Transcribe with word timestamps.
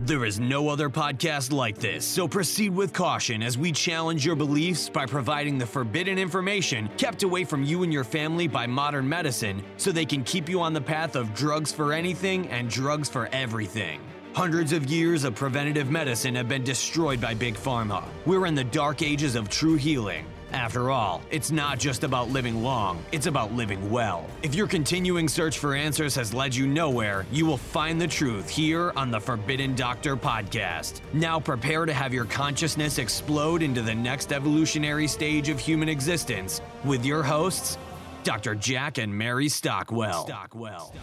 There 0.00 0.24
is 0.24 0.38
no 0.38 0.68
other 0.68 0.88
podcast 0.88 1.50
like 1.50 1.76
this, 1.76 2.04
so 2.04 2.28
proceed 2.28 2.70
with 2.70 2.92
caution 2.92 3.42
as 3.42 3.58
we 3.58 3.72
challenge 3.72 4.24
your 4.24 4.36
beliefs 4.36 4.88
by 4.88 5.06
providing 5.06 5.58
the 5.58 5.66
forbidden 5.66 6.20
information 6.20 6.88
kept 6.96 7.24
away 7.24 7.42
from 7.42 7.64
you 7.64 7.82
and 7.82 7.92
your 7.92 8.04
family 8.04 8.46
by 8.46 8.64
modern 8.64 9.08
medicine 9.08 9.60
so 9.76 9.90
they 9.90 10.04
can 10.04 10.22
keep 10.22 10.48
you 10.48 10.60
on 10.60 10.72
the 10.72 10.80
path 10.80 11.16
of 11.16 11.34
drugs 11.34 11.72
for 11.72 11.92
anything 11.92 12.46
and 12.46 12.70
drugs 12.70 13.08
for 13.08 13.28
everything. 13.32 14.00
Hundreds 14.34 14.72
of 14.72 14.88
years 14.88 15.24
of 15.24 15.34
preventative 15.34 15.90
medicine 15.90 16.36
have 16.36 16.48
been 16.48 16.62
destroyed 16.62 17.20
by 17.20 17.34
Big 17.34 17.56
Pharma. 17.56 18.04
We're 18.24 18.46
in 18.46 18.54
the 18.54 18.62
dark 18.62 19.02
ages 19.02 19.34
of 19.34 19.48
true 19.48 19.74
healing. 19.74 20.24
After 20.52 20.90
all, 20.90 21.20
it's 21.30 21.50
not 21.50 21.78
just 21.78 22.04
about 22.04 22.30
living 22.30 22.62
long, 22.62 23.04
it's 23.12 23.26
about 23.26 23.52
living 23.52 23.90
well. 23.90 24.26
If 24.42 24.54
your 24.54 24.66
continuing 24.66 25.28
search 25.28 25.58
for 25.58 25.74
answers 25.74 26.14
has 26.14 26.32
led 26.32 26.54
you 26.54 26.66
nowhere, 26.66 27.26
you 27.30 27.44
will 27.44 27.58
find 27.58 28.00
the 28.00 28.06
truth 28.06 28.48
here 28.48 28.92
on 28.96 29.10
the 29.10 29.20
Forbidden 29.20 29.74
Doctor 29.74 30.16
podcast. 30.16 31.00
Now 31.12 31.38
prepare 31.38 31.84
to 31.84 31.92
have 31.92 32.14
your 32.14 32.24
consciousness 32.24 32.98
explode 32.98 33.62
into 33.62 33.82
the 33.82 33.94
next 33.94 34.32
evolutionary 34.32 35.06
stage 35.06 35.50
of 35.50 35.58
human 35.58 35.88
existence 35.88 36.62
with 36.82 37.04
your 37.04 37.22
hosts, 37.22 37.76
Dr. 38.24 38.54
Jack 38.54 38.96
and 38.98 39.16
Mary 39.16 39.48
Stockwell. 39.50 40.26
Stockwell. 40.26 40.94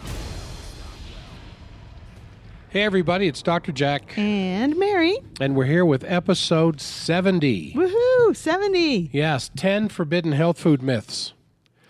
Hey, 2.70 2.82
everybody, 2.82 3.26
it's 3.26 3.42
Dr. 3.42 3.72
Jack, 3.72 4.16
And 4.18 4.76
Mary. 4.76 5.16
and 5.40 5.54
we're 5.56 5.64
here 5.66 5.84
with 5.84 6.04
episode 6.04 6.80
70. 6.80 7.72
Woohoo! 7.74 8.36
70. 8.36 9.10
Yes, 9.12 9.50
10 9.56 9.88
forbidden 9.88 10.32
health 10.32 10.58
food 10.58 10.82
myths. 10.82 11.32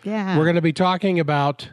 Yeah. 0.05 0.37
We're 0.39 0.45
going 0.45 0.57
to 0.57 0.63
be 0.63 0.73
talking 0.73 1.19
about 1.19 1.71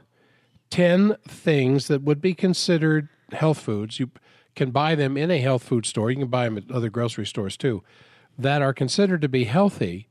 10 0.72 1.18
things 1.28 1.88
that 1.88 2.02
would 2.02 2.22
be 2.22 2.34
considered 2.34 3.10
health 3.32 3.60
foods. 3.60 4.00
You 4.00 4.10
can 4.56 4.72
buy 4.72 4.96
them 4.96 5.18
in 5.18 5.30
a 5.30 5.40
health 5.40 5.64
food 5.64 5.86
store, 5.86 6.10
you 6.10 6.18
can 6.18 6.28
buy 6.30 6.46
them 6.46 6.58
at 6.58 6.72
other 6.72 6.90
grocery 6.90 7.26
stores 7.26 7.56
too, 7.58 7.84
that 8.38 8.62
are 8.62 8.74
considered 8.74 9.22
to 9.22 9.30
be 9.30 9.44
healthy 9.44 10.08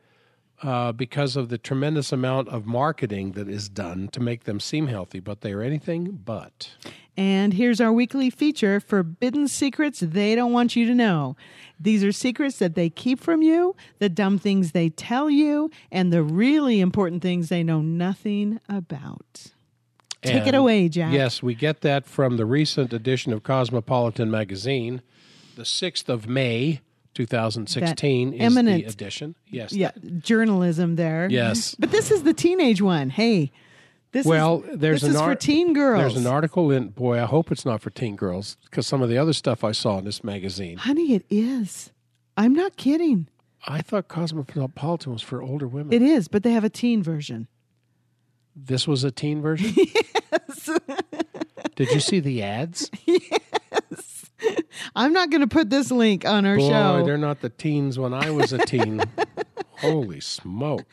uh, 0.63 0.93
because 0.93 1.35
of 1.35 1.49
the 1.49 1.59
tremendous 1.59 2.13
amount 2.13 2.49
of 2.51 2.67
marketing 2.67 3.33
that 3.33 3.49
is 3.49 3.69
done 3.69 4.07
to 4.09 4.21
make 4.21 4.45
them 4.45 4.61
seem 4.61 4.87
healthy, 4.87 5.19
but 5.19 5.41
they 5.41 5.53
are 5.53 5.63
anything 5.63 6.21
but. 6.25 6.71
And 7.17 7.53
here's 7.53 7.81
our 7.81 7.93
weekly 7.93 8.31
feature 8.31 8.81
Forbidden 8.81 9.47
Secrets 9.49 10.01
They 10.01 10.35
Don't 10.35 10.53
Want 10.53 10.75
You 10.77 10.87
to 10.87 10.95
Know. 10.95 11.37
These 11.79 12.05
are 12.05 12.13
secrets 12.13 12.59
that 12.59 12.75
they 12.75 12.89
keep 12.89 13.21
from 13.21 13.43
you, 13.43 13.77
the 13.99 14.09
dumb 14.09 14.39
things 14.39 14.73
they 14.73 14.89
tell 14.89 15.29
you, 15.29 15.71
and 15.91 16.13
the 16.13 16.23
really 16.23 16.81
important 16.81 17.21
things 17.21 17.49
they 17.49 17.63
know 17.63 17.83
nothing 17.83 18.61
about. 18.69 19.49
Take 20.23 20.47
it 20.47 20.55
away, 20.55 20.89
Jack. 20.89 21.13
Yes, 21.13 21.43
we 21.43 21.55
get 21.55 21.81
that 21.81 22.07
from 22.07 22.37
the 22.37 22.47
recent 22.47 22.93
edition 22.93 23.33
of 23.33 23.43
Cosmopolitan 23.43 24.31
magazine, 24.31 25.03
the 25.57 25.65
6th 25.65 26.09
of 26.09 26.29
May, 26.29 26.81
2016 27.15 28.31
That 28.31 28.37
is 28.37 28.43
eminent- 28.43 28.85
the 28.85 28.91
edition. 28.91 29.35
Yes. 29.51 29.73
Yeah, 29.73 29.91
journalism 30.21 30.95
there. 30.97 31.29
Yes. 31.31 31.75
But 31.79 31.91
this 31.91 32.11
is 32.11 32.23
the 32.23 32.33
teenage 32.33 32.81
one. 32.81 33.11
Hey, 33.11 33.51
this 34.13 34.27
Well, 34.27 34.63
is, 34.63 34.79
there's 34.79 35.01
this 35.03 35.11
an 35.11 35.17
is 35.17 35.23
for 35.23 35.35
teen 35.35 35.73
girls. 35.73 36.01
There's 36.01 36.17
an 36.25 36.31
article 36.31 36.71
in 36.71 36.89
boy, 36.91 37.19
I 37.21 37.25
hope 37.27 37.51
it's 37.51 37.65
not 37.65 37.81
for 37.81 37.91
teen 37.91 38.15
girls 38.17 38.57
because 38.65 38.87
some 38.87 39.03
of 39.03 39.09
the 39.09 39.19
other 39.19 39.33
stuff 39.33 39.65
I 39.65 39.73
saw 39.73 39.99
in 39.99 40.05
this 40.05 40.23
magazine. 40.23 40.77
Honey, 40.79 41.15
it 41.15 41.25
is. 41.31 41.93
I'm 42.37 42.53
not 42.55 42.77
kidding. 42.77 43.29
I 43.67 43.81
thought 43.83 44.09
Cosmopolitan 44.09 45.13
was 45.13 45.23
for 45.23 45.43
older 45.43 45.67
women. 45.69 45.93
It 45.93 46.03
is, 46.03 46.29
but 46.29 46.43
they 46.43 46.53
have 46.53 46.65
a 46.65 46.71
teen 46.71 47.03
version. 47.03 47.49
this 48.57 48.87
was 48.89 49.05
a 49.05 49.11
teen 49.11 49.41
version? 49.41 49.75
yes. 50.33 50.71
Did 51.77 51.91
you 51.93 52.01
see 52.01 52.21
the 52.21 52.43
ads? 52.43 52.91
Yes. 53.07 54.31
I'm 54.97 55.13
not 55.13 55.31
going 55.31 55.41
to 55.43 55.47
put 55.47 55.71
this 55.71 55.91
link 55.91 56.25
on 56.27 56.45
our 56.45 56.57
Boy, 56.57 56.69
show. 56.69 57.05
they're 57.07 57.17
not 57.17 57.41
the 57.41 57.49
teens 57.51 57.99
when 57.99 58.13
I 58.13 58.31
was 58.31 58.53
a 58.53 58.59
teen. 58.59 59.01
Holy 59.79 60.21
smoke. 60.21 60.85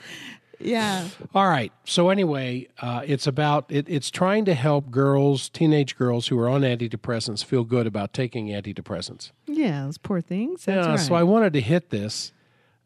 Yeah. 0.59 1.07
All 1.33 1.47
right. 1.47 1.71
So 1.86 2.09
anyway, 2.09 2.67
uh, 2.81 3.02
it's 3.05 3.27
about 3.27 3.65
it, 3.70 3.87
it's 3.87 4.09
trying 4.09 4.45
to 4.45 4.53
help 4.53 4.92
girls, 4.92 5.49
teenage 5.49 5.97
girls 5.97 6.27
who 6.27 6.37
are 6.39 6.49
on 6.49 6.61
antidepressants, 6.61 7.43
feel 7.43 7.64
good 7.64 7.87
about 7.87 8.14
taking 8.14 8.47
antidepressants. 8.47 9.31
Yeah, 9.48 9.86
those 9.86 9.98
poor 9.98 10.21
things. 10.21 10.65
That's 10.65 10.86
yeah. 10.86 10.92
right. 10.92 10.99
So 10.99 11.15
I 11.15 11.23
wanted 11.23 11.53
to 11.53 11.61
hit 11.61 11.89
this. 11.89 12.33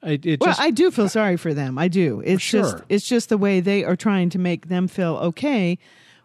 It, 0.04 0.26
it 0.26 0.40
well, 0.42 0.50
just 0.50 0.62
I 0.62 0.70
do 0.70 0.92
feel 0.92 1.10
sorry 1.10 1.38
for 1.38 1.54
them. 1.54 1.78
I 1.78 1.88
do. 1.88 2.22
It's 2.26 2.46
just 2.46 2.78
it's 2.90 3.08
just 3.08 3.30
the 3.30 3.38
way 3.38 3.60
they 3.60 3.84
are 3.84 3.96
trying 3.96 4.30
to 4.32 4.40
make 4.40 4.68
them 4.68 4.88
feel 4.88 5.16
okay 5.16 5.80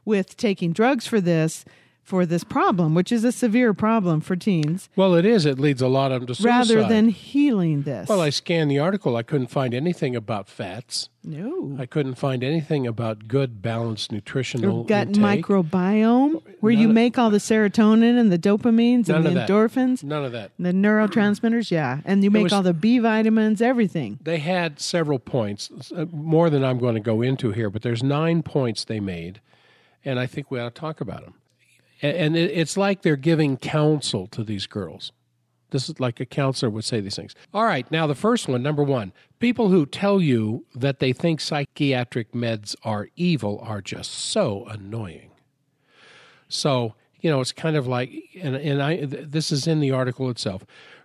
with 0.05 0.37
taking 0.37 0.73
drugs 0.73 1.07
for 1.07 1.21
this 1.21 1.65
for 2.09 2.25
this 2.25 2.43
problem, 2.43 2.95
which 2.95 3.13
is 3.13 3.23
a 3.23 3.31
severe 3.31 3.75
problem 3.75 4.23
for 4.23 4.35
teens, 4.35 4.89
well, 4.97 5.15
it 5.15 5.27
is. 5.27 5.45
It 5.45 5.59
leads 5.59 5.83
a 5.83 5.89
lot 5.89 6.11
of 6.11 6.21
them 6.23 6.27
to 6.29 6.35
suicide. 6.35 6.49
rather 6.75 6.89
than 6.89 7.11
healing 7.11 7.83
this. 7.83 8.09
Well, 8.09 8.23
I 8.23 8.31
scanned 8.31 8.71
the 8.71 8.79
article. 8.79 9.15
I 9.15 9.23
couldn't 9.23 9.49
find 9.49 9.75
anything 9.75 10.17
about 10.17 10.49
fats. 10.49 11.11
no. 11.23 11.77
I 11.79 11.85
couldn't 11.85 12.15
find 12.15 12.43
anything 12.43 12.87
about 12.87 13.29
good, 13.29 13.61
balanced 13.61 14.11
nutritional 14.11 14.77
Your 14.77 14.85
gut 14.87 15.09
intake. 15.09 15.45
microbiome, 15.45 16.41
where 16.61 16.73
you 16.73 16.89
of- 16.89 16.95
make 16.95 17.19
all 17.19 17.29
the 17.29 17.37
serotonin 17.39 18.19
and 18.19 18.33
the 18.33 18.39
dopamines 18.39 19.11
and 19.11 19.27
the 19.27 19.31
that. 19.31 19.49
endorphins, 19.49 20.03
None 20.03 20.25
of 20.25 20.33
that. 20.33 20.53
the 20.59 20.73
neurotransmitters. 20.73 21.71
Yeah, 21.71 22.01
and 22.07 22.25
you 22.25 22.31
make 22.31 22.45
was- 22.45 22.53
all 22.55 22.63
the 22.63 22.73
B 22.73 22.99
vitamins, 22.99 23.61
everything. 23.61 24.19
They 24.23 24.39
had 24.39 24.81
several 24.81 25.19
points, 25.19 25.71
uh, 25.95 26.07
more 26.11 26.49
than 26.49 26.65
I'm 26.65 26.79
going 26.79 26.95
to 26.95 27.01
go 27.01 27.21
into 27.21 27.53
here, 27.53 27.69
but 27.69 27.83
there's 27.83 28.03
nine 28.03 28.43
points 28.43 28.85
they 28.85 28.99
made, 29.01 29.41
and 30.07 30.19
I 30.19 30.27
think 30.27 30.51
we 30.51 30.59
ought 30.59 30.75
to 30.75 30.81
talk 30.81 31.03
about 31.03 31.23
them. 31.25 31.35
And 32.03 32.37
it- 32.37 32.51
it's 32.53 32.77
like 32.77 33.03
they're 33.03 33.17
giving 33.17 33.57
counsel 33.57 34.27
to 34.29 34.45
these 34.45 34.67
girls. 34.67 35.13
This 35.71 35.89
is 35.91 36.01
like 36.01 36.19
a 36.21 36.25
counselor 36.25 36.71
would 36.71 36.85
say 36.85 37.01
these 37.01 37.17
things. 37.17 37.35
All 37.53 37.65
right, 37.65 37.91
now 37.91 38.07
the 38.07 38.15
first 38.15 38.49
one, 38.49 38.63
number 38.63 38.83
one, 38.83 39.13
people 39.39 39.69
who 39.69 39.85
tell 39.85 40.21
you 40.21 40.65
that 40.75 40.99
they 40.99 41.13
think 41.13 41.41
psychiatric 41.41 42.33
meds 42.33 42.75
are 42.85 43.09
evil 43.17 43.61
are 43.63 43.83
just 43.83 44.11
so 44.13 44.65
annoying. 44.67 45.31
So, 46.49 46.95
you 47.21 47.31
know, 47.31 47.41
it's 47.41 47.53
kind 47.53 47.77
of 47.77 47.87
like, 47.87 48.11
and, 48.41 48.57
and 48.57 48.83
I, 48.83 48.97
th- 48.97 49.27
this 49.29 49.53
is 49.53 49.67
in 49.67 49.81
the 49.81 49.91
article 49.91 50.31
itself. 50.31 50.65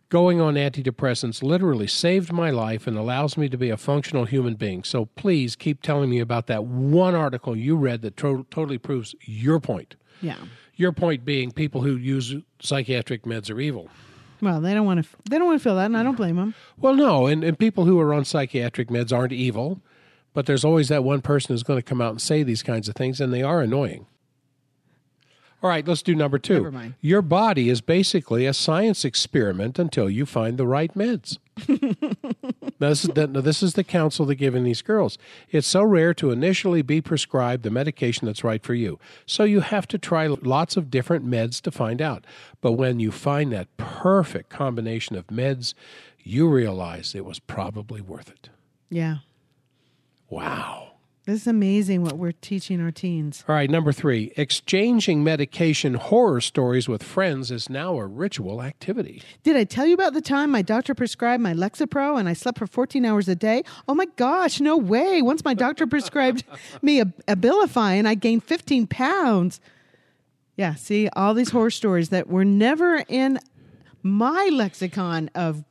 Going 0.09 0.39
on 0.39 0.53
antidepressants 0.53 1.41
literally 1.41 1.87
saved 1.87 2.31
my 2.31 2.51
life 2.51 2.85
and 2.85 2.97
allows 2.97 3.35
me 3.35 3.49
to 3.49 3.57
be 3.57 3.69
a 3.69 3.77
functional 3.77 4.25
human 4.25 4.53
being. 4.55 4.83
So 4.83 5.05
please 5.07 5.55
keep 5.55 5.81
telling 5.81 6.09
me 6.09 6.19
about 6.19 6.47
that 6.47 6.65
one 6.65 7.15
article 7.15 7.55
you 7.57 7.75
read 7.75 8.01
that 8.03 8.15
to- 8.17 8.45
totally 8.51 8.77
proves 8.77 9.15
your 9.21 9.59
point. 9.59 9.95
Yeah. 10.21 10.35
Your 10.75 10.91
point 10.91 11.23
being 11.25 11.51
people 11.51 11.81
who 11.81 11.95
use 11.95 12.35
psychiatric 12.59 13.23
meds 13.23 13.51
are 13.53 13.59
evil. 13.59 13.89
Well, 14.41 14.59
they 14.59 14.73
don't 14.73 14.85
want 14.85 15.03
to. 15.03 15.09
They 15.29 15.37
don't 15.37 15.47
want 15.47 15.59
to 15.59 15.63
feel 15.63 15.75
that, 15.75 15.85
and 15.85 15.95
I 15.95 16.03
don't 16.03 16.17
blame 16.17 16.35
them. 16.35 16.53
Well, 16.77 16.95
no, 16.95 17.27
and, 17.27 17.43
and 17.43 17.57
people 17.57 17.85
who 17.85 17.99
are 17.99 18.13
on 18.13 18.25
psychiatric 18.25 18.89
meds 18.89 19.15
aren't 19.15 19.31
evil, 19.31 19.81
but 20.33 20.45
there's 20.45 20.65
always 20.65 20.89
that 20.89 21.03
one 21.03 21.21
person 21.21 21.53
who's 21.53 21.63
going 21.63 21.79
to 21.79 21.83
come 21.83 22.01
out 22.01 22.11
and 22.11 22.21
say 22.21 22.43
these 22.43 22.63
kinds 22.63 22.89
of 22.89 22.95
things, 22.95 23.21
and 23.21 23.33
they 23.33 23.41
are 23.43 23.61
annoying. 23.61 24.05
All 25.63 25.69
right, 25.69 25.87
let's 25.87 26.01
do 26.01 26.13
number 26.13 26.37
two. 26.37 26.55
Never 26.55 26.71
mind. 26.73 26.95
Your 26.99 27.21
body 27.21 27.69
is 27.69 27.79
basically 27.79 28.45
a 28.45 28.53
science 28.53 29.05
experiment 29.05 29.79
until 29.79 30.09
you 30.09 30.25
find 30.25 30.57
the 30.57 30.67
right 30.67 30.93
meds. 30.93 31.37
now, 32.79 32.89
this, 32.89 33.05
is 33.05 33.11
the, 33.11 33.27
now, 33.27 33.39
this 33.39 33.63
is 33.63 33.75
the 33.75 33.83
counsel 33.85 34.25
they're 34.25 34.35
giving 34.35 34.65
these 34.65 34.81
girls. 34.81 35.17
It's 35.51 35.65
so 35.65 35.81
rare 35.81 36.13
to 36.15 36.31
initially 36.31 36.81
be 36.81 36.99
prescribed 36.99 37.63
the 37.63 37.69
medication 37.69 38.25
that's 38.25 38.43
right 38.43 38.61
for 38.61 38.73
you. 38.73 38.99
So 39.25 39.45
you 39.45 39.61
have 39.61 39.87
to 39.87 39.97
try 39.97 40.27
lots 40.27 40.75
of 40.75 40.91
different 40.91 41.25
meds 41.25 41.61
to 41.61 41.71
find 41.71 42.01
out. 42.01 42.25
But 42.59 42.73
when 42.73 42.99
you 42.99 43.09
find 43.09 43.53
that 43.53 43.75
perfect 43.77 44.49
combination 44.49 45.15
of 45.15 45.27
meds, 45.27 45.75
you 46.19 46.49
realize 46.49 47.15
it 47.15 47.23
was 47.23 47.39
probably 47.39 48.01
worth 48.01 48.29
it. 48.29 48.49
Yeah. 48.89 49.19
Wow. 50.29 50.92
This 51.25 51.41
is 51.43 51.47
amazing 51.47 52.03
what 52.03 52.17
we're 52.17 52.33
teaching 52.33 52.81
our 52.81 52.91
teens. 52.91 53.45
All 53.47 53.55
right, 53.55 53.69
number 53.69 53.93
three, 53.93 54.33
exchanging 54.35 55.23
medication 55.23 55.93
horror 55.93 56.41
stories 56.41 56.89
with 56.89 57.01
friends 57.01 57.49
is 57.49 57.69
now 57.69 57.97
a 57.97 58.05
ritual 58.05 58.61
activity. 58.61 59.21
Did 59.41 59.55
I 59.55 59.63
tell 59.63 59.85
you 59.85 59.93
about 59.93 60.13
the 60.13 60.21
time 60.21 60.51
my 60.51 60.61
doctor 60.61 60.93
prescribed 60.93 61.41
my 61.41 61.53
Lexapro 61.53 62.19
and 62.19 62.27
I 62.27 62.33
slept 62.33 62.57
for 62.57 62.67
14 62.67 63.05
hours 63.05 63.29
a 63.29 63.35
day? 63.35 63.63
Oh 63.87 63.95
my 63.95 64.05
gosh, 64.17 64.59
no 64.59 64.75
way. 64.75 65.21
Once 65.21 65.45
my 65.45 65.53
doctor 65.53 65.87
prescribed 65.87 66.43
me 66.81 66.99
a, 66.99 67.05
Abilify 67.29 67.93
and 67.93 68.05
I 68.05 68.15
gained 68.15 68.43
15 68.43 68.87
pounds. 68.87 69.61
Yeah, 70.57 70.75
see, 70.75 71.07
all 71.15 71.33
these 71.33 71.51
horror 71.51 71.71
stories 71.71 72.09
that 72.09 72.27
were 72.27 72.45
never 72.45 72.97
in 73.07 73.39
my 74.01 74.49
lexicon 74.51 75.29
of, 75.35 75.63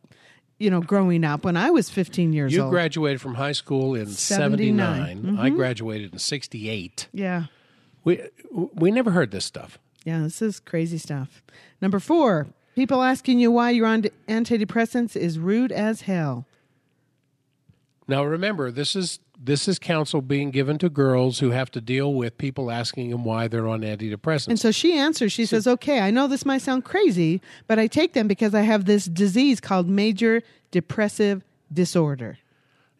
you 0.63 0.71
know, 0.71 0.81
growing 0.81 1.25
up 1.25 1.45
when 1.45 1.57
I 1.57 1.71
was 1.71 1.91
15 1.91 2.33
years 2.33 2.53
You 2.53 2.63
old. 2.63 2.69
You 2.69 2.77
graduated 2.77 3.21
from 3.21 3.35
high 3.35 3.53
school 3.53 3.95
in 3.95 4.07
79. 4.07 4.77
79. 4.77 5.39
I 5.39 5.49
mm-hmm. 5.49 5.57
graduated 5.57 6.13
in 6.13 6.19
68. 6.19 7.09
yeah. 7.13 7.45
We 8.05 8.21
we 8.51 8.91
never 8.91 9.13
heard 9.13 9.31
this 9.31 9.45
stuff. 9.45 9.79
Yeah, 10.05 10.23
this 10.23 10.43
is 10.43 10.59
crazy 10.59 10.99
stuff. 10.99 11.41
Number 11.81 12.01
four, 12.01 12.49
people 12.75 13.01
asking 13.01 13.39
you 13.39 13.53
why 13.53 13.71
you're 13.71 13.87
on 13.87 14.03
antidepressants 14.27 15.15
is 15.15 15.39
rude 15.39 15.71
as 15.71 16.03
hell. 16.03 16.45
Now 18.09 18.25
remember, 18.25 18.71
this 18.71 18.97
is 18.97 19.21
this 19.39 19.67
is 19.67 19.79
counsel 19.79 20.21
being 20.23 20.51
given 20.51 20.79
to 20.79 20.89
girls 20.89 21.41
who 21.41 21.51
have 21.51 21.71
to 21.73 21.81
deal 21.81 22.15
with 22.15 22.39
people 22.39 22.71
asking 22.71 23.11
them 23.11 23.25
why 23.25 23.49
they're 23.49 23.67
on 23.67 23.81
antidepressants. 23.81 24.49
And 24.49 24.61
so 24.61 24.71
she 24.71 24.97
answers, 24.97 25.33
she 25.33 25.47
says, 25.47 25.67
Okay, 25.67 26.01
I 26.01 26.11
know 26.11 26.29
this 26.29 26.45
might 26.45 26.63
sound 26.63 26.85
crazy, 26.85 27.41
but 27.67 27.79
I 27.79 27.87
take 27.89 28.13
them 28.13 28.29
because 28.29 28.55
I 28.55 28.61
have 28.63 28.85
this 28.85 29.07
disease 29.07 29.61
called 29.61 29.89
major 29.89 30.43
depressive 30.71 31.43
disorder. 31.73 32.39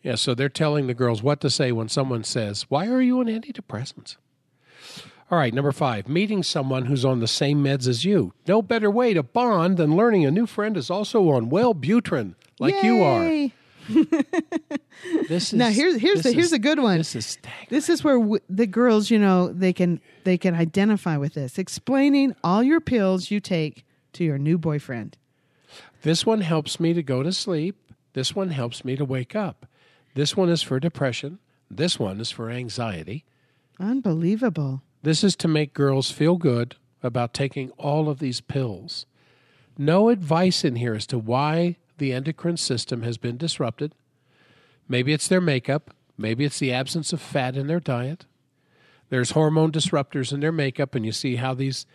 yeah, 0.03 0.15
so 0.17 0.35
they're 0.35 0.49
telling 0.49 0.87
the 0.89 0.95
girls 0.95 1.23
what 1.23 1.41
to 1.43 1.51
say 1.51 1.71
when 1.73 1.89
someone 1.89 2.25
says, 2.25 2.63
"Why 2.69 2.89
are 2.89 3.01
you 3.01 3.21
on 3.21 3.27
antidepressants?" 3.27 4.17
All 5.31 5.39
right, 5.39 5.55
number 5.55 5.73
5, 5.73 6.09
meeting 6.09 6.43
someone 6.43 6.87
who's 6.87 7.05
on 7.07 7.21
the 7.21 7.29
same 7.29 7.65
meds 7.65 7.87
as 7.89 8.05
you. 8.05 8.35
No 8.47 8.61
better 8.61 8.91
way 8.91 9.15
to 9.15 9.23
bond 9.23 9.79
than 9.79 9.97
learning 9.97 10.27
a 10.27 10.31
new 10.31 10.45
friend 10.47 10.77
is 10.77 10.91
also 10.91 11.31
on 11.31 11.51
Wellbutrin 11.51 12.35
like 12.59 12.83
you 12.83 13.03
are. 13.03 13.51
This 15.29 15.53
is 15.53 15.59
Now 15.59 15.69
here's 15.71 15.97
here's 16.01 16.23
the 16.23 16.33
here's 16.33 16.47
is- 16.47 16.53
a 16.53 16.59
good 16.59 16.79
one. 16.79 16.99
This 16.99 17.17
is 17.17 17.27
staggering. 17.27 17.67
This 17.71 17.89
is 17.89 18.05
where 18.05 18.19
w- 18.19 18.41
the 18.49 18.67
girls, 18.67 19.11
you 19.11 19.19
know, 19.19 19.53
they 19.53 19.73
can 19.73 20.01
they 20.25 20.39
can 20.39 20.55
identify 20.55 21.17
with 21.17 21.35
this. 21.35 21.59
Explaining 21.59 22.35
all 22.45 22.63
your 22.63 22.81
pills 22.81 23.31
you 23.31 23.41
take 23.41 23.85
to 24.13 24.25
your 24.25 24.39
new 24.39 24.59
boyfriend. 24.59 25.17
This 26.03 26.25
one 26.27 26.41
helps 26.43 26.79
me 26.79 26.93
to 26.93 27.03
go 27.03 27.23
to 27.23 27.33
sleep. 27.33 27.77
This 28.13 28.35
one 28.37 28.51
helps 28.51 28.85
me 28.85 28.95
to 28.97 29.05
wake 29.05 29.35
up. 29.35 29.67
This 30.15 30.37
one 30.37 30.49
is 30.51 30.63
for 30.63 30.79
depression. 30.79 31.39
This 31.71 31.99
one 31.99 32.21
is 32.21 32.31
for 32.31 32.51
anxiety. 32.51 33.25
Unbelievable. 33.81 34.83
This 35.03 35.25
is 35.25 35.35
to 35.37 35.49
make 35.49 35.75
girls 35.75 36.11
feel 36.11 36.37
good 36.37 36.77
about 37.03 37.35
taking 37.35 37.71
all 37.73 38.09
of 38.09 38.19
these 38.21 38.41
pills. 38.41 39.07
No 39.77 40.11
advice 40.11 40.65
in 40.65 40.77
here 40.77 40.95
as 40.95 41.07
to 41.09 41.19
why 41.19 41.77
the 42.03 42.13
endocrine 42.13 42.57
system 42.57 43.03
has 43.03 43.17
been 43.17 43.37
disrupted. 43.37 43.95
Maybe 44.89 45.13
it's 45.13 45.29
their 45.29 45.41
makeup. 45.41 45.95
Maybe 46.19 46.45
it's 46.45 46.59
the 46.59 46.73
absence 46.73 47.13
of 47.13 47.23
fat 47.23 47.57
in 47.57 47.69
their 47.69 47.79
diet. 47.79 48.27
There's 49.09 49.31
hormone 49.31 49.71
disruptors 49.71 50.33
in 50.33 50.41
their 50.41 50.51
makeup, 50.51 50.97
and 50.97 51.07
you 51.07 51.13
see 51.13 51.37
how 51.37 51.55
these. 51.55 51.87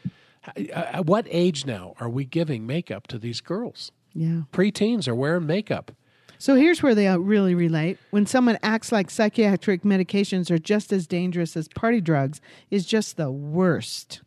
At 0.71 1.05
what 1.05 1.27
age 1.29 1.65
now 1.65 1.93
are 1.99 2.07
we 2.07 2.23
giving 2.23 2.65
makeup 2.65 3.07
to 3.07 3.19
these 3.19 3.41
girls? 3.41 3.91
Yeah. 4.13 4.43
Preteens 4.53 5.09
are 5.09 5.15
wearing 5.15 5.45
makeup. 5.45 5.91
So 6.39 6.55
here's 6.55 6.81
where 6.81 6.95
they 6.95 7.07
uh, 7.07 7.17
really 7.17 7.53
relate. 7.53 7.97
When 8.11 8.25
someone 8.25 8.57
acts 8.63 8.93
like 8.93 9.09
psychiatric 9.09 9.81
medications 9.81 10.49
are 10.49 10.57
just 10.57 10.93
as 10.93 11.05
dangerous 11.05 11.57
as 11.57 11.67
party 11.67 11.99
drugs 11.99 12.39
is 12.71 12.85
just 12.85 13.17
the 13.17 13.29
worst. 13.29 14.21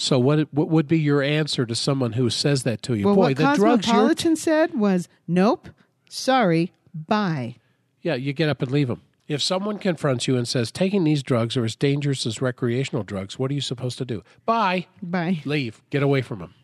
So, 0.00 0.18
what 0.18 0.50
what 0.50 0.70
would 0.70 0.88
be 0.88 0.98
your 0.98 1.20
answer 1.22 1.66
to 1.66 1.74
someone 1.74 2.12
who 2.12 2.30
says 2.30 2.62
that 2.62 2.80
to 2.84 2.94
you? 2.94 3.04
Well, 3.04 3.16
Boy, 3.16 3.20
what 3.20 3.36
the 3.36 3.52
drugs 3.54 3.84
Cosmopolitan 3.84 4.34
said 4.34 4.72
was, 4.72 5.08
"Nope, 5.28 5.68
sorry, 6.08 6.72
bye." 6.94 7.56
Yeah, 8.00 8.14
you 8.14 8.32
get 8.32 8.48
up 8.48 8.62
and 8.62 8.70
leave 8.70 8.88
them. 8.88 9.02
If 9.28 9.42
someone 9.42 9.78
confronts 9.78 10.26
you 10.26 10.38
and 10.38 10.48
says 10.48 10.72
taking 10.72 11.04
these 11.04 11.22
drugs 11.22 11.54
are 11.54 11.66
as 11.66 11.76
dangerous 11.76 12.24
as 12.24 12.40
recreational 12.40 13.02
drugs, 13.02 13.38
what 13.38 13.50
are 13.50 13.54
you 13.54 13.60
supposed 13.60 13.98
to 13.98 14.06
do? 14.06 14.22
Bye. 14.46 14.86
Bye. 15.02 15.42
Leave. 15.44 15.82
Get 15.90 16.02
away 16.02 16.22
from 16.22 16.38
them. 16.38 16.54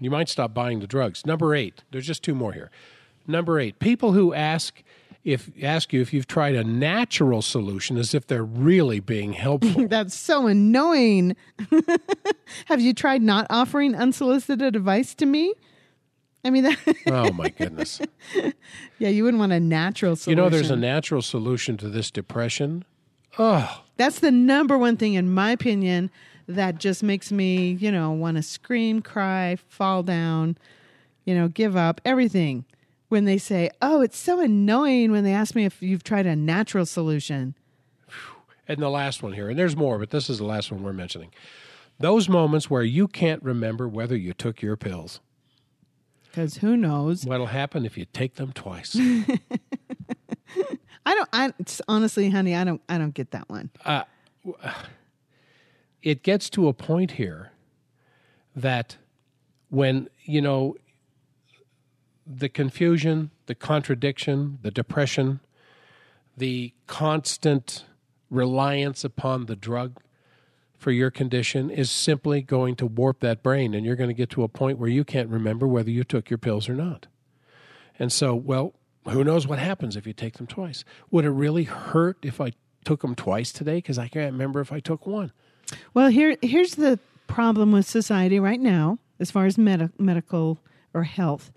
You 0.00 0.10
might 0.10 0.30
stop 0.30 0.54
buying 0.54 0.80
the 0.80 0.86
drugs. 0.86 1.26
Number 1.26 1.54
eight. 1.54 1.84
There's 1.90 2.06
just 2.06 2.22
two 2.22 2.34
more 2.34 2.54
here. 2.54 2.70
Number 3.26 3.60
eight. 3.60 3.78
People 3.78 4.12
who 4.12 4.32
ask 4.32 4.82
if 5.26 5.50
ask 5.60 5.92
you 5.92 6.00
if 6.00 6.12
you've 6.12 6.28
tried 6.28 6.54
a 6.54 6.62
natural 6.62 7.42
solution 7.42 7.98
as 7.98 8.14
if 8.14 8.28
they're 8.28 8.44
really 8.44 9.00
being 9.00 9.32
helpful. 9.32 9.88
That's 9.88 10.14
so 10.14 10.46
annoying. 10.46 11.34
Have 12.66 12.80
you 12.80 12.94
tried 12.94 13.22
not 13.22 13.44
offering 13.50 13.96
unsolicited 13.96 14.76
advice 14.76 15.16
to 15.16 15.26
me? 15.26 15.52
I 16.44 16.50
mean, 16.50 16.62
that, 16.62 16.78
oh 17.08 17.32
my 17.32 17.48
goodness. 17.48 18.00
yeah, 19.00 19.08
you 19.08 19.24
wouldn't 19.24 19.40
want 19.40 19.52
a 19.52 19.58
natural 19.58 20.14
solution. 20.14 20.38
You 20.38 20.44
know 20.44 20.48
there's 20.48 20.70
a 20.70 20.76
natural 20.76 21.22
solution 21.22 21.76
to 21.78 21.88
this 21.88 22.12
depression. 22.12 22.84
Oh, 23.36 23.82
That's 23.96 24.20
the 24.20 24.30
number 24.30 24.78
one 24.78 24.96
thing, 24.96 25.14
in 25.14 25.34
my 25.34 25.50
opinion, 25.50 26.10
that 26.46 26.78
just 26.78 27.02
makes 27.02 27.32
me, 27.32 27.72
you 27.72 27.90
know, 27.90 28.12
want 28.12 28.36
to 28.36 28.42
scream, 28.44 29.02
cry, 29.02 29.56
fall 29.68 30.04
down, 30.04 30.56
you 31.24 31.34
know, 31.34 31.48
give 31.48 31.76
up, 31.76 32.00
everything. 32.04 32.64
When 33.08 33.24
they 33.24 33.38
say, 33.38 33.70
oh, 33.80 34.00
it's 34.00 34.18
so 34.18 34.40
annoying 34.40 35.12
when 35.12 35.22
they 35.22 35.32
ask 35.32 35.54
me 35.54 35.64
if 35.64 35.80
you've 35.80 36.02
tried 36.02 36.26
a 36.26 36.34
natural 36.34 36.84
solution. 36.86 37.54
And 38.68 38.78
the 38.78 38.88
last 38.88 39.22
one 39.22 39.32
here, 39.32 39.48
and 39.48 39.58
there's 39.58 39.76
more, 39.76 39.98
but 39.98 40.10
this 40.10 40.28
is 40.28 40.38
the 40.38 40.44
last 40.44 40.72
one 40.72 40.82
we're 40.82 40.92
mentioning. 40.92 41.30
Those 42.00 42.28
moments 42.28 42.68
where 42.68 42.82
you 42.82 43.06
can't 43.06 43.42
remember 43.42 43.88
whether 43.88 44.16
you 44.16 44.32
took 44.32 44.60
your 44.60 44.76
pills. 44.76 45.20
Because 46.24 46.58
who 46.58 46.76
knows? 46.76 47.24
What'll 47.24 47.46
happen 47.46 47.86
if 47.86 47.96
you 47.96 48.06
take 48.12 48.34
them 48.34 48.52
twice? 48.52 48.96
I 51.06 51.14
don't. 51.14 51.28
I 51.32 51.52
honestly, 51.88 52.28
honey, 52.28 52.54
I 52.54 52.64
don't. 52.64 52.82
I 52.88 52.98
don't 52.98 53.14
get 53.14 53.30
that 53.30 53.48
one. 53.48 53.70
Uh, 53.84 54.02
it 56.02 56.22
gets 56.22 56.50
to 56.50 56.68
a 56.68 56.74
point 56.74 57.12
here 57.12 57.52
that 58.54 58.96
when, 59.70 60.08
you 60.24 60.40
know, 60.42 60.76
the 62.26 62.48
confusion, 62.48 63.30
the 63.46 63.54
contradiction, 63.54 64.58
the 64.62 64.70
depression, 64.70 65.40
the 66.36 66.72
constant 66.86 67.84
reliance 68.30 69.04
upon 69.04 69.46
the 69.46 69.56
drug 69.56 70.00
for 70.76 70.90
your 70.90 71.10
condition 71.10 71.70
is 71.70 71.90
simply 71.90 72.42
going 72.42 72.76
to 72.76 72.86
warp 72.86 73.20
that 73.20 73.42
brain 73.42 73.72
and 73.72 73.86
you're 73.86 73.96
going 73.96 74.10
to 74.10 74.14
get 74.14 74.30
to 74.30 74.42
a 74.42 74.48
point 74.48 74.78
where 74.78 74.90
you 74.90 75.04
can't 75.04 75.28
remember 75.28 75.66
whether 75.66 75.90
you 75.90 76.04
took 76.04 76.28
your 76.28 76.38
pills 76.38 76.68
or 76.68 76.74
not. 76.74 77.06
And 77.98 78.12
so, 78.12 78.34
well, 78.34 78.74
who 79.08 79.24
knows 79.24 79.46
what 79.46 79.58
happens 79.58 79.96
if 79.96 80.06
you 80.06 80.12
take 80.12 80.34
them 80.34 80.46
twice? 80.46 80.84
Would 81.10 81.24
it 81.24 81.30
really 81.30 81.64
hurt 81.64 82.18
if 82.22 82.40
I 82.40 82.52
took 82.84 83.00
them 83.00 83.14
twice 83.14 83.52
today 83.52 83.76
because 83.76 83.98
I 83.98 84.08
can't 84.08 84.32
remember 84.32 84.60
if 84.60 84.72
I 84.72 84.80
took 84.80 85.06
one? 85.06 85.32
Well, 85.94 86.08
here 86.08 86.36
here's 86.42 86.74
the 86.74 86.98
problem 87.26 87.72
with 87.72 87.86
society 87.86 88.38
right 88.38 88.60
now, 88.60 88.98
as 89.18 89.30
far 89.30 89.46
as 89.46 89.58
medi- 89.58 89.88
medical 89.98 90.58
or 90.96 91.04
health, 91.04 91.52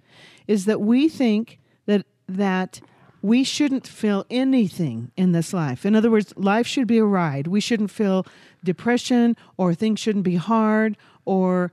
is 0.47 0.65
that 0.65 0.81
we 0.81 1.09
think 1.09 1.59
that 1.85 2.05
that 2.27 2.81
we 3.21 3.43
shouldn't 3.43 3.87
feel 3.87 4.25
anything 4.29 5.11
in 5.17 5.31
this 5.31 5.53
life. 5.53 5.85
In 5.85 5.95
other 5.95 6.11
words, 6.11 6.33
life 6.37 6.65
should 6.67 6.87
be 6.87 6.97
a 6.99 7.03
ride. 7.03 7.47
We 7.47 7.59
shouldn't 7.59 7.91
feel 7.91 8.25
depression 8.63 9.35
or 9.57 9.73
things 9.73 9.99
shouldn't 9.99 10.23
be 10.23 10.35
hard 10.35 10.95
or 11.25 11.71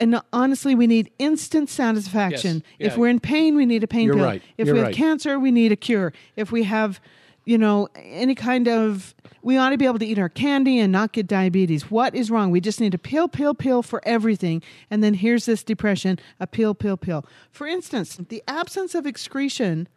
and 0.00 0.20
honestly, 0.32 0.76
we 0.76 0.86
need 0.86 1.10
instant 1.18 1.68
satisfaction. 1.68 2.62
Yes. 2.78 2.92
If 2.92 2.98
we're 2.98 3.08
in 3.08 3.18
pain, 3.18 3.56
we 3.56 3.66
need 3.66 3.82
a 3.82 3.88
pain 3.88 4.06
You're 4.06 4.14
pill. 4.14 4.24
right. 4.24 4.42
If 4.56 4.66
You're 4.66 4.74
we 4.74 4.78
have 4.80 4.86
right. 4.88 4.94
cancer, 4.94 5.38
we 5.40 5.50
need 5.50 5.72
a 5.72 5.76
cure. 5.76 6.12
If 6.36 6.52
we 6.52 6.62
have, 6.64 7.00
you 7.48 7.56
know, 7.56 7.88
any 7.94 8.34
kind 8.34 8.68
of, 8.68 9.14
we 9.40 9.56
ought 9.56 9.70
to 9.70 9.78
be 9.78 9.86
able 9.86 9.98
to 9.98 10.04
eat 10.04 10.18
our 10.18 10.28
candy 10.28 10.78
and 10.78 10.92
not 10.92 11.12
get 11.12 11.26
diabetes. 11.26 11.90
What 11.90 12.14
is 12.14 12.30
wrong? 12.30 12.50
We 12.50 12.60
just 12.60 12.78
need 12.78 12.92
a 12.92 12.98
pill, 12.98 13.26
pill, 13.26 13.54
pill 13.54 13.82
for 13.82 14.02
everything. 14.04 14.62
And 14.90 15.02
then 15.02 15.14
here's 15.14 15.46
this 15.46 15.64
depression, 15.64 16.18
a 16.38 16.46
pill, 16.46 16.74
pill, 16.74 16.98
pill. 16.98 17.24
For 17.50 17.66
instance, 17.66 18.18
the 18.28 18.42
absence 18.46 18.94
of 18.94 19.06
excretion 19.06 19.88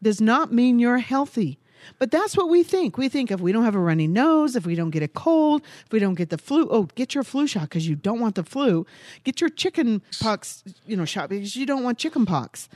does 0.00 0.20
not 0.20 0.52
mean 0.52 0.78
you're 0.78 0.98
healthy. 0.98 1.58
But 1.98 2.12
that's 2.12 2.36
what 2.36 2.48
we 2.48 2.62
think. 2.62 2.96
We 2.96 3.08
think 3.08 3.32
if 3.32 3.40
we 3.40 3.50
don't 3.50 3.64
have 3.64 3.74
a 3.74 3.80
runny 3.80 4.06
nose, 4.06 4.54
if 4.54 4.64
we 4.64 4.76
don't 4.76 4.90
get 4.90 5.02
a 5.02 5.08
cold, 5.08 5.62
if 5.86 5.90
we 5.90 5.98
don't 5.98 6.14
get 6.14 6.30
the 6.30 6.38
flu, 6.38 6.68
oh, 6.70 6.84
get 6.94 7.12
your 7.16 7.24
flu 7.24 7.48
shot 7.48 7.62
because 7.62 7.88
you 7.88 7.96
don't 7.96 8.20
want 8.20 8.36
the 8.36 8.44
flu. 8.44 8.86
Get 9.24 9.40
your 9.40 9.50
chicken 9.50 10.00
pox, 10.20 10.62
you 10.86 10.96
know, 10.96 11.06
shot 11.06 11.30
because 11.30 11.56
you 11.56 11.66
don't 11.66 11.82
want 11.82 11.98
chicken 11.98 12.24
pox. 12.24 12.68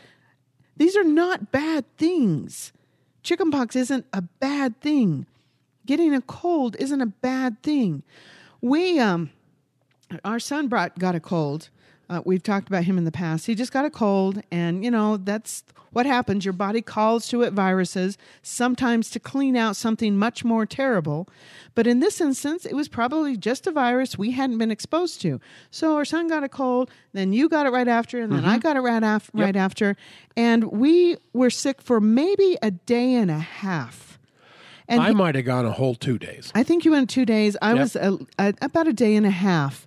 These 0.76 0.96
are 0.96 1.04
not 1.04 1.52
bad 1.52 1.84
things. 1.98 2.72
Chickenpox 3.24 3.74
isn't 3.74 4.06
a 4.12 4.22
bad 4.22 4.80
thing. 4.80 5.26
Getting 5.86 6.14
a 6.14 6.20
cold 6.20 6.76
isn't 6.78 7.00
a 7.00 7.06
bad 7.06 7.60
thing. 7.62 8.02
We 8.60 9.00
um 9.00 9.30
our 10.24 10.38
son 10.38 10.68
brought 10.68 10.98
got 10.98 11.14
a 11.14 11.20
cold. 11.20 11.70
Uh, 12.10 12.20
we've 12.24 12.42
talked 12.42 12.68
about 12.68 12.84
him 12.84 12.98
in 12.98 13.04
the 13.04 13.12
past. 13.12 13.46
He 13.46 13.54
just 13.54 13.72
got 13.72 13.84
a 13.84 13.90
cold, 13.90 14.42
and 14.50 14.84
you 14.84 14.90
know 14.90 15.16
that's 15.16 15.64
what 15.92 16.06
happens. 16.06 16.44
Your 16.44 16.52
body 16.52 16.82
calls 16.82 17.28
to 17.28 17.42
it 17.42 17.52
viruses, 17.52 18.18
sometimes 18.42 19.10
to 19.10 19.20
clean 19.20 19.56
out 19.56 19.76
something 19.76 20.16
much 20.16 20.44
more 20.44 20.66
terrible. 20.66 21.28
But 21.74 21.86
in 21.86 22.00
this 22.00 22.20
instance, 22.20 22.66
it 22.66 22.74
was 22.74 22.88
probably 22.88 23.36
just 23.36 23.66
a 23.66 23.70
virus 23.70 24.18
we 24.18 24.32
hadn't 24.32 24.58
been 24.58 24.70
exposed 24.72 25.20
to. 25.22 25.40
So 25.70 25.94
our 25.96 26.04
son 26.04 26.28
got 26.28 26.42
a 26.44 26.48
cold, 26.48 26.90
then 27.12 27.32
you 27.32 27.48
got 27.48 27.64
it 27.66 27.70
right 27.70 27.88
after, 27.88 28.20
and 28.20 28.32
then 28.32 28.44
I 28.44 28.58
got 28.58 28.76
it 28.76 28.80
right, 28.80 29.02
af- 29.02 29.30
right 29.32 29.56
after, 29.56 29.96
and 30.36 30.64
we 30.72 31.16
were 31.32 31.50
sick 31.50 31.80
for 31.80 32.00
maybe 32.00 32.58
a 32.60 32.70
day 32.72 33.14
and 33.14 33.30
a 33.30 33.38
half. 33.38 34.18
And 34.86 35.00
I 35.00 35.12
might 35.12 35.34
have 35.36 35.46
gone 35.46 35.64
a 35.64 35.70
whole 35.72 35.94
two 35.94 36.18
days. 36.18 36.52
I 36.54 36.62
think 36.62 36.84
you 36.84 36.90
went 36.90 37.08
two 37.08 37.24
days. 37.24 37.56
I 37.62 37.70
Yep. 37.70 37.78
was 37.78 37.96
a, 37.96 38.18
a, 38.38 38.54
about 38.60 38.86
a 38.86 38.92
day 38.92 39.16
and 39.16 39.24
a 39.24 39.30
half. 39.30 39.86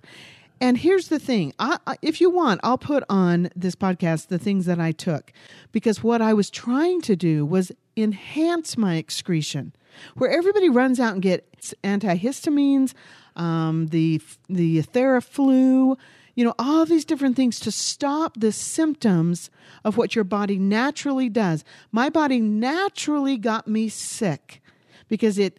And 0.60 0.78
here's 0.78 1.08
the 1.08 1.18
thing: 1.18 1.52
I, 1.58 1.78
if 2.02 2.20
you 2.20 2.30
want, 2.30 2.60
I'll 2.64 2.78
put 2.78 3.04
on 3.08 3.50
this 3.54 3.74
podcast 3.74 4.28
the 4.28 4.38
things 4.38 4.66
that 4.66 4.80
I 4.80 4.92
took, 4.92 5.32
because 5.72 6.02
what 6.02 6.20
I 6.20 6.34
was 6.34 6.50
trying 6.50 7.00
to 7.02 7.16
do 7.16 7.44
was 7.46 7.72
enhance 7.96 8.76
my 8.76 8.96
excretion. 8.96 9.72
Where 10.16 10.30
everybody 10.30 10.68
runs 10.68 11.00
out 11.00 11.14
and 11.14 11.22
gets 11.22 11.74
antihistamines, 11.82 12.94
um, 13.36 13.88
the 13.88 14.20
the 14.48 14.82
Theraflu, 14.82 15.96
you 16.34 16.44
know, 16.44 16.54
all 16.58 16.86
these 16.86 17.04
different 17.04 17.36
things 17.36 17.58
to 17.60 17.72
stop 17.72 18.38
the 18.38 18.52
symptoms 18.52 19.50
of 19.84 19.96
what 19.96 20.14
your 20.14 20.24
body 20.24 20.58
naturally 20.58 21.28
does. 21.28 21.64
My 21.90 22.10
body 22.10 22.40
naturally 22.40 23.36
got 23.36 23.66
me 23.66 23.88
sick 23.88 24.62
because 25.08 25.38
it 25.38 25.58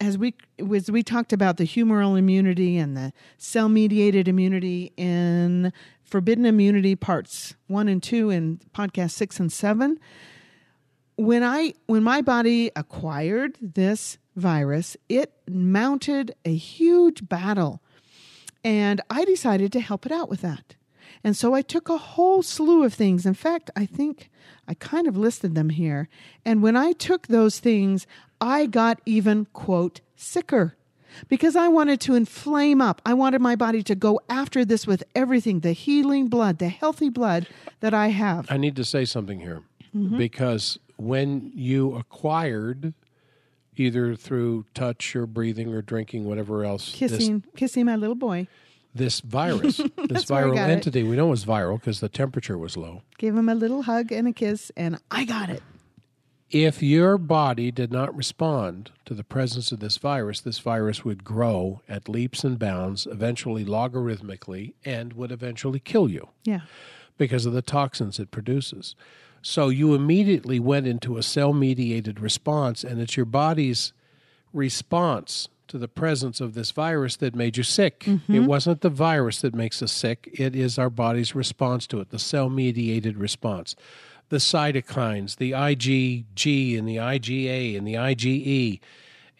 as 0.00 0.18
we 0.18 0.34
as 0.74 0.90
we 0.90 1.02
talked 1.02 1.32
about 1.32 1.56
the 1.56 1.64
humoral 1.64 2.18
immunity 2.18 2.76
and 2.76 2.96
the 2.96 3.12
cell 3.38 3.68
mediated 3.68 4.28
immunity 4.28 4.92
in 4.96 5.72
forbidden 6.02 6.46
immunity 6.46 6.94
parts 6.94 7.54
1 7.68 7.88
and 7.88 8.02
2 8.02 8.30
in 8.30 8.60
podcast 8.74 9.12
6 9.12 9.40
and 9.40 9.52
7 9.52 9.98
when 11.16 11.42
i 11.42 11.72
when 11.86 12.02
my 12.02 12.20
body 12.20 12.70
acquired 12.76 13.56
this 13.60 14.18
virus 14.36 14.96
it 15.08 15.32
mounted 15.48 16.34
a 16.44 16.54
huge 16.54 17.28
battle 17.28 17.80
and 18.64 19.00
i 19.10 19.24
decided 19.24 19.72
to 19.72 19.80
help 19.80 20.06
it 20.06 20.12
out 20.12 20.28
with 20.28 20.40
that. 20.40 20.74
And 21.22 21.36
so 21.36 21.54
i 21.54 21.62
took 21.62 21.88
a 21.88 21.98
whole 21.98 22.42
slew 22.42 22.82
of 22.82 22.94
things. 22.94 23.26
In 23.26 23.34
fact 23.34 23.70
i 23.76 23.86
think 23.86 24.30
i 24.66 24.74
kind 24.74 25.06
of 25.06 25.16
listed 25.16 25.54
them 25.54 25.68
here. 25.68 26.08
And 26.44 26.62
when 26.62 26.76
i 26.76 26.92
took 26.92 27.26
those 27.26 27.60
things 27.60 28.06
i 28.44 28.66
got 28.66 29.00
even 29.06 29.46
quote 29.52 30.00
sicker 30.16 30.76
because 31.28 31.56
I 31.56 31.68
wanted 31.68 32.00
to 32.02 32.14
inflame 32.14 32.80
up. 32.80 33.00
I 33.06 33.14
wanted 33.14 33.40
my 33.40 33.56
body 33.56 33.82
to 33.84 33.94
go 33.94 34.20
after 34.28 34.64
this 34.64 34.86
with 34.86 35.04
everything 35.14 35.60
the 35.60 35.72
healing 35.72 36.28
blood, 36.28 36.58
the 36.58 36.68
healthy 36.68 37.08
blood 37.08 37.46
that 37.80 37.94
I 37.94 38.08
have. 38.08 38.46
I 38.50 38.56
need 38.56 38.76
to 38.76 38.84
say 38.84 39.04
something 39.04 39.40
here 39.40 39.62
mm-hmm. 39.94 40.18
because 40.18 40.78
when 40.96 41.52
you 41.54 41.94
acquired, 41.94 42.94
either 43.76 44.14
through 44.14 44.66
touch 44.74 45.14
or 45.16 45.26
breathing 45.26 45.72
or 45.72 45.82
drinking, 45.82 46.24
whatever 46.24 46.64
else, 46.64 46.98
this, 46.98 47.12
Kissing, 47.12 47.44
kissing 47.56 47.86
my 47.86 47.96
little 47.96 48.14
boy. 48.14 48.46
this 48.94 49.20
virus, 49.20 49.76
this 49.78 49.90
That's 49.96 50.30
where 50.30 50.40
I 50.40 50.48
viral 50.48 50.54
got 50.54 50.70
it. 50.70 50.72
entity, 50.72 51.02
we 51.02 51.16
know 51.16 51.26
was 51.26 51.44
viral 51.44 51.80
because 51.80 52.00
the 52.00 52.08
temperature 52.08 52.58
was 52.58 52.76
low. 52.76 53.02
Gave 53.18 53.36
him 53.36 53.48
a 53.48 53.54
little 53.54 53.82
hug 53.82 54.12
and 54.12 54.28
a 54.28 54.32
kiss, 54.32 54.70
and 54.76 54.98
I 55.10 55.24
got 55.24 55.50
it. 55.50 55.62
If 56.54 56.82
your 56.82 57.18
body 57.18 57.72
did 57.72 57.90
not 57.90 58.16
respond 58.16 58.92
to 59.06 59.14
the 59.14 59.24
presence 59.24 59.72
of 59.72 59.80
this 59.80 59.96
virus, 59.98 60.40
this 60.40 60.60
virus 60.60 61.04
would 61.04 61.24
grow 61.24 61.82
at 61.88 62.08
leaps 62.08 62.44
and 62.44 62.58
bounds, 62.58 63.06
eventually 63.10 63.64
logarithmically, 63.64 64.74
and 64.84 65.14
would 65.14 65.32
eventually 65.32 65.80
kill 65.80 66.08
you. 66.08 66.28
Yeah. 66.44 66.60
because 67.18 67.46
of 67.46 67.52
the 67.52 67.62
toxins 67.62 68.18
it 68.18 68.30
produces. 68.30 68.94
So 69.42 69.68
you 69.68 69.94
immediately 69.94 70.58
went 70.58 70.86
into 70.86 71.16
a 71.16 71.22
cell 71.22 71.52
mediated 71.52 72.20
response, 72.20 72.82
and 72.82 73.00
it's 73.00 73.16
your 73.16 73.26
body's 73.26 73.92
response 74.52 75.48
to 75.68 75.78
the 75.78 75.88
presence 75.88 76.40
of 76.40 76.54
this 76.54 76.70
virus 76.70 77.16
that 77.16 77.34
made 77.34 77.56
you 77.56 77.62
sick. 77.62 78.00
Mm-hmm. 78.00 78.34
It 78.34 78.40
wasn't 78.40 78.80
the 78.80 78.90
virus 78.90 79.40
that 79.40 79.54
makes 79.54 79.82
us 79.82 79.92
sick, 79.92 80.28
it 80.32 80.54
is 80.54 80.78
our 80.78 80.90
body's 80.90 81.34
response 81.34 81.86
to 81.88 82.00
it, 82.00 82.10
the 82.10 82.18
cell 82.18 82.48
mediated 82.48 83.16
response. 83.16 83.74
The 84.28 84.36
cytokines, 84.38 85.36
the 85.36 85.52
IgG 85.52 86.78
and 86.78 86.88
the 86.88 86.96
IgA 86.96 87.76
and 87.76 87.86
the 87.86 87.94
IgE, 87.94 88.80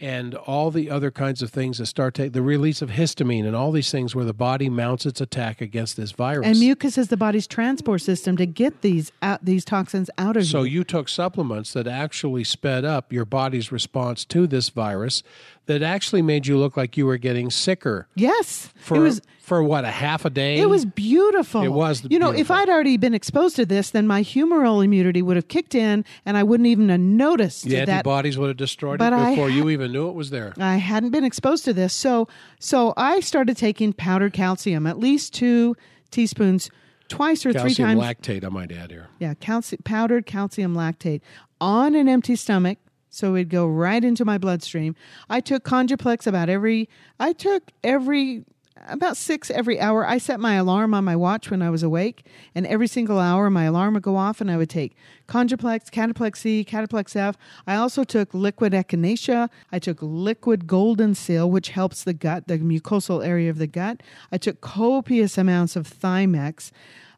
and 0.00 0.34
all 0.34 0.70
the 0.70 0.90
other 0.90 1.10
kinds 1.10 1.40
of 1.40 1.50
things 1.50 1.78
that 1.78 1.86
start 1.86 2.14
to, 2.14 2.28
the 2.28 2.42
release 2.42 2.82
of 2.82 2.90
histamine 2.90 3.46
and 3.46 3.54
all 3.54 3.72
these 3.72 3.90
things 3.90 4.14
where 4.14 4.24
the 4.24 4.34
body 4.34 4.68
mounts 4.68 5.06
its 5.06 5.20
attack 5.20 5.60
against 5.60 5.96
this 5.96 6.12
virus. 6.12 6.46
And 6.46 6.58
mucus 6.58 6.98
is 6.98 7.08
the 7.08 7.16
body's 7.16 7.46
transport 7.46 8.02
system 8.02 8.36
to 8.36 8.46
get 8.46 8.82
these 8.82 9.12
out, 9.22 9.44
these 9.44 9.64
toxins 9.64 10.10
out 10.18 10.36
of 10.36 10.44
So 10.44 10.58
you. 10.58 10.64
So 10.64 10.72
you 10.72 10.84
took 10.84 11.08
supplements 11.08 11.72
that 11.72 11.86
actually 11.86 12.44
sped 12.44 12.84
up 12.84 13.12
your 13.12 13.24
body's 13.24 13.70
response 13.70 14.24
to 14.26 14.46
this 14.46 14.68
virus 14.68 15.22
that 15.66 15.82
actually 15.82 16.22
made 16.22 16.46
you 16.46 16.58
look 16.58 16.76
like 16.76 16.96
you 16.96 17.06
were 17.06 17.16
getting 17.16 17.50
sicker 17.50 18.06
Yes, 18.14 18.70
for 18.76 18.96
it 18.96 19.00
was. 19.00 19.22
For 19.44 19.62
what 19.62 19.84
a 19.84 19.90
half 19.90 20.24
a 20.24 20.30
day. 20.30 20.58
It 20.58 20.70
was 20.70 20.86
beautiful. 20.86 21.60
It 21.62 21.68
was 21.68 22.02
You 22.08 22.18
know, 22.18 22.30
if. 22.30 22.50
I'd 22.50 22.70
already 22.70 22.96
been 22.96 23.12
exposed 23.12 23.56
to 23.56 23.66
this, 23.66 23.90
then 23.90 24.06
my 24.06 24.22
humoral 24.22 24.82
immunity 24.82 25.20
would 25.20 25.36
have 25.36 25.48
kicked 25.48 25.74
in, 25.74 26.02
and 26.24 26.38
I 26.38 26.42
wouldn't 26.42 26.66
even 26.66 26.88
have 26.88 27.00
noticed 27.00 27.64
the 27.64 27.74
that 27.76 27.88
antibodies 27.90 28.38
would 28.38 28.48
have 28.48 28.56
destroyed 28.56 29.02
it 29.02 29.10
before 29.10 29.50
you 29.50 29.68
even 29.68 29.92
knew 29.92 30.08
it 30.08 30.14
was 30.14 30.30
there. 30.30 30.54
I 30.58 30.76
hadn't 30.76 31.10
been 31.10 31.24
exposed 31.24 31.66
to 31.66 31.74
this. 31.74 31.92
So 31.92 32.26
so 32.58 32.94
I 32.96 33.20
started 33.20 33.58
taking 33.58 33.92
powdered 33.92 34.32
calcium, 34.32 34.86
at 34.86 34.98
least 34.98 35.34
two 35.34 35.76
teaspoons 36.10 36.70
twice 37.08 37.44
or 37.44 37.52
three 37.52 37.74
Calcium 37.74 37.98
times. 37.98 38.00
lactate, 38.00 38.44
I 38.44 38.48
might 38.48 38.72
add 38.72 38.90
here. 38.90 39.08
yeah, 39.18 39.34
calci- 39.34 39.84
powdered 39.84 40.24
calcium 40.24 40.74
lactate 40.74 41.20
on 41.60 41.94
an 41.94 42.08
empty 42.08 42.34
stomach. 42.34 42.78
So 43.10 43.34
it'd 43.36 43.50
go 43.50 43.66
right 43.66 44.02
into 44.02 44.24
my 44.24 44.38
bloodstream. 44.38 44.96
I 45.28 45.40
took 45.40 45.64
Congaplex 45.64 46.26
about 46.26 46.48
every 46.48 46.88
I 47.20 47.32
took 47.34 47.70
every 47.84 48.44
about 48.88 49.16
six 49.16 49.50
every 49.50 49.80
hour. 49.80 50.06
I 50.06 50.18
set 50.18 50.40
my 50.40 50.54
alarm 50.54 50.94
on 50.94 51.04
my 51.04 51.16
watch 51.16 51.50
when 51.50 51.62
I 51.62 51.70
was 51.70 51.82
awake, 51.82 52.26
and 52.54 52.66
every 52.66 52.86
single 52.86 53.18
hour 53.18 53.48
my 53.50 53.64
alarm 53.64 53.94
would 53.94 54.02
go 54.02 54.16
off, 54.16 54.40
and 54.40 54.50
I 54.50 54.56
would 54.56 54.70
take 54.70 54.96
Congaplex, 55.28 55.90
Cataplex 55.90 56.38
C, 56.38 56.64
Cataplex 56.64 57.14
F. 57.16 57.36
I 57.66 57.76
also 57.76 58.04
took 58.04 58.34
liquid 58.34 58.72
echinacea. 58.72 59.48
I 59.72 59.78
took 59.78 59.98
liquid 60.00 60.66
golden 60.66 61.14
seal, 61.14 61.50
which 61.50 61.70
helps 61.70 62.04
the 62.04 62.12
gut, 62.14 62.48
the 62.48 62.58
mucosal 62.58 63.24
area 63.24 63.50
of 63.50 63.58
the 63.58 63.66
gut. 63.66 64.02
I 64.32 64.38
took 64.38 64.60
copious 64.60 65.38
amounts 65.38 65.76
of 65.76 65.88
Thymex. 65.88 66.70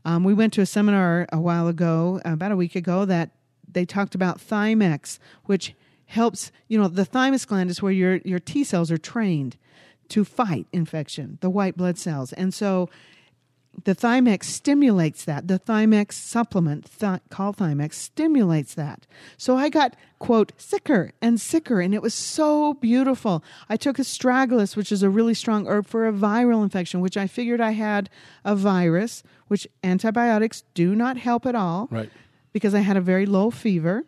Um, 0.05 0.23
we 0.25 0.35
went 0.35 0.53
to 0.55 0.61
a 0.61 0.67
seminar 0.67 1.27
a 1.33 1.41
while 1.41 1.69
ago, 1.69 2.21
about 2.25 2.53
a 2.53 2.57
week 2.57 2.77
ago, 2.77 3.05
that 3.07 3.31
they 3.69 3.85
talked 3.85 4.15
about 4.15 4.39
Thymex, 4.39 5.19
which 5.47 5.75
helps, 6.07 6.53
you 6.69 6.79
know, 6.79 6.87
the 6.87 7.05
thymus 7.05 7.45
gland 7.45 7.69
is 7.69 7.83
where 7.83 7.91
your, 7.91 8.19
your 8.19 8.39
T 8.39 8.63
cells 8.63 8.93
are 8.93 8.99
trained 8.99 9.57
to 10.11 10.25
fight 10.25 10.67
infection, 10.73 11.39
the 11.41 11.51
white 11.51 11.77
blood 11.77 11.99
cells. 11.99 12.33
And 12.33 12.53
so 12.55 12.89
the 13.85 13.95
Thymex 13.95 14.45
stimulates 14.45 15.25
that. 15.27 15.49
The 15.49 15.59
Thymex 15.59 16.13
supplement 16.15 16.91
th- 16.99 17.21
called 17.29 17.59
Thymex 17.59 17.93
stimulates 17.95 18.73
that. 18.75 19.07
So 19.37 19.57
I 19.57 19.69
got, 19.69 19.95
quote, 20.19 20.53
sicker 20.57 21.13
and 21.21 21.39
sicker, 21.39 21.81
and 21.83 21.93
it 21.95 22.01
was 22.01 22.15
so 22.15 22.73
beautiful. 22.75 23.45
I 23.69 23.77
took 23.77 23.99
astragalus, 23.99 24.77
which 24.77 24.91
is 24.91 25.03
a 25.03 25.11
really 25.11 25.35
strong 25.35 25.67
herb 25.67 25.87
for 25.87 26.09
a 26.09 26.13
viral 26.13 26.63
infection, 26.63 27.01
which 27.01 27.19
I 27.19 27.27
figured 27.27 27.61
I 27.61 27.73
had 27.73 28.09
a 28.47 28.57
virus, 28.57 29.23
which 29.49 29.69
antibiotics 29.85 30.65
do 30.73 30.95
not 30.95 31.19
help 31.19 31.45
at 31.45 31.55
all 31.55 31.89
Right. 31.91 32.11
because 32.55 32.75
I 32.75 32.81
had 32.81 32.97
a 32.97 33.03
very 33.03 33.27
low 33.27 33.51
fever. 33.51 34.05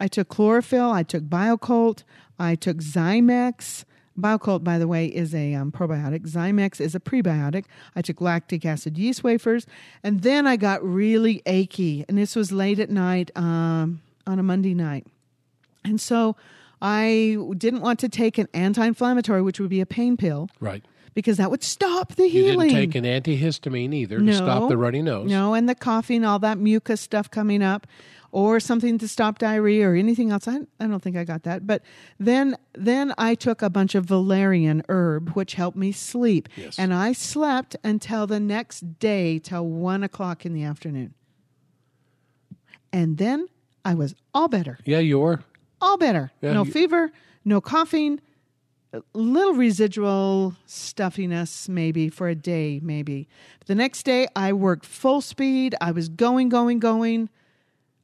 I 0.00 0.08
took 0.08 0.28
chlorophyll, 0.28 0.90
I 0.90 1.04
took 1.04 1.22
Biocolt, 1.22 2.02
I 2.36 2.56
took 2.56 2.78
Zymex. 2.78 3.84
Biocolt, 4.18 4.62
by 4.62 4.78
the 4.78 4.86
way, 4.86 5.06
is 5.06 5.34
a 5.34 5.54
um, 5.54 5.72
probiotic. 5.72 6.28
Zymex 6.30 6.80
is 6.80 6.94
a 6.94 7.00
prebiotic. 7.00 7.64
I 7.96 8.02
took 8.02 8.20
lactic 8.20 8.64
acid 8.64 8.96
yeast 8.96 9.24
wafers, 9.24 9.66
and 10.04 10.22
then 10.22 10.46
I 10.46 10.56
got 10.56 10.84
really 10.84 11.42
achy, 11.46 12.04
and 12.08 12.16
this 12.16 12.36
was 12.36 12.52
late 12.52 12.78
at 12.78 12.90
night 12.90 13.30
um, 13.36 14.00
on 14.26 14.38
a 14.38 14.42
Monday 14.42 14.72
night. 14.74 15.06
And 15.84 16.00
so 16.00 16.36
I 16.80 17.36
didn't 17.58 17.80
want 17.80 17.98
to 18.00 18.08
take 18.08 18.38
an 18.38 18.46
anti-inflammatory, 18.54 19.42
which 19.42 19.58
would 19.58 19.70
be 19.70 19.80
a 19.80 19.86
pain 19.86 20.16
pill, 20.16 20.48
Right. 20.60 20.84
because 21.14 21.38
that 21.38 21.50
would 21.50 21.62
stop 21.64 22.14
the 22.14 22.28
healing. 22.28 22.70
You 22.70 22.76
didn't 22.86 22.92
take 22.92 23.26
an 23.28 23.38
antihistamine 23.40 23.92
either 23.94 24.18
No. 24.20 24.30
to 24.32 24.36
stop 24.38 24.68
the 24.68 24.76
runny 24.76 25.02
nose. 25.02 25.28
No, 25.28 25.54
and 25.54 25.68
the 25.68 25.74
coughing, 25.74 26.24
all 26.24 26.38
that 26.38 26.58
mucus 26.58 27.00
stuff 27.00 27.30
coming 27.30 27.62
up, 27.62 27.86
or 28.34 28.58
something 28.58 28.98
to 28.98 29.06
stop 29.06 29.38
diarrhea 29.38 29.88
or 29.88 29.94
anything 29.94 30.32
else. 30.32 30.48
I, 30.48 30.58
I 30.80 30.88
don't 30.88 31.00
think 31.00 31.16
I 31.16 31.22
got 31.22 31.44
that. 31.44 31.68
But 31.68 31.82
then 32.18 32.56
then 32.74 33.14
I 33.16 33.36
took 33.36 33.62
a 33.62 33.70
bunch 33.70 33.94
of 33.94 34.06
valerian 34.06 34.82
herb, 34.88 35.30
which 35.30 35.54
helped 35.54 35.76
me 35.76 35.92
sleep. 35.92 36.48
Yes. 36.56 36.76
And 36.76 36.92
I 36.92 37.12
slept 37.12 37.76
until 37.84 38.26
the 38.26 38.40
next 38.40 38.98
day, 38.98 39.38
till 39.38 39.64
one 39.64 40.02
o'clock 40.02 40.44
in 40.44 40.52
the 40.52 40.64
afternoon. 40.64 41.14
And 42.92 43.18
then 43.18 43.46
I 43.84 43.94
was 43.94 44.16
all 44.34 44.48
better. 44.48 44.78
Yeah, 44.84 44.98
you 44.98 45.20
were. 45.20 45.38
All 45.80 45.96
better. 45.96 46.32
Yeah, 46.42 46.54
no 46.54 46.64
you- 46.64 46.72
fever, 46.72 47.12
no 47.44 47.60
coughing, 47.60 48.20
a 48.92 49.00
little 49.12 49.54
residual 49.54 50.56
stuffiness 50.66 51.68
maybe 51.68 52.08
for 52.08 52.28
a 52.28 52.34
day, 52.34 52.80
maybe. 52.82 53.28
The 53.66 53.76
next 53.76 54.02
day 54.02 54.26
I 54.34 54.52
worked 54.52 54.86
full 54.86 55.20
speed. 55.20 55.76
I 55.80 55.92
was 55.92 56.08
going, 56.08 56.48
going, 56.48 56.80
going. 56.80 57.28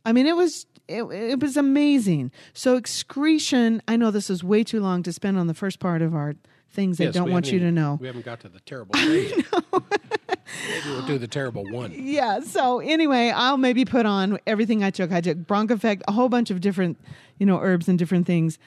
I 0.04 0.12
mean, 0.12 0.26
it 0.26 0.36
was 0.36 0.66
it, 0.88 1.02
it 1.04 1.40
was 1.40 1.56
amazing. 1.56 2.32
So 2.52 2.76
excretion. 2.76 3.82
I 3.86 3.96
know 3.96 4.10
this 4.10 4.30
is 4.30 4.42
way 4.42 4.64
too 4.64 4.80
long 4.80 5.02
to 5.04 5.12
spend 5.12 5.38
on 5.38 5.46
the 5.46 5.54
first 5.54 5.78
part 5.78 6.02
of 6.02 6.14
our 6.14 6.34
things 6.70 7.00
I 7.00 7.06
don't 7.06 7.30
want 7.30 7.50
you 7.52 7.58
to 7.60 7.70
know. 7.72 7.98
We 8.00 8.06
haven't 8.06 8.24
got 8.24 8.40
to 8.40 8.48
the 8.48 8.60
terrible. 8.60 8.94
Maybe 10.68 10.86
we'll 10.86 11.06
do 11.06 11.18
the 11.18 11.28
terrible 11.28 11.64
one. 11.70 11.92
yeah. 11.94 12.40
So 12.40 12.80
anyway, 12.80 13.30
I'll 13.34 13.56
maybe 13.56 13.84
put 13.84 14.04
on 14.04 14.38
everything 14.46 14.82
I 14.82 14.90
took. 14.90 15.12
I 15.12 15.20
took 15.20 15.38
Bronchafect, 15.38 16.02
a 16.08 16.12
whole 16.12 16.28
bunch 16.28 16.50
of 16.50 16.60
different, 16.60 16.98
you 17.38 17.46
know, 17.46 17.58
herbs 17.60 17.88
and 17.88 17.98
different 17.98 18.26
things 18.26 18.58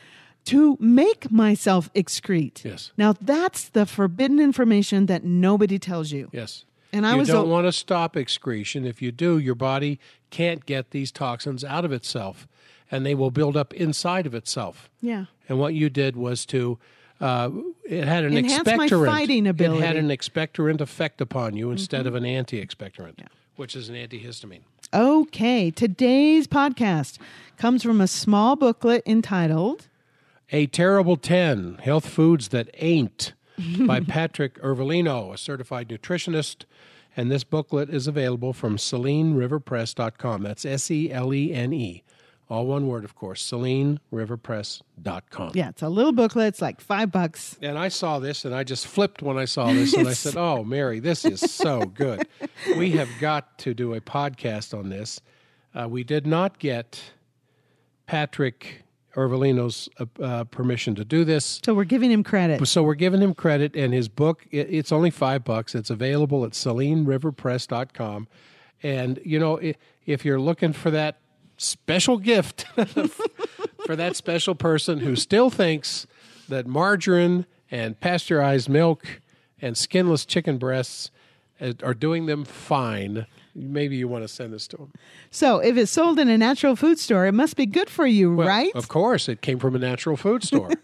to 0.46 0.78
make 0.80 1.32
myself 1.32 1.92
excrete. 1.94 2.64
Yes. 2.64 2.92
Now 2.98 3.14
that's 3.20 3.70
the 3.70 3.86
forbidden 3.86 4.40
information 4.40 5.06
that 5.08 5.24
nobody 5.24 5.78
tells 5.80 6.12
you. 6.12 6.30
Yes. 6.32 6.66
And 6.94 7.06
I 7.06 7.16
was 7.16 7.28
you 7.28 7.34
was 7.34 7.42
don't 7.42 7.50
a- 7.50 7.54
want 7.54 7.68
to 7.68 7.72
stop 7.72 8.16
excretion. 8.16 8.86
If 8.86 9.02
you 9.02 9.12
do, 9.12 9.38
your 9.38 9.56
body 9.56 10.00
can't 10.34 10.66
get 10.66 10.90
these 10.90 11.12
toxins 11.12 11.64
out 11.64 11.86
of 11.86 11.92
itself, 11.92 12.48
and 12.90 13.06
they 13.06 13.14
will 13.14 13.30
build 13.30 13.56
up 13.56 13.72
inside 13.74 14.26
of 14.26 14.34
itself. 14.34 14.90
Yeah. 15.00 15.26
And 15.48 15.60
what 15.60 15.76
you 15.76 15.92
did 15.92 16.16
was 16.16 16.44
to 16.48 16.80
uh, 17.22 17.52
it 17.86 18.06
had 18.08 18.26
an 18.26 18.36
Enhance 18.36 18.66
my 18.66 18.88
expectorant. 18.88 19.06
fighting 19.06 19.46
It 19.46 19.50
ability. 19.52 19.84
Mm-hmm. 19.84 19.88
had 19.88 19.96
an 19.96 20.10
expectorant 20.10 20.82
effect 20.82 21.22
upon 21.22 21.56
you 21.56 21.70
instead 21.70 22.08
of 22.08 22.16
an 22.16 22.26
anti-expectorant, 22.26 23.20
which 23.58 23.76
is 23.76 23.90
an 23.90 23.96
antihistamine. 23.96 24.62
Okay, 24.92 25.70
today's 25.70 26.48
podcast 26.48 27.20
comes 27.58 27.84
from 27.84 28.02
a 28.02 28.08
small 28.08 28.56
booklet 28.56 29.04
entitled 29.06 29.88
A 30.52 30.66
Terrible 30.66 31.16
10 31.16 31.76
Health 31.76 32.08
Foods 32.08 32.48
That 32.50 32.70
Ain't 32.80 33.34
by 33.86 34.00
Patrick 34.16 34.60
Earvolino, 34.62 35.32
a 35.32 35.38
certified 35.38 35.90
nutritionist. 35.90 36.66
And 37.16 37.32
this 37.32 37.44
booklet 37.44 37.90
is 37.90 38.08
available 38.08 38.54
from 38.54 38.78
SeleneRiverPress.com. 38.78 40.44
That's 40.44 40.66
S 40.66 40.90
E 40.90 41.12
L 41.12 41.34
E 41.34 41.54
N 41.54 41.74
E. 41.74 42.04
All 42.50 42.68
one 42.68 42.88
word, 42.88 43.06
of 43.06 43.16
course, 43.16 43.50
SeleneRiverPress.com. 43.50 45.52
Yeah, 45.56 45.70
it's 45.70 45.82
a 45.82 45.90
little 45.90 46.12
booklet. 46.12 46.50
It's 46.50 46.62
like 46.62 46.82
five 46.82 47.12
bucks. 47.12 47.58
And 47.62 47.78
I 47.78 47.88
saw 47.88 48.20
this 48.20 48.46
and 48.46 48.54
I 48.54 48.64
just 48.64 48.86
flipped 48.86 49.22
when 49.22 49.38
I 49.38 49.46
saw 49.46 49.72
this 49.72 49.94
and 49.94 50.08
I 50.08 50.14
said, 50.14 50.36
Oh, 50.36 50.64
Mary, 50.64 51.00
this 51.00 51.26
is 51.26 51.40
so 51.40 51.82
good. 51.82 52.28
We 52.78 52.92
have 52.92 53.10
got 53.20 53.58
to 53.60 53.74
do 53.74 53.94
a 53.94 54.00
podcast 54.00 54.78
on 54.78 54.90
this. 54.90 55.20
Uh, 55.76 55.88
we 55.90 56.06
did 56.06 56.26
not 56.26 56.60
get 56.60 57.02
Patrick 58.06 58.83
Earvolino's 59.16 59.90
uh, 60.00 60.06
uh, 60.22 60.44
permission 60.46 60.96
to 60.96 61.06
do 61.06 61.24
this. 61.24 61.60
So 61.64 61.74
we're 61.74 61.84
giving 61.84 62.12
him 62.12 62.24
credit. 62.24 62.66
So 62.68 62.84
we're 62.84 62.96
giving 62.96 63.22
him 63.22 63.34
credit, 63.34 63.76
and 63.76 63.94
his 63.94 64.10
book, 64.10 64.46
it, 64.52 64.68
it's 64.70 64.92
only 64.92 65.12
five 65.12 65.44
bucks. 65.44 65.76
It's 65.76 65.90
available 65.90 66.44
at 66.46 66.52
SeleneRiverPress.com. 66.52 68.28
And, 68.82 69.20
you 69.24 69.40
know, 69.40 69.60
if 70.06 70.26
you're 70.26 70.40
looking 70.40 70.74
for 70.74 70.92
that 70.92 71.18
special 71.58 72.18
gift 72.18 72.66
for 73.86 73.96
that 73.96 74.16
special 74.16 74.56
person 74.56 75.00
who 75.00 75.16
still 75.16 75.50
thinks 75.50 76.08
that 76.50 76.68
margarine 76.68 77.46
and 77.72 78.00
pasteurized 78.00 78.68
milk 78.68 79.22
and 79.62 79.78
skinless 79.78 80.26
chicken 80.26 80.58
breasts 80.58 81.12
uh, 81.62 81.74
are 81.84 81.94
doing 81.94 82.26
them 82.26 82.44
fine, 82.44 83.26
maybe 83.56 83.96
you 83.96 84.08
want 84.08 84.24
to 84.24 84.28
send 84.28 84.54
this 84.54 84.68
to 84.70 84.78
them. 84.78 84.92
So 85.32 85.60
if 85.60 85.78
it's 85.78 85.92
sold 85.92 86.20
in 86.20 86.30
a 86.30 86.38
natural 86.38 86.76
food 86.76 87.00
store, 87.00 87.26
it 87.26 87.34
must 87.34 87.56
be 87.56 87.66
good 87.66 87.90
for 87.90 88.06
you, 88.06 88.36
Well, 88.36 88.48
right? 88.48 88.72
Of 88.76 88.88
course, 88.88 89.30
it 89.30 89.42
came 89.42 89.60
from 89.60 89.76
a 89.76 89.80
natural 89.80 90.18
food 90.18 90.44
store. 90.44 90.70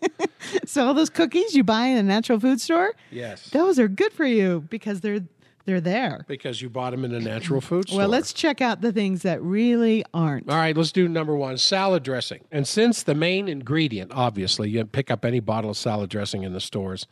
So 0.66 0.88
all 0.88 0.94
those 0.94 1.10
cookies 1.10 1.56
you 1.56 1.64
buy 1.64 1.88
in 1.88 1.98
a 1.98 2.04
natural 2.04 2.40
food 2.40 2.62
store, 2.62 2.94
yes. 3.12 3.50
those 3.50 3.78
are 3.78 3.88
good 3.88 4.14
for 4.14 4.26
you 4.26 4.66
because 4.70 5.02
they're 5.02 5.22
they're 5.66 5.82
there. 5.82 6.26
Because 6.28 6.62
you 6.62 6.70
bought 6.70 6.92
them 6.92 7.06
in 7.06 7.14
a 7.14 7.20
natural 7.20 7.62
food 7.62 7.88
store. 7.88 8.00
Well, 8.00 8.08
let's 8.08 8.34
check 8.34 8.60
out 8.60 8.82
the 8.82 8.92
things 8.92 9.22
that 9.22 9.42
really 9.42 10.04
aren't. 10.14 10.50
All 10.50 10.56
right, 10.56 10.76
let's 10.76 10.92
do 10.92 11.08
number 11.08 11.36
one 11.36 11.58
salad 11.58 12.02
dressing. 12.02 12.44
And 12.52 12.68
since 12.68 13.04
the 13.04 13.14
main 13.14 13.48
ingredient, 13.48 14.12
obviously, 14.14 14.70
you 14.70 14.84
pick 14.86 15.12
up 15.12 15.24
any 15.24 15.40
bottle 15.40 15.70
of 15.70 15.78
salad 15.78 16.10
dressing 16.10 16.44
in 16.44 16.54
the 16.54 16.62
stores, 16.62 17.06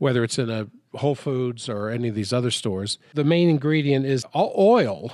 whether 0.00 0.24
it's 0.24 0.38
in 0.38 0.50
a 0.50 0.66
Whole 0.94 1.14
Foods 1.14 1.68
or 1.68 1.90
any 1.90 2.08
of 2.08 2.14
these 2.14 2.32
other 2.32 2.50
stores, 2.50 2.98
the 3.14 3.22
main 3.22 3.48
ingredient 3.48 4.06
is 4.06 4.24
oil. 4.34 5.12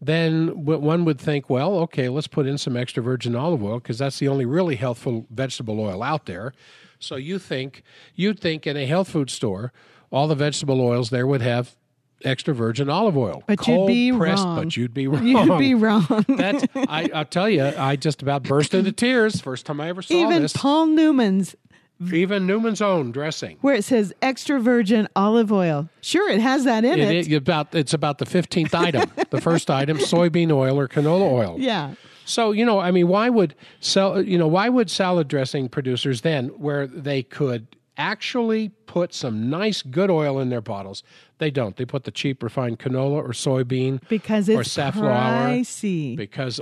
Then 0.00 0.64
one 0.64 1.04
would 1.04 1.20
think, 1.20 1.50
well, 1.50 1.76
okay, 1.80 2.08
let's 2.08 2.26
put 2.28 2.46
in 2.46 2.56
some 2.56 2.74
extra 2.74 3.02
virgin 3.02 3.36
olive 3.36 3.62
oil 3.62 3.80
because 3.80 3.98
that's 3.98 4.18
the 4.18 4.28
only 4.28 4.46
really 4.46 4.76
healthful 4.76 5.26
vegetable 5.30 5.78
oil 5.78 6.02
out 6.02 6.24
there. 6.24 6.54
So 7.00 7.16
you 7.16 7.38
think 7.38 7.82
you'd 8.14 8.40
think 8.40 8.66
in 8.66 8.76
a 8.78 8.86
health 8.86 9.08
food 9.10 9.28
store, 9.30 9.72
all 10.10 10.26
the 10.28 10.34
vegetable 10.34 10.80
oils 10.80 11.10
there 11.10 11.26
would 11.26 11.42
have 11.42 11.76
extra 12.24 12.54
virgin 12.54 12.88
olive 12.88 13.16
oil, 13.16 13.42
But 13.46 13.66
you'd 13.66 13.74
Cold 13.74 13.88
be 13.88 14.12
pressed, 14.12 14.44
wrong. 14.44 14.56
But 14.64 14.76
you'd 14.76 14.94
be 14.94 15.08
wrong. 15.08 15.26
You'd 15.26 15.58
be 15.58 15.74
wrong. 15.86 16.06
That 16.28 16.68
I, 16.76 17.10
I'll 17.12 17.24
tell 17.24 17.48
you, 17.48 17.64
I 17.64 17.96
just 17.96 18.22
about 18.22 18.42
burst 18.44 18.74
into 18.74 18.92
tears 18.92 19.40
first 19.40 19.66
time 19.66 19.80
I 19.80 19.88
ever 19.88 20.02
saw 20.02 20.14
Even 20.14 20.42
this. 20.42 20.52
Paul 20.52 20.86
Newman's, 20.86 21.56
Mm. 22.00 22.12
Even 22.14 22.46
Newman's 22.46 22.80
own 22.80 23.12
dressing. 23.12 23.58
where 23.60 23.74
it 23.74 23.84
says 23.84 24.12
extra 24.22 24.58
virgin 24.58 25.06
olive 25.14 25.52
oil. 25.52 25.88
Sure, 26.00 26.30
it 26.30 26.40
has 26.40 26.64
that 26.64 26.84
in 26.84 26.98
it. 26.98 27.10
It, 27.10 27.28
it- 27.32 27.36
about 27.36 27.74
it's 27.74 27.92
about 27.92 28.18
the 28.18 28.26
fifteenth 28.26 28.74
item. 28.74 29.10
the 29.30 29.40
first 29.40 29.70
item, 29.80 29.98
soybean 29.98 30.50
oil 30.50 30.78
or 30.78 30.88
canola 30.88 31.30
oil. 31.30 31.56
Yeah. 31.58 31.94
So 32.24 32.52
you 32.52 32.64
know, 32.64 32.78
I 32.78 32.90
mean, 32.90 33.08
why 33.08 33.28
would 33.28 33.54
sell? 33.80 34.22
You 34.22 34.38
know, 34.38 34.48
why 34.48 34.68
would 34.68 34.90
salad 34.90 35.28
dressing 35.28 35.68
producers 35.68 36.20
then, 36.22 36.48
where 36.48 36.86
they 36.86 37.22
could 37.22 37.66
actually 38.00 38.70
put 38.86 39.12
some 39.12 39.50
nice 39.50 39.82
good 39.82 40.10
oil 40.10 40.40
in 40.40 40.48
their 40.48 40.62
bottles, 40.62 41.02
they 41.38 41.50
don't. 41.50 41.76
They 41.76 41.84
put 41.84 42.04
the 42.04 42.10
cheap 42.10 42.42
refined 42.42 42.78
canola 42.78 43.16
or 43.16 43.28
soybean 43.28 44.00
Because 44.08 44.48
it's 44.48 44.58
or 44.58 44.64
safflower 44.64 45.48
pricey. 45.48 46.16
because 46.16 46.60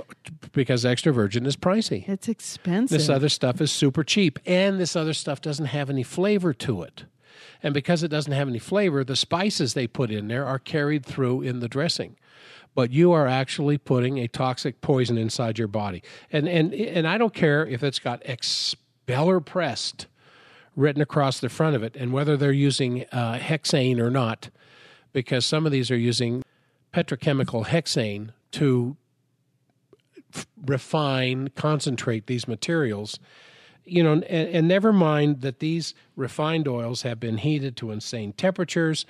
because 0.51 0.85
extra 0.85 1.13
virgin 1.13 1.45
is 1.45 1.55
pricey. 1.55 2.07
It's 2.07 2.27
expensive. 2.27 2.97
This 2.97 3.09
other 3.09 3.29
stuff 3.29 3.61
is 3.61 3.71
super 3.71 4.03
cheap, 4.03 4.37
and 4.45 4.79
this 4.79 4.95
other 4.95 5.13
stuff 5.13 5.41
doesn't 5.41 5.67
have 5.67 5.89
any 5.89 6.03
flavor 6.03 6.53
to 6.53 6.83
it. 6.83 7.05
And 7.63 7.73
because 7.73 8.03
it 8.03 8.09
doesn't 8.09 8.33
have 8.33 8.47
any 8.49 8.59
flavor, 8.59 9.03
the 9.03 9.15
spices 9.15 9.73
they 9.73 9.87
put 9.87 10.11
in 10.11 10.27
there 10.27 10.45
are 10.45 10.59
carried 10.59 11.05
through 11.05 11.41
in 11.41 11.61
the 11.61 11.67
dressing. 11.69 12.17
But 12.75 12.91
you 12.91 13.11
are 13.13 13.27
actually 13.27 13.77
putting 13.77 14.17
a 14.19 14.27
toxic 14.27 14.81
poison 14.81 15.17
inside 15.17 15.57
your 15.57 15.67
body. 15.69 16.03
And 16.31 16.47
and 16.47 16.73
and 16.73 17.07
I 17.07 17.17
don't 17.17 17.33
care 17.33 17.65
if 17.65 17.81
it's 17.81 17.99
got 17.99 18.21
expeller 18.25 19.39
pressed 19.39 20.07
written 20.75 21.01
across 21.01 21.39
the 21.39 21.49
front 21.49 21.75
of 21.75 21.83
it, 21.83 21.95
and 21.95 22.13
whether 22.13 22.37
they're 22.37 22.51
using 22.51 23.05
uh, 23.11 23.37
hexane 23.39 23.99
or 23.99 24.09
not, 24.09 24.49
because 25.13 25.45
some 25.45 25.65
of 25.65 25.71
these 25.71 25.91
are 25.91 25.97
using 25.97 26.43
petrochemical 26.93 27.65
hexane 27.65 28.29
to 28.51 28.95
f- 30.33 30.47
refine, 30.65 31.49
concentrate 31.55 32.27
these 32.27 32.47
materials. 32.47 33.19
You 33.85 34.03
know, 34.03 34.13
and, 34.13 34.23
and 34.23 34.67
never 34.67 34.93
mind 34.93 35.41
that 35.41 35.59
these 35.59 35.95
refined 36.15 36.67
oils 36.67 37.01
have 37.01 37.19
been 37.19 37.37
heated 37.37 37.75
to 37.77 37.91
insane 37.91 38.33
temperatures, 38.33 39.05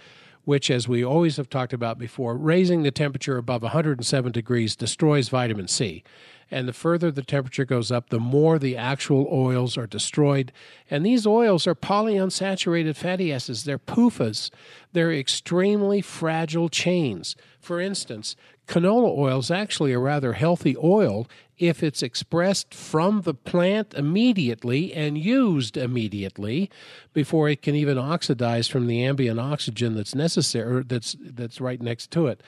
which, 0.49 0.71
as 0.71 0.87
we 0.87 1.05
always 1.05 1.37
have 1.37 1.47
talked 1.47 1.73
about 1.73 1.99
before, 1.99 2.35
raising 2.35 2.81
the 2.81 2.89
temperature 2.89 3.37
above 3.37 3.61
107 3.61 4.31
degrees 4.31 4.75
destroys 4.75 5.29
vitamin 5.29 5.67
C. 5.67 6.03
And 6.49 6.67
the 6.67 6.73
further 6.73 7.11
the 7.11 7.21
temperature 7.21 7.65
goes 7.65 7.91
up, 7.91 8.09
the 8.09 8.19
more 8.19 8.57
the 8.57 8.75
actual 8.75 9.27
oils 9.31 9.77
are 9.77 9.85
destroyed. 9.85 10.51
And 10.89 11.05
these 11.05 11.27
oils 11.27 11.67
are 11.67 11.75
polyunsaturated 11.75 12.95
fatty 12.95 13.31
acids. 13.31 13.63
They're 13.63 13.77
PUFAs. 13.77 14.49
They're 14.91 15.13
extremely 15.13 16.01
fragile 16.01 16.67
chains. 16.67 17.35
For 17.59 17.79
instance, 17.79 18.35
canola 18.67 19.15
oil 19.15 19.37
is 19.37 19.51
actually 19.51 19.93
a 19.93 19.99
rather 19.99 20.33
healthy 20.33 20.75
oil 20.83 21.27
if 21.59 21.83
it's 21.83 22.01
expressed 22.01 22.73
from 22.73 23.21
the 23.21 23.33
plant 23.33 23.93
immediately 23.93 24.93
and 24.93 25.17
used 25.17 25.77
immediately 25.77 26.69
before 27.13 27.49
it 27.49 27.61
can 27.61 27.75
even 27.75 27.97
oxidize 27.97 28.67
from 28.67 28.87
the 28.87 29.03
ambient 29.03 29.39
oxygen 29.39 29.93
that's 29.95 30.15
necessary 30.15 30.83
that's 30.87 31.15
that's 31.19 31.59
right 31.61 31.81
next 31.81 32.09
to 32.11 32.27
it 32.27 32.41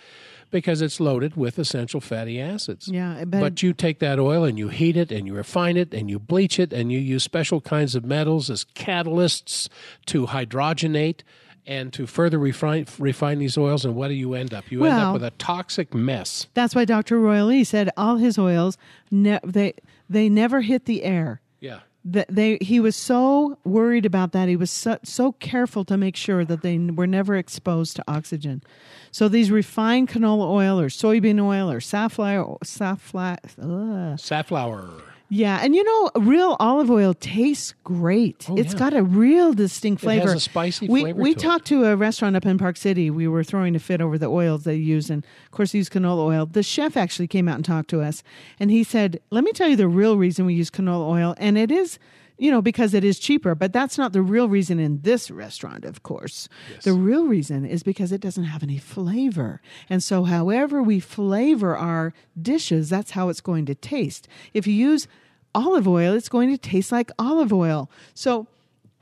because 0.49 0.81
it's 0.81 0.99
loaded 0.99 1.35
with 1.37 1.57
essential 1.57 2.01
fatty 2.01 2.39
acids. 2.41 2.89
Yeah, 2.89 3.23
but- 3.25 3.39
but 3.39 3.63
you 3.63 3.71
take 3.73 3.99
that 3.99 4.19
oil 4.19 4.43
and 4.43 4.57
you 4.57 4.67
heat 4.67 4.97
it 4.97 5.09
and 5.11 5.25
you 5.25 5.33
refine 5.33 5.77
it 5.77 5.93
and 5.93 6.09
you 6.09 6.19
bleach 6.19 6.59
it 6.59 6.73
and 6.73 6.91
you 6.91 6.99
use 6.99 7.23
special 7.23 7.61
kinds 7.61 7.95
of 7.95 8.03
metals 8.03 8.49
as 8.49 8.65
catalysts 8.75 9.69
to 10.07 10.27
hydrogenate 10.27 11.21
and 11.67 11.93
to 11.93 12.07
further 12.07 12.39
refine 12.39 12.85
refine 12.99 13.39
these 13.39 13.57
oils 13.57 13.85
and 13.85 13.95
what 13.95 14.07
do 14.07 14.13
you 14.13 14.33
end 14.33 14.53
up? 14.53 14.71
You 14.71 14.85
end 14.85 14.99
up 14.99 15.13
with 15.13 15.23
a 15.23 15.31
toxic 15.31 15.93
mess. 15.93 16.47
That's 16.53 16.75
why 16.75 16.85
Dr. 16.85 17.19
Royal 17.19 17.47
Lee 17.47 17.63
said 17.63 17.89
all 17.95 18.17
his 18.17 18.37
oils 18.37 18.77
ne- 19.09 19.39
they 19.43 19.73
they 20.09 20.29
never 20.29 20.61
hit 20.61 20.85
the 20.85 21.03
air. 21.03 21.41
Yeah. 21.59 21.81
That 22.03 22.27
they 22.29 22.57
he 22.61 22.79
was 22.79 22.95
so 22.95 23.59
worried 23.63 24.07
about 24.07 24.31
that. 24.31 24.49
He 24.49 24.55
was 24.55 24.71
so, 24.71 24.97
so 25.03 25.33
careful 25.33 25.85
to 25.85 25.97
make 25.97 26.15
sure 26.15 26.43
that 26.43 26.63
they 26.63 26.79
were 26.79 27.05
never 27.05 27.35
exposed 27.35 27.95
to 27.97 28.03
oxygen. 28.07 28.63
So 29.11 29.27
these 29.27 29.51
refined 29.51 30.09
canola 30.09 30.49
oil 30.49 30.79
or 30.79 30.87
soybean 30.87 31.39
oil 31.39 31.69
or 31.69 31.79
safflower 31.79 32.57
safflower 32.63 33.37
ugh. 33.61 34.19
Safflower. 34.19 34.89
Yeah, 35.33 35.61
and 35.63 35.73
you 35.73 35.81
know, 35.85 36.11
real 36.21 36.57
olive 36.59 36.91
oil 36.91 37.13
tastes 37.13 37.73
great. 37.85 38.47
Oh, 38.49 38.57
it's 38.57 38.73
yeah. 38.73 38.79
got 38.79 38.93
a 38.93 39.01
real 39.01 39.53
distinct 39.53 40.03
It 40.03 40.07
has 40.09 40.19
flavor. 40.23 40.33
a 40.35 40.39
spicy 40.41 40.89
we, 40.89 41.01
flavor 41.03 41.21
We 41.21 41.33
to 41.33 41.39
it. 41.39 41.41
talked 41.41 41.65
to 41.67 41.85
a 41.85 41.95
restaurant 41.95 42.35
up 42.35 42.45
in 42.45 42.57
Park 42.57 42.75
City. 42.75 43.09
We 43.09 43.29
were 43.29 43.41
throwing 43.45 43.73
a 43.73 43.79
fit 43.79 44.01
over 44.01 44.17
the 44.17 44.27
oils 44.27 44.65
they 44.65 44.75
use, 44.75 45.09
and 45.09 45.23
of 45.45 45.51
course, 45.51 45.71
they 45.71 45.77
use 45.77 45.87
canola 45.89 46.25
oil. 46.25 46.45
The 46.47 46.63
chef 46.63 46.97
actually 46.97 47.27
came 47.27 47.47
out 47.47 47.55
and 47.55 47.63
talked 47.63 47.89
to 47.91 48.01
us, 48.01 48.23
and 48.59 48.71
he 48.71 48.83
said, 48.83 49.21
"Let 49.29 49.45
me 49.45 49.53
tell 49.53 49.69
you 49.69 49.77
the 49.77 49.87
real 49.87 50.17
reason 50.17 50.45
we 50.45 50.53
use 50.53 50.69
canola 50.69 51.07
oil, 51.09 51.33
and 51.37 51.57
it 51.57 51.71
is." 51.71 51.97
You 52.41 52.49
know, 52.49 52.61
because 52.61 52.95
it 52.95 53.03
is 53.03 53.19
cheaper, 53.19 53.53
but 53.53 53.71
that's 53.71 53.97
not 53.99 54.13
the 54.13 54.21
real 54.23 54.49
reason 54.49 54.79
in 54.79 55.01
this 55.03 55.29
restaurant, 55.29 55.85
of 55.85 56.01
course. 56.01 56.49
The 56.81 56.93
real 56.93 57.27
reason 57.27 57.65
is 57.65 57.83
because 57.83 58.11
it 58.11 58.19
doesn't 58.19 58.45
have 58.45 58.63
any 58.63 58.79
flavor. 58.79 59.61
And 59.91 60.01
so, 60.01 60.23
however 60.23 60.81
we 60.81 60.99
flavor 60.99 61.77
our 61.77 62.13
dishes, 62.41 62.89
that's 62.89 63.11
how 63.11 63.29
it's 63.29 63.41
going 63.41 63.67
to 63.67 63.75
taste. 63.75 64.27
If 64.55 64.65
you 64.65 64.73
use 64.73 65.07
olive 65.53 65.87
oil, 65.87 66.15
it's 66.15 66.29
going 66.29 66.49
to 66.49 66.57
taste 66.57 66.91
like 66.91 67.11
olive 67.19 67.53
oil. 67.53 67.91
So 68.15 68.47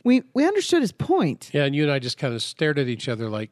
we 0.04 0.24
we 0.34 0.46
understood 0.46 0.82
his 0.82 0.92
point. 0.92 1.50
Yeah, 1.54 1.64
and 1.64 1.74
you 1.74 1.84
and 1.84 1.92
I 1.94 2.00
just 2.00 2.18
kind 2.18 2.34
of 2.34 2.42
stared 2.44 2.78
at 2.78 2.90
each 2.90 3.08
other 3.08 3.30
like 3.30 3.52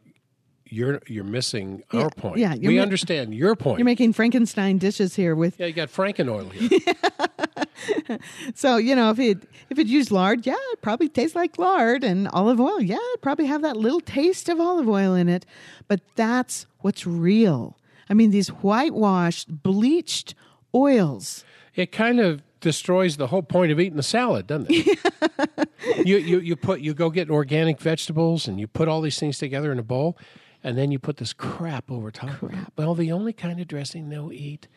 you're 0.70 1.02
you're 1.08 1.24
missing 1.24 1.82
Yeah, 1.94 2.02
our 2.02 2.10
point. 2.10 2.40
yeah, 2.40 2.56
we 2.56 2.68
mi- 2.68 2.80
understand 2.80 3.34
your 3.34 3.56
point. 3.56 3.80
You're 3.80 3.86
making 3.86 4.12
Frankenstein 4.12 4.80
dishes 4.80 5.16
here 5.16 5.34
with 5.34 5.58
yeah, 5.58 5.68
you 5.68 5.74
got 5.74 5.88
Franken 5.88 6.28
oil 6.30 6.50
here. 6.50 6.80
So 8.56 8.78
you 8.78 8.96
know, 8.96 9.12
if 9.12 9.20
it 9.20 9.48
if 9.70 9.80
it 9.80 9.88
used 9.88 10.12
lard, 10.12 10.46
yeah, 10.46 10.56
it 10.72 10.82
probably 10.82 11.10
tastes 11.10 11.36
like 11.36 11.58
lard, 11.58 12.04
and 12.04 12.28
olive 12.30 12.60
oil, 12.60 12.82
yeah, 12.82 12.98
it 13.00 13.22
probably 13.22 13.46
have 13.46 13.62
that 13.62 13.78
little 13.78 14.02
taste 14.02 14.50
of 14.50 14.60
olive 14.60 14.88
oil 14.88 15.14
in 15.14 15.30
it. 15.30 15.46
But 15.88 16.02
that's 16.16 16.66
what's 16.80 17.06
real. 17.06 17.78
I 18.10 18.14
mean, 18.14 18.32
these 18.32 18.50
whitewashed, 18.50 19.64
bleached 19.64 20.34
oils. 20.74 21.44
It 21.76 21.92
kind 21.92 22.20
of 22.20 22.42
destroys 22.60 23.18
the 23.18 23.28
whole 23.28 23.44
point 23.44 23.72
of 23.72 23.80
eating 23.80 24.00
a 24.00 24.04
salad, 24.04 24.48
doesn't 24.48 24.68
it? 24.70 25.70
you, 26.06 26.18
you 26.18 26.40
you 26.40 26.56
put 26.56 26.80
you 26.82 26.94
go 26.94 27.10
get 27.10 27.30
organic 27.30 27.80
vegetables 27.80 28.48
and 28.48 28.60
you 28.60 28.68
put 28.68 28.88
all 28.88 29.02
these 29.02 29.20
things 29.20 29.38
together 29.38 29.72
in 29.72 29.80
a 29.80 29.84
bowl, 29.84 30.18
and 30.64 30.78
then 30.78 30.92
you 30.92 31.00
put 31.00 31.18
this 31.18 31.34
crap 31.34 31.92
over 31.92 32.12
top 32.12 32.42
of 32.42 32.54
it. 32.54 32.60
Well, 32.78 32.96
the 32.96 33.12
only 33.12 33.34
kind 33.34 33.60
of 33.60 33.68
dressing 33.68 34.10
they'll 34.10 34.34
eat 34.34 34.68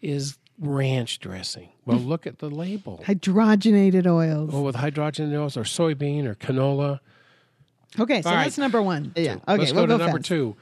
is 0.00 0.38
ranch 0.58 1.18
dressing. 1.20 1.68
Well, 1.84 1.98
look 1.98 2.26
at 2.26 2.38
the 2.38 2.50
label. 2.50 3.02
Hydrogenated 3.06 4.06
oils. 4.06 4.52
Well, 4.52 4.64
with 4.64 4.76
hydrogenated 4.76 5.38
oils 5.38 5.56
or 5.56 5.62
soybean 5.62 6.26
or 6.26 6.34
canola. 6.34 7.00
Okay, 7.98 8.22
so 8.22 8.28
All 8.30 8.36
right. 8.36 8.44
that's 8.44 8.58
number 8.58 8.82
one. 8.82 9.12
Yeah. 9.16 9.34
Okay, 9.48 9.58
Let's 9.58 9.72
we'll 9.72 9.82
go 9.86 9.92
to 9.94 9.98
go 9.98 10.04
number 10.04 10.18
fast. 10.18 10.28
two. 10.28 10.56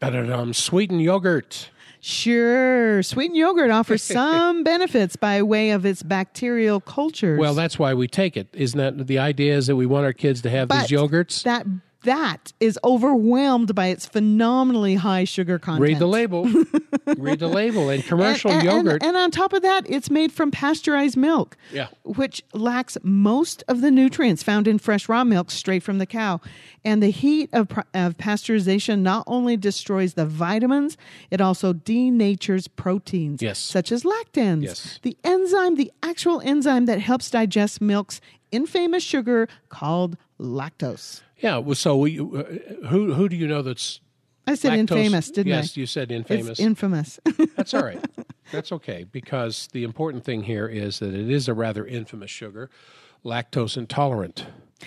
Da-da-dum, 0.00 0.52
sweetened 0.54 1.02
yogurt. 1.02 1.70
Sure. 2.00 3.02
Sweetened 3.02 3.36
yogurt 3.36 3.70
offers 3.70 4.02
some 4.18 4.62
benefits 4.64 5.16
by 5.16 5.42
way 5.42 5.70
of 5.70 5.86
its 5.86 6.02
bacterial 6.02 6.80
cultures. 6.80 7.38
Well, 7.38 7.54
that's 7.54 7.78
why 7.78 7.94
we 7.94 8.08
take 8.08 8.36
it. 8.36 8.48
Isn't 8.52 8.78
that 8.78 9.06
the 9.06 9.18
idea? 9.18 9.56
Is 9.56 9.68
that 9.68 9.76
we 9.76 9.86
want 9.86 10.04
our 10.04 10.12
kids 10.12 10.42
to 10.42 10.50
have 10.50 10.68
but 10.68 10.88
these 10.88 10.90
yogurts? 10.98 11.44
That 11.44 11.66
that 12.04 12.52
is 12.60 12.78
overwhelmed 12.84 13.74
by 13.74 13.88
its 13.88 14.06
phenomenally 14.06 14.94
high 14.94 15.24
sugar 15.24 15.58
content. 15.58 15.82
Read 15.82 15.98
the 15.98 16.06
label. 16.06 16.44
Read 17.18 17.38
the 17.40 17.48
label. 17.48 17.90
And 17.90 18.04
commercial 18.04 18.50
and, 18.50 18.66
and- 18.66 18.76
yogurt. 18.86 19.02
And, 19.02 19.16
on 19.16 19.30
top 19.30 19.52
of 19.52 19.62
that, 19.62 19.84
it's 19.88 20.10
made 20.10 20.32
from 20.32 20.50
pasteurized 20.50 21.16
milk, 21.16 21.56
Yeah. 21.72 21.88
which 22.04 22.42
lacks 22.52 22.96
most 23.02 23.62
of 23.68 23.80
the 23.80 23.90
nutrients 23.90 24.42
found 24.42 24.66
in 24.68 24.78
fresh 24.78 25.08
raw 25.08 25.24
milk 25.24 25.50
straight 25.50 25.82
from 25.82 25.98
the 25.98 26.06
cow. 26.06 26.40
And 26.84 27.02
the 27.02 27.10
heat 27.10 27.48
of, 27.52 27.68
of 27.94 28.16
pasteurization 28.18 29.00
not 29.00 29.24
only 29.26 29.56
destroys 29.56 30.14
the 30.14 30.26
vitamins, 30.26 30.96
it 31.30 31.40
also 31.40 31.72
denatures 31.72 32.68
proteins, 32.76 33.42
Yes. 33.42 33.58
such 33.58 33.90
as 33.92 34.04
lactans, 34.04 34.62
Yes. 34.64 34.98
the 35.02 35.16
enzyme, 35.24 35.76
the 35.76 35.90
actual 36.02 36.40
enzyme 36.44 36.86
that 36.86 37.00
helps 37.00 37.30
digest 37.30 37.80
milk's 37.80 38.20
infamous 38.52 39.02
sugar 39.02 39.48
called 39.68 40.16
lactose. 40.44 41.22
yeah. 41.38 41.58
Well, 41.58 41.74
so 41.74 41.96
we, 41.96 42.18
uh, 42.20 42.22
who 42.88 43.12
who 43.14 43.28
do 43.28 43.36
you 43.36 43.46
know 43.48 43.62
that's 43.62 44.00
I 44.46 44.54
said 44.54 44.72
lactose- 44.72 44.78
infamous, 44.98 45.30
didn't 45.30 45.48
yes, 45.52 45.76
I? 45.76 45.80
you 45.80 45.86
said 45.86 46.12
infamous. 46.12 46.48
It's 46.50 46.60
infamous. 46.60 47.18
That's 47.56 47.72
all 47.72 47.82
right. 47.84 48.04
That's 48.52 48.72
okay 48.72 49.04
because 49.10 49.68
the 49.72 49.84
important 49.84 50.22
thing 50.24 50.42
here 50.42 50.66
is 50.68 50.98
that 50.98 51.14
it 51.14 51.30
is 51.30 51.48
a 51.48 51.54
rather 51.54 51.86
infamous 51.86 52.30
sugar, 52.30 52.68
lactose 53.24 53.76
intolerant. 53.78 54.44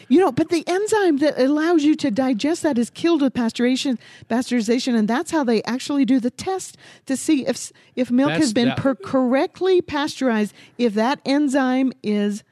You 0.10 0.20
know, 0.20 0.32
but 0.32 0.50
the 0.50 0.64
enzyme 0.68 1.18
that 1.18 1.40
allows 1.42 1.84
you 1.84 1.96
to 1.96 2.12
digest 2.12 2.62
that 2.62 2.78
is 2.78 2.92
killed 2.92 3.24
with 3.24 3.34
pasteurization, 3.34 3.98
pasteurization, 4.30 4.96
and 4.96 5.08
that's 5.08 5.32
how 5.32 5.44
they 5.44 5.64
actually 5.64 6.06
do 6.06 6.20
the 6.20 6.30
test 6.30 6.78
to 7.08 7.18
see 7.18 7.48
if 7.48 7.72
if 7.96 8.12
milk 8.12 8.28
That's- 8.30 8.44
has 8.44 8.54
been 8.54 8.68
that- 8.68 8.78
per- 8.78 8.94
correctly 8.96 9.82
pasteurized, 9.82 10.54
if 10.78 10.94
that 10.94 11.20
enzyme 11.26 11.94
is 12.04 12.44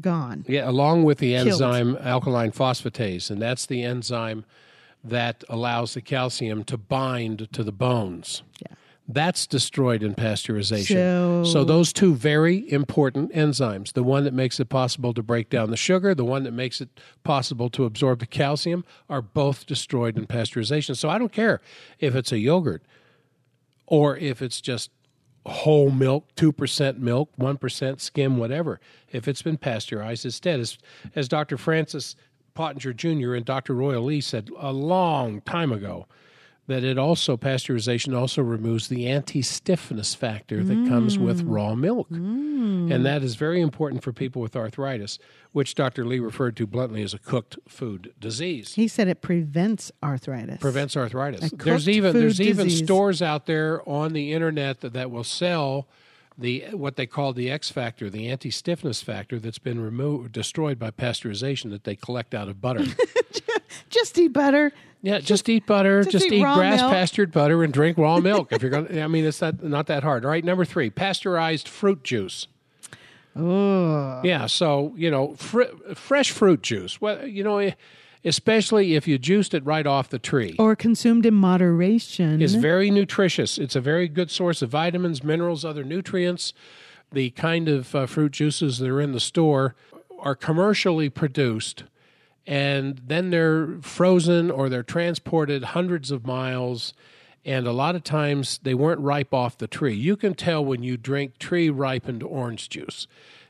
gone. 0.00 0.44
Yeah, 0.48 0.68
along 0.68 1.04
with 1.04 1.18
the 1.18 1.32
Killed. 1.32 1.48
enzyme 1.48 1.96
alkaline 2.00 2.52
phosphatase, 2.52 3.30
and 3.30 3.40
that's 3.40 3.66
the 3.66 3.82
enzyme 3.82 4.44
that 5.04 5.44
allows 5.48 5.94
the 5.94 6.00
calcium 6.00 6.64
to 6.64 6.76
bind 6.76 7.48
to 7.52 7.62
the 7.62 7.72
bones. 7.72 8.42
Yeah. 8.60 8.74
That's 9.08 9.46
destroyed 9.46 10.02
in 10.02 10.16
pasteurization. 10.16 11.46
So- 11.46 11.62
those 11.62 11.92
two 11.92 12.16
very 12.16 12.70
important 12.72 13.30
enzymes, 13.32 13.92
the 13.92 14.02
one 14.02 14.24
that 14.24 14.34
makes 14.34 14.58
it 14.58 14.68
possible 14.68 15.14
to 15.14 15.22
break 15.22 15.48
down 15.48 15.70
the 15.70 15.76
sugar, 15.76 16.12
the 16.12 16.24
one 16.24 16.42
that 16.42 16.52
makes 16.52 16.80
it 16.80 16.88
possible 17.22 17.70
to 17.70 17.84
absorb 17.84 18.18
the 18.18 18.26
calcium, 18.26 18.84
are 19.08 19.22
both 19.22 19.64
destroyed 19.64 20.18
in 20.18 20.26
pasteurization. 20.26 20.96
So 20.96 21.08
I 21.08 21.18
don't 21.18 21.32
care 21.32 21.60
if 22.00 22.16
it's 22.16 22.32
a 22.32 22.38
yogurt 22.38 22.82
or 23.86 24.16
if 24.16 24.42
it's 24.42 24.60
just 24.60 24.90
whole 25.46 25.90
milk, 25.90 26.26
2% 26.36 26.98
milk, 26.98 27.30
1% 27.38 28.00
skim, 28.00 28.36
whatever. 28.36 28.80
If 29.10 29.28
it's 29.28 29.42
been 29.42 29.56
pasteurized, 29.56 30.26
it's 30.26 30.40
dead. 30.40 30.60
As, 30.60 30.78
as 31.14 31.28
Dr. 31.28 31.56
Francis 31.56 32.16
Pottenger 32.54 32.94
Jr. 32.94 33.34
and 33.34 33.44
Dr. 33.44 33.74
Royal 33.74 34.04
Lee 34.04 34.20
said 34.20 34.50
a 34.58 34.72
long 34.72 35.40
time 35.42 35.72
ago, 35.72 36.06
that 36.66 36.82
it 36.82 36.98
also, 36.98 37.36
pasteurization 37.36 38.16
also 38.16 38.42
removes 38.42 38.88
the 38.88 39.06
anti 39.06 39.42
stiffness 39.42 40.14
factor 40.14 40.64
that 40.64 40.88
comes 40.88 41.18
with 41.18 41.44
mm. 41.44 41.54
raw 41.54 41.74
milk. 41.74 42.08
Mm. 42.10 42.92
And 42.92 43.06
that 43.06 43.22
is 43.22 43.36
very 43.36 43.60
important 43.60 44.02
for 44.02 44.12
people 44.12 44.42
with 44.42 44.56
arthritis, 44.56 45.18
which 45.52 45.74
Dr. 45.74 46.04
Lee 46.04 46.18
referred 46.18 46.56
to 46.56 46.66
bluntly 46.66 47.02
as 47.02 47.14
a 47.14 47.18
cooked 47.18 47.58
food 47.68 48.12
disease 48.18 48.74
He 48.74 48.88
said 48.88 49.06
it 49.06 49.22
prevents 49.22 49.92
arthritis. 50.02 50.58
prevents 50.58 50.96
arthritis. 50.96 51.50
There's 51.52 51.88
even 51.88 52.18
there's 52.18 52.40
even 52.40 52.68
stores 52.70 53.22
out 53.22 53.46
there 53.46 53.88
on 53.88 54.12
the 54.12 54.32
internet 54.32 54.80
that, 54.80 54.92
that 54.94 55.10
will 55.10 55.24
sell 55.24 55.88
the 56.38 56.64
what 56.72 56.96
they 56.96 57.06
call 57.06 57.32
the 57.32 57.50
X 57.50 57.70
factor, 57.70 58.10
the 58.10 58.28
anti 58.28 58.50
stiffness 58.50 59.02
factor 59.02 59.38
that's 59.38 59.58
been 59.58 59.80
removed 59.80 60.32
destroyed 60.32 60.78
by 60.78 60.90
pasteurization 60.90 61.70
that 61.70 61.84
they 61.84 61.96
collect 61.96 62.34
out 62.34 62.48
of 62.48 62.60
butter. 62.60 62.84
Just 63.90 64.18
eat 64.18 64.32
butter. 64.32 64.72
yeah, 65.02 65.18
just, 65.20 65.48
eat 65.48 65.66
butter, 65.66 66.02
just 66.02 66.12
just, 66.12 66.26
eat 66.26 66.34
eat, 66.34 66.40
grass 66.42 66.80
milk. 66.80 66.92
pastured 66.92 67.32
butter 67.32 67.62
and 67.62 67.72
drink 67.72 67.96
raw 67.98 68.18
milk. 68.18 68.52
If 68.52 68.62
you're 68.62 68.70
going 68.70 68.86
to 68.88 69.02
I 69.02 69.06
mean 69.06 69.24
it's 69.24 69.40
not 69.40 69.62
not 69.62 69.86
that 69.86 70.02
hard. 70.02 70.24
All 70.24 70.30
right, 70.30 70.44
number 70.44 70.64
3, 70.64 70.90
pasteurized 70.90 71.68
fruit 71.68 72.02
juice. 72.02 72.48
Oh, 73.34 74.20
Yeah, 74.24 74.46
so 74.46 74.94
you 74.96 75.10
know, 75.10 75.34
fr- 75.36 75.64
fresh 75.94 76.30
fruit 76.30 76.62
juice. 76.62 77.00
Well, 77.00 77.26
you 77.26 77.44
know, 77.44 77.70
especially 78.24 78.94
if 78.94 79.06
you 79.06 79.18
juiced 79.18 79.54
it 79.54 79.64
right 79.64 79.86
off 79.86 80.08
the 80.08 80.18
tree. 80.18 80.56
or 80.58 80.74
consumed 80.74 81.26
in 81.26 81.34
moderation. 81.34 82.40
is 82.40 82.54
very 82.54 82.90
nutritious. 82.90 83.58
It's 83.58 83.76
a 83.76 83.80
very 83.80 84.08
good 84.08 84.30
source 84.30 84.62
of 84.62 84.70
vitamins, 84.70 85.22
minerals, 85.22 85.64
other 85.64 85.84
nutrients. 85.84 86.52
The 87.12 87.30
kind 87.30 87.68
of 87.68 87.94
uh, 87.94 88.06
fruit 88.06 88.32
juices 88.32 88.78
that 88.78 88.88
are 88.88 89.00
in 89.00 89.12
the 89.12 89.20
store 89.20 89.76
are 90.18 90.34
commercially 90.34 91.08
produced 91.08 91.84
and 92.46 93.00
then 93.04 93.30
they're 93.30 93.78
frozen 93.80 94.50
or 94.50 94.68
they're 94.68 94.82
transported 94.82 95.64
hundreds 95.64 96.10
of 96.10 96.26
miles 96.26 96.94
and 97.46 97.64
a 97.68 97.72
lot 97.72 97.94
of 97.94 98.02
times 98.02 98.58
they 98.64 98.74
weren't 98.74 99.00
ripe 99.00 99.32
off 99.32 99.56
the 99.56 99.68
tree. 99.68 99.94
You 99.94 100.16
can 100.16 100.34
tell 100.34 100.64
when 100.64 100.82
you 100.82 100.96
drink 100.96 101.38
tree 101.38 101.70
ripened 101.70 102.24
orange 102.24 102.68
juice. 102.68 103.06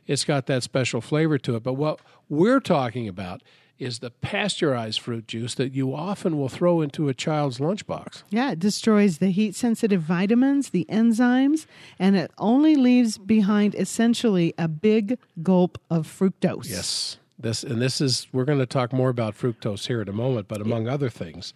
It's 0.07 0.23
got 0.23 0.47
that 0.47 0.63
special 0.63 1.01
flavor 1.01 1.39
to 1.39 1.57
it. 1.57 1.63
But 1.63 1.73
what 1.73 2.01
we're 2.29 2.61
talking 2.61 3.09
about 3.09 3.43
is 3.79 3.99
the 4.01 4.11
pasteurized 4.11 5.01
fruit 5.01 5.27
juice 5.27 5.55
that 5.55 5.73
you 5.73 5.95
often 5.95 6.39
will 6.39 6.51
throw 6.51 6.83
into 6.83 7.09
a 7.09 7.15
child's 7.15 7.59
lunchbox. 7.59 8.23
Yeah, 8.31 8.53
it 8.53 8.59
destroys 8.59 9.19
the 9.19 9.31
heat 9.31 9.55
sensitive 9.55 10.03
vitamins, 10.03 10.71
the 10.71 10.87
enzymes, 10.91 11.67
and 11.99 12.17
it 12.17 12.31
only 12.37 12.77
leaves 12.77 13.17
behind 13.17 13.75
essentially 13.75 14.53
a 14.59 14.69
big 14.69 15.19
gulp 15.43 15.79
of 15.91 16.07
fructose. 16.07 16.69
Yes. 16.69 17.19
This 17.39 17.63
and 17.63 17.81
this 17.81 18.01
is 18.01 18.27
we're 18.33 18.45
going 18.45 18.59
to 18.59 18.67
talk 18.67 18.93
more 18.93 19.11
about 19.11 19.37
fructose 19.37 19.87
here 19.87 20.01
in 20.01 20.09
a 20.09 20.13
moment, 20.13 20.49
but 20.49 20.61
among 20.61 20.89
other 20.89 21.11
things, 21.11 21.53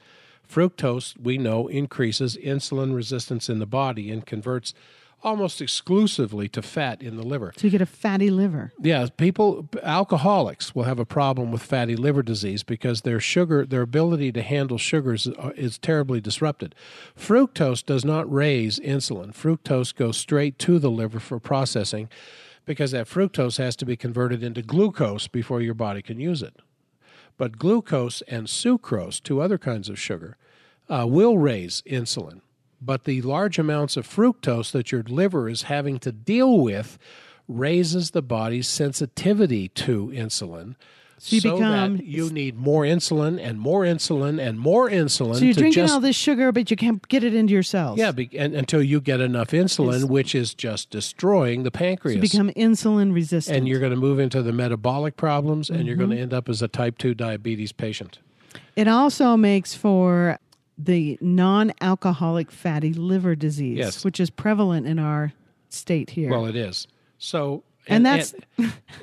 fructose 0.48 1.18
we 1.18 1.38
know 1.38 1.68
increases 1.68 2.36
insulin 2.36 2.94
resistance 2.94 3.48
in 3.48 3.58
the 3.58 3.66
body 3.66 4.10
and 4.10 4.26
converts 4.26 4.74
almost 5.22 5.60
exclusively 5.60 6.48
to 6.48 6.62
fat 6.62 7.02
in 7.02 7.16
the 7.16 7.22
liver. 7.22 7.52
So 7.56 7.66
you 7.66 7.70
get 7.70 7.82
a 7.82 7.86
fatty 7.86 8.30
liver. 8.30 8.72
Yeah, 8.80 9.06
people 9.16 9.68
alcoholics 9.82 10.74
will 10.74 10.84
have 10.84 10.98
a 10.98 11.04
problem 11.04 11.50
with 11.50 11.62
fatty 11.62 11.96
liver 11.96 12.22
disease 12.22 12.62
because 12.62 13.02
their 13.02 13.20
sugar 13.20 13.66
their 13.66 13.82
ability 13.82 14.32
to 14.32 14.42
handle 14.42 14.78
sugars 14.78 15.26
uh, 15.26 15.52
is 15.56 15.78
terribly 15.78 16.20
disrupted. 16.20 16.74
Fructose 17.18 17.84
does 17.84 18.04
not 18.04 18.30
raise 18.32 18.78
insulin. 18.80 19.34
Fructose 19.34 19.94
goes 19.94 20.16
straight 20.16 20.58
to 20.60 20.78
the 20.78 20.90
liver 20.90 21.20
for 21.20 21.38
processing 21.38 22.08
because 22.64 22.90
that 22.92 23.08
fructose 23.08 23.58
has 23.58 23.76
to 23.76 23.86
be 23.86 23.96
converted 23.96 24.42
into 24.42 24.62
glucose 24.62 25.28
before 25.28 25.60
your 25.60 25.74
body 25.74 26.02
can 26.02 26.20
use 26.20 26.42
it. 26.42 26.56
But 27.36 27.58
glucose 27.58 28.22
and 28.22 28.46
sucrose, 28.46 29.22
two 29.22 29.40
other 29.40 29.58
kinds 29.58 29.88
of 29.88 29.98
sugar, 29.98 30.36
uh, 30.88 31.06
will 31.08 31.38
raise 31.38 31.82
insulin. 31.82 32.40
But 32.80 33.04
the 33.04 33.22
large 33.22 33.58
amounts 33.58 33.96
of 33.96 34.06
fructose 34.06 34.72
that 34.72 34.92
your 34.92 35.02
liver 35.02 35.48
is 35.48 35.62
having 35.62 35.98
to 36.00 36.12
deal 36.12 36.58
with 36.58 36.98
raises 37.48 38.10
the 38.10 38.22
body's 38.22 38.68
sensitivity 38.68 39.68
to 39.68 40.08
insulin. 40.08 40.76
So 41.22 41.36
you 41.36 41.42
become- 41.42 41.98
that 41.98 42.06
you 42.06 42.30
need 42.30 42.56
more 42.56 42.82
insulin 42.84 43.38
and 43.38 43.60
more 43.60 43.82
insulin 43.84 44.40
and 44.40 44.58
more 44.58 44.88
insulin 44.88 45.34
So 45.36 45.44
you're 45.44 45.52
to 45.52 45.60
drinking 45.60 45.82
just 45.82 45.92
all 45.92 46.00
this 46.00 46.16
sugar, 46.16 46.50
but 46.50 46.70
you 46.70 46.78
can't 46.78 47.06
get 47.08 47.22
it 47.22 47.34
into 47.34 47.52
your 47.52 47.62
cells. 47.62 47.98
yeah, 47.98 48.10
be, 48.10 48.30
and, 48.38 48.54
until 48.54 48.82
you 48.82 49.02
get 49.02 49.20
enough 49.20 49.48
insulin, 49.50 50.04
which 50.08 50.34
is 50.34 50.54
just 50.54 50.88
destroying 50.88 51.62
the 51.62 51.70
pancreas 51.70 52.16
You 52.16 52.22
become 52.22 52.48
insulin 52.56 53.12
resistant. 53.12 53.58
and 53.58 53.68
you're 53.68 53.80
going 53.80 53.92
to 53.92 53.98
move 53.98 54.18
into 54.18 54.42
the 54.42 54.52
metabolic 54.52 55.18
problems 55.18 55.68
and 55.68 55.86
you're 55.86 55.96
going 55.96 56.08
Mm-hmm. 56.08 56.16
to 56.16 56.22
end 56.22 56.32
up 56.32 56.48
as 56.48 56.62
a 56.62 56.68
type 56.68 56.96
2 56.96 57.14
diabetes 57.14 57.72
patient 57.72 58.18
it 58.74 58.88
also 58.88 59.36
makes 59.36 59.74
for 59.74 60.38
the 60.78 61.18
non 61.20 61.70
alcoholic 61.82 62.50
fatty 62.50 62.94
liver 62.94 63.34
disease, 63.34 63.76
Yes. 63.76 64.04
which 64.04 64.18
is 64.18 64.30
prevalent 64.30 64.86
in 64.86 64.98
our 64.98 65.34
state 65.68 66.10
here. 66.10 66.30
well 66.30 66.46
it 66.46 66.56
is 66.56 66.86
so 67.18 67.62
And 67.90 68.06
that's- 68.06 68.34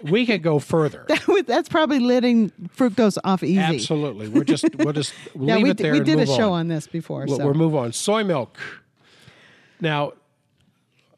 we 0.04 0.26
could 0.26 0.43
go 0.43 0.60
further. 0.60 1.06
That's 1.45 1.69
probably 1.69 2.00
letting 2.00 2.52
fructose 2.76 3.17
off 3.23 3.43
easy. 3.43 3.60
Absolutely. 3.60 4.28
We're 4.30 4.43
just 4.43 4.65
we'll 4.76 4.93
just 4.93 5.13
Yeah, 5.36 5.56
leave 5.56 5.63
we, 5.63 5.69
it 5.71 5.78
there. 5.78 5.91
we 5.91 5.97
and 5.97 6.06
did 6.06 6.19
a 6.19 6.26
show 6.26 6.54
on. 6.54 6.62
on 6.62 6.67
this 6.67 6.88
before. 6.88 7.26
We'll, 7.28 7.38
so. 7.38 7.45
we'll 7.45 7.54
move 7.54 7.76
on. 7.76 7.91
Soy 7.93 8.23
milk. 8.23 8.58
Now, 9.80 10.13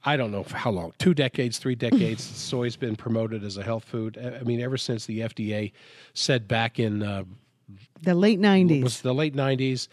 I 0.04 0.18
don't 0.18 0.32
know 0.32 0.44
for 0.44 0.58
how 0.58 0.72
long. 0.72 0.94
Two 0.98 1.14
decades, 1.14 1.60
three 1.60 1.76
decades. 1.76 2.24
soy's 2.38 2.76
been 2.76 2.96
promoted 2.96 3.44
as 3.44 3.58
a 3.58 3.64
health 3.64 3.84
food. 3.84 4.18
I 4.22 4.40
I 4.40 4.44
mean, 4.44 4.62
ever 4.62 4.78
since 4.78 5.06
the 5.06 5.20
FDA 5.22 5.72
said 6.14 6.48
back 6.48 6.80
in 6.80 7.04
uh, 7.04 7.24
the 8.02 8.16
late 8.16 8.40
90s. 8.40 8.84
was 8.84 9.02
the 9.02 9.14
late 9.14 9.36
'90s 9.36 9.88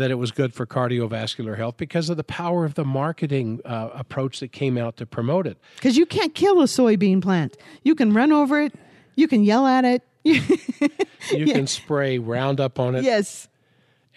that 0.00 0.10
it 0.10 0.16
was 0.16 0.32
good 0.32 0.52
for 0.52 0.66
cardiovascular 0.66 1.56
health 1.56 1.76
because 1.76 2.10
of 2.10 2.16
the 2.16 2.24
power 2.24 2.64
of 2.64 2.74
the 2.74 2.84
marketing 2.84 3.60
uh, 3.64 3.90
approach 3.94 4.40
that 4.40 4.50
came 4.52 4.76
out 4.76 4.96
to 4.96 5.06
promote 5.06 5.46
it. 5.46 5.56
Because 5.76 5.96
you 5.96 6.06
can't 6.06 6.34
kill 6.34 6.60
a 6.60 6.64
soybean 6.64 7.22
plant. 7.22 7.56
You 7.84 7.94
can 7.94 8.12
run 8.12 8.32
over 8.32 8.60
it. 8.60 8.74
You 9.14 9.28
can 9.28 9.44
yell 9.44 9.66
at 9.66 9.84
it. 9.84 10.02
You 11.32 11.46
can 11.46 11.66
spray 11.66 12.18
Roundup 12.18 12.80
on 12.80 12.94
it, 12.94 13.04
yes. 13.04 13.48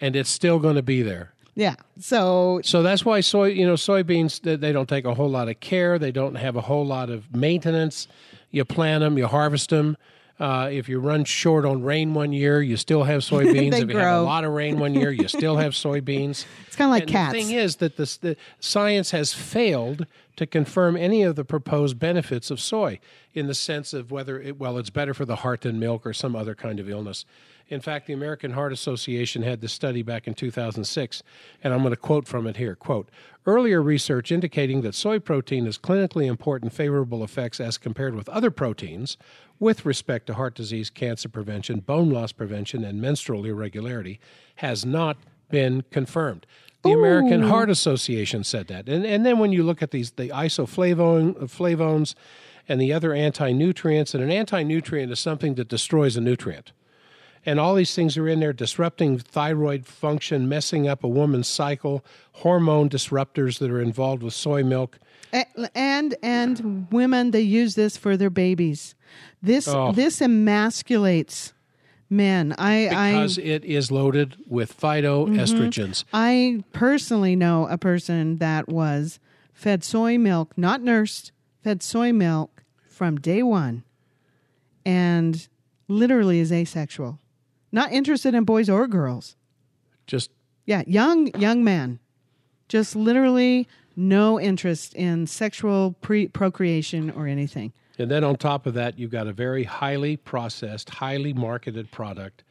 and 0.00 0.16
it's 0.16 0.30
still 0.30 0.58
going 0.58 0.76
to 0.76 0.82
be 0.82 1.02
there. 1.02 1.32
Yeah. 1.54 1.76
So 2.00 2.60
So 2.64 2.82
that's 2.82 3.04
why 3.04 3.20
soy, 3.20 3.48
you 3.48 3.66
know, 3.66 3.74
soybeans 3.74 4.40
they 4.60 4.72
don't 4.72 4.88
take 4.88 5.04
a 5.04 5.14
whole 5.14 5.30
lot 5.30 5.48
of 5.48 5.60
care. 5.60 5.98
They 5.98 6.10
don't 6.10 6.34
have 6.34 6.56
a 6.56 6.62
whole 6.62 6.84
lot 6.84 7.10
of 7.10 7.34
maintenance. 7.34 8.08
You 8.50 8.64
plant 8.64 9.02
them, 9.02 9.18
you 9.18 9.26
harvest 9.26 9.70
them. 9.70 9.96
Uh, 10.40 10.68
if 10.72 10.88
you 10.88 10.98
run 10.98 11.24
short 11.24 11.64
on 11.64 11.82
rain 11.82 12.12
one 12.12 12.32
year, 12.32 12.60
you 12.60 12.76
still 12.76 13.04
have 13.04 13.20
soybeans. 13.22 13.72
If 13.74 13.90
you 13.90 13.98
have 13.98 14.20
a 14.20 14.22
lot 14.22 14.44
of 14.44 14.52
rain 14.52 14.78
one 14.78 14.94
year, 14.94 15.10
you 15.10 15.28
still 15.28 15.56
have 15.56 15.72
soybeans. 15.72 16.44
it's 16.66 16.76
kind 16.76 16.88
of 16.88 16.92
like 16.92 17.02
and 17.04 17.10
cats. 17.10 17.32
the 17.32 17.40
thing 17.40 17.50
is 17.52 17.76
that 17.76 17.96
this, 17.96 18.16
the 18.16 18.36
science 18.58 19.12
has 19.12 19.32
failed 19.32 20.06
to 20.36 20.46
confirm 20.46 20.96
any 20.96 21.22
of 21.22 21.36
the 21.36 21.44
proposed 21.44 21.98
benefits 21.98 22.50
of 22.50 22.60
soy 22.60 22.98
in 23.32 23.46
the 23.46 23.54
sense 23.54 23.92
of 23.92 24.10
whether 24.10 24.40
it, 24.40 24.58
well 24.58 24.78
it's 24.78 24.90
better 24.90 25.14
for 25.14 25.24
the 25.24 25.36
heart 25.36 25.60
than 25.60 25.78
milk 25.78 26.04
or 26.04 26.12
some 26.12 26.34
other 26.34 26.54
kind 26.54 26.80
of 26.80 26.90
illness. 26.90 27.24
In 27.68 27.80
fact, 27.80 28.06
the 28.06 28.12
American 28.12 28.52
Heart 28.52 28.72
Association 28.72 29.42
had 29.42 29.62
this 29.62 29.72
study 29.72 30.02
back 30.02 30.26
in 30.26 30.34
2006, 30.34 31.22
and 31.62 31.72
I'm 31.72 31.80
going 31.80 31.92
to 31.92 31.96
quote 31.96 32.28
from 32.28 32.46
it 32.46 32.58
here. 32.58 32.74
Quote, 32.74 33.08
earlier 33.46 33.82
research 33.82 34.30
indicating 34.30 34.82
that 34.82 34.94
soy 34.94 35.18
protein 35.18 35.64
has 35.64 35.78
clinically 35.78 36.26
important 36.26 36.74
favorable 36.74 37.24
effects 37.24 37.60
as 37.60 37.78
compared 37.78 38.14
with 38.14 38.28
other 38.28 38.50
proteins 38.50 39.16
with 39.58 39.84
respect 39.86 40.26
to 40.26 40.34
heart 40.34 40.54
disease, 40.54 40.90
cancer 40.90 41.28
prevention, 41.28 41.80
bone 41.80 42.10
loss 42.10 42.32
prevention, 42.32 42.84
and 42.84 43.00
menstrual 43.00 43.44
irregularity 43.44 44.20
has 44.56 44.84
not 44.84 45.16
been 45.50 45.84
confirmed. 45.90 46.46
The 46.82 46.92
American 46.92 47.42
Heart 47.44 47.70
Association 47.70 48.44
said 48.44 48.66
that. 48.68 48.90
And, 48.90 49.06
and 49.06 49.24
then 49.24 49.38
when 49.38 49.52
you 49.52 49.62
look 49.62 49.82
at 49.82 49.90
these, 49.90 50.10
the 50.10 50.28
isoflavone, 50.28 51.42
uh, 51.42 51.46
flavones 51.46 52.14
and 52.68 52.78
the 52.78 52.92
other 52.92 53.14
anti 53.14 53.52
nutrients, 53.52 54.14
and 54.14 54.22
an 54.22 54.30
anti 54.30 54.62
nutrient 54.62 55.10
is 55.10 55.18
something 55.18 55.54
that 55.54 55.68
destroys 55.68 56.16
a 56.16 56.20
nutrient. 56.20 56.72
And 57.46 57.60
all 57.60 57.74
these 57.74 57.94
things 57.94 58.16
are 58.16 58.28
in 58.28 58.40
there 58.40 58.52
disrupting 58.52 59.18
thyroid 59.18 59.86
function, 59.86 60.48
messing 60.48 60.86
up 60.88 61.04
a 61.04 61.08
woman's 61.08 61.48
cycle, 61.48 62.04
hormone 62.32 62.88
disruptors 62.88 63.58
that 63.58 63.70
are 63.70 63.80
involved 63.80 64.22
with 64.22 64.34
soy 64.34 64.62
milk. 64.62 64.98
And 65.74 66.14
and 66.22 66.86
women 66.90 67.32
they 67.32 67.40
use 67.40 67.74
this 67.74 67.96
for 67.96 68.16
their 68.16 68.30
babies. 68.30 68.93
This 69.42 69.68
Oh. 69.68 69.92
this 69.92 70.20
emasculates 70.20 71.52
men. 72.10 72.54
I 72.58 72.88
Because 72.88 73.38
I 73.38 73.42
it 73.42 73.64
is 73.64 73.90
loaded 73.90 74.36
with 74.46 74.78
phytoestrogens. 74.78 76.04
Mm-hmm. 76.04 76.16
I 76.16 76.64
personally 76.72 77.36
know 77.36 77.66
a 77.68 77.78
person 77.78 78.38
that 78.38 78.68
was 78.68 79.18
fed 79.52 79.84
soy 79.84 80.18
milk, 80.18 80.56
not 80.56 80.82
nursed, 80.82 81.32
fed 81.62 81.82
soy 81.82 82.12
milk 82.12 82.62
from 82.88 83.16
day 83.18 83.42
one, 83.42 83.84
and 84.84 85.48
literally 85.88 86.38
is 86.40 86.52
asexual, 86.52 87.18
not 87.72 87.92
interested 87.92 88.34
in 88.34 88.44
boys 88.44 88.68
or 88.68 88.86
girls. 88.86 89.36
Just 90.06 90.30
Yeah, 90.66 90.82
young 90.86 91.28
young 91.38 91.62
man, 91.64 91.98
just 92.68 92.96
literally 92.96 93.68
no 93.96 94.40
interest 94.40 94.94
in 94.94 95.26
sexual 95.26 95.94
pre 96.00 96.28
procreation 96.28 97.10
or 97.10 97.26
anything. 97.26 97.72
And 97.98 98.10
then 98.10 98.24
on 98.24 98.36
top 98.36 98.66
of 98.66 98.74
that, 98.74 98.98
you've 98.98 99.10
got 99.10 99.26
a 99.26 99.32
very 99.32 99.64
highly 99.64 100.16
processed, 100.16 100.90
highly 100.90 101.32
marketed 101.32 101.90
product, 101.90 102.42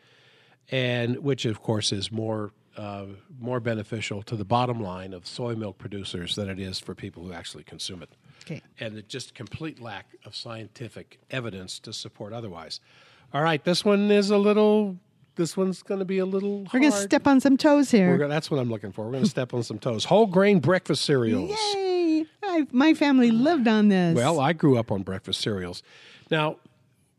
and 0.71 1.17
which 1.19 1.45
of 1.45 1.61
course 1.61 1.91
is 1.91 2.11
more 2.11 2.51
uh, 2.77 3.05
more 3.39 3.59
beneficial 3.59 4.23
to 4.23 4.35
the 4.35 4.45
bottom 4.45 4.81
line 4.81 5.13
of 5.13 5.27
soy 5.27 5.53
milk 5.53 5.77
producers 5.77 6.35
than 6.35 6.49
it 6.49 6.59
is 6.59 6.79
for 6.79 6.95
people 6.95 7.23
who 7.23 7.31
actually 7.31 7.63
consume 7.63 8.01
it. 8.01 8.09
Okay. 8.43 8.61
And 8.79 8.97
it 8.97 9.07
just 9.07 9.35
complete 9.35 9.79
lack 9.79 10.07
of 10.25 10.35
scientific 10.35 11.19
evidence 11.29 11.77
to 11.79 11.93
support 11.93 12.33
otherwise. 12.33 12.79
All 13.31 13.43
right, 13.43 13.63
this 13.63 13.85
one 13.85 14.09
is 14.11 14.31
a 14.31 14.37
little. 14.37 14.97
This 15.35 15.57
one's 15.57 15.81
going 15.81 15.99
to 15.99 16.05
be 16.05 16.19
a 16.19 16.25
little. 16.25 16.67
We're 16.73 16.79
gonna 16.79 16.91
step 16.91 17.25
on 17.25 17.39
some 17.39 17.57
toes 17.57 17.91
We're 17.91 17.99
here. 17.99 18.17
gonna, 18.17 18.29
that's 18.29 18.51
what 18.51 18.59
I'm 18.59 18.69
looking 18.69 18.91
for. 18.91 19.05
We're 19.05 19.13
going 19.13 19.23
to 19.23 19.29
step 19.29 19.53
on 19.53 19.63
some 19.63 19.79
toes. 19.79 20.05
Whole 20.05 20.27
grain 20.27 20.59
breakfast 20.59 21.05
cereals. 21.05 21.49
Yay! 21.73 21.92
My 22.71 22.93
family 22.93 23.31
lived 23.31 23.67
on 23.67 23.89
this. 23.89 24.15
Well, 24.15 24.39
I 24.39 24.53
grew 24.53 24.77
up 24.77 24.91
on 24.91 25.03
breakfast 25.03 25.41
cereals. 25.41 25.83
Now, 26.29 26.57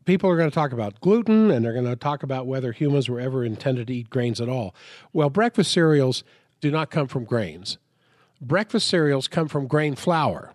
people 0.05 0.29
are 0.29 0.37
going 0.37 0.49
to 0.49 0.55
talk 0.55 0.71
about 0.71 0.99
gluten 1.01 1.51
and 1.51 1.63
they're 1.63 1.73
going 1.73 1.85
to 1.85 1.95
talk 1.95 2.23
about 2.23 2.47
whether 2.47 2.71
humans 2.71 3.09
were 3.09 3.19
ever 3.19 3.43
intended 3.43 3.87
to 3.87 3.93
eat 3.93 4.09
grains 4.09 4.39
at 4.39 4.49
all. 4.49 4.75
Well, 5.13 5.29
breakfast 5.29 5.71
cereals 5.71 6.23
do 6.61 6.71
not 6.71 6.91
come 6.91 7.07
from 7.07 7.25
grains. 7.25 7.77
Breakfast 8.41 8.87
cereals 8.87 9.27
come 9.27 9.47
from 9.47 9.67
grain 9.67 9.95
flour. 9.95 10.53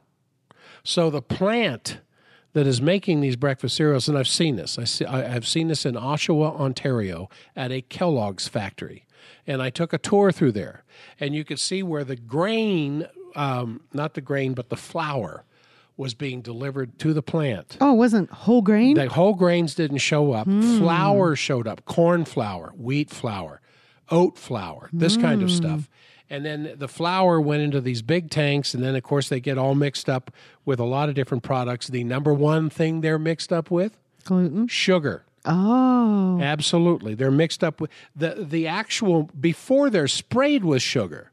So 0.83 1.11
the 1.11 1.23
plant 1.23 2.01
that 2.53 2.67
is 2.67 2.81
making 2.81 3.21
these 3.21 3.37
breakfast 3.37 3.77
cereals, 3.77 4.09
and 4.09 4.19
I've 4.19 4.29
seen 4.29 4.57
this. 4.57 4.79
I 4.79 4.85
see, 4.85 5.05
I, 5.05 5.35
I've 5.35 5.47
seen 5.47 5.69
this 5.69 5.87
in 5.87 5.95
Oshawa, 5.95 6.59
Ontario, 6.59 7.29
at 7.55 7.71
a 7.71 7.81
Kellogg's 7.81 8.49
factory, 8.49 9.07
and 9.47 9.63
I 9.63 9.71
took 9.71 9.93
a 9.93 9.99
tour 9.99 10.33
through 10.33 10.53
there, 10.53 10.85
and 11.19 11.35
you 11.35 11.45
could 11.45 11.61
see 11.61 11.83
where 11.83 12.03
the 12.03 12.17
grain, 12.17 13.07
um, 13.37 13.81
not 13.93 14.15
the 14.15 14.21
grain, 14.21 14.55
but 14.55 14.69
the 14.69 14.77
flour, 14.77 15.45
was 15.97 16.15
being 16.15 16.41
delivered 16.41 16.99
to 16.99 17.13
the 17.13 17.21
plant. 17.23 17.77
oh, 17.81 17.93
it 17.93 17.97
wasn't 17.97 18.31
whole 18.31 18.63
grain. 18.63 18.95
The 18.95 19.11
whole 19.11 19.35
grains 19.35 19.75
didn't 19.75 19.99
show 19.99 20.33
up. 20.33 20.47
Flour 20.47 21.37
showed 21.37 21.67
up 21.69 21.85
corn 21.85 22.25
flour, 22.25 22.73
wheat 22.75 23.11
flour, 23.11 23.61
oat 24.09 24.39
flour, 24.39 24.89
this 24.95 25.19
kind 25.19 25.43
of 25.43 25.51
stuff. 25.51 25.91
And 26.31 26.47
then 26.47 26.75
the 26.79 26.89
flour 26.89 27.39
went 27.41 27.63
into 27.63 27.81
these 27.83 28.01
big 28.03 28.31
tanks, 28.31 28.73
and 28.73 28.83
then, 28.83 28.95
of 28.95 29.03
course, 29.03 29.29
they 29.29 29.41
get 29.41 29.59
all 29.59 29.75
mixed 29.75 30.09
up 30.09 30.31
with 30.65 30.79
a 30.81 30.85
lot 30.85 31.09
of 31.11 31.15
different 31.15 31.43
products. 31.43 31.89
The 31.89 32.05
number 32.05 32.33
one 32.33 32.71
thing 32.71 33.01
they're 33.03 33.19
mixed 33.19 33.53
up 33.53 33.71
with 33.71 33.99
Gluten. 34.25 34.69
sugar. 34.69 35.25
Oh, 35.45 36.39
Absolutely. 36.41 37.15
They're 37.15 37.31
mixed 37.31 37.65
up 37.65 37.81
with 37.81 37.91
the, 38.15 38.47
the 38.49 38.67
actual, 38.69 39.25
before 39.39 39.91
they're 39.91 40.09
sprayed 40.09 40.65
with 40.65 40.83
sugar, 40.83 41.33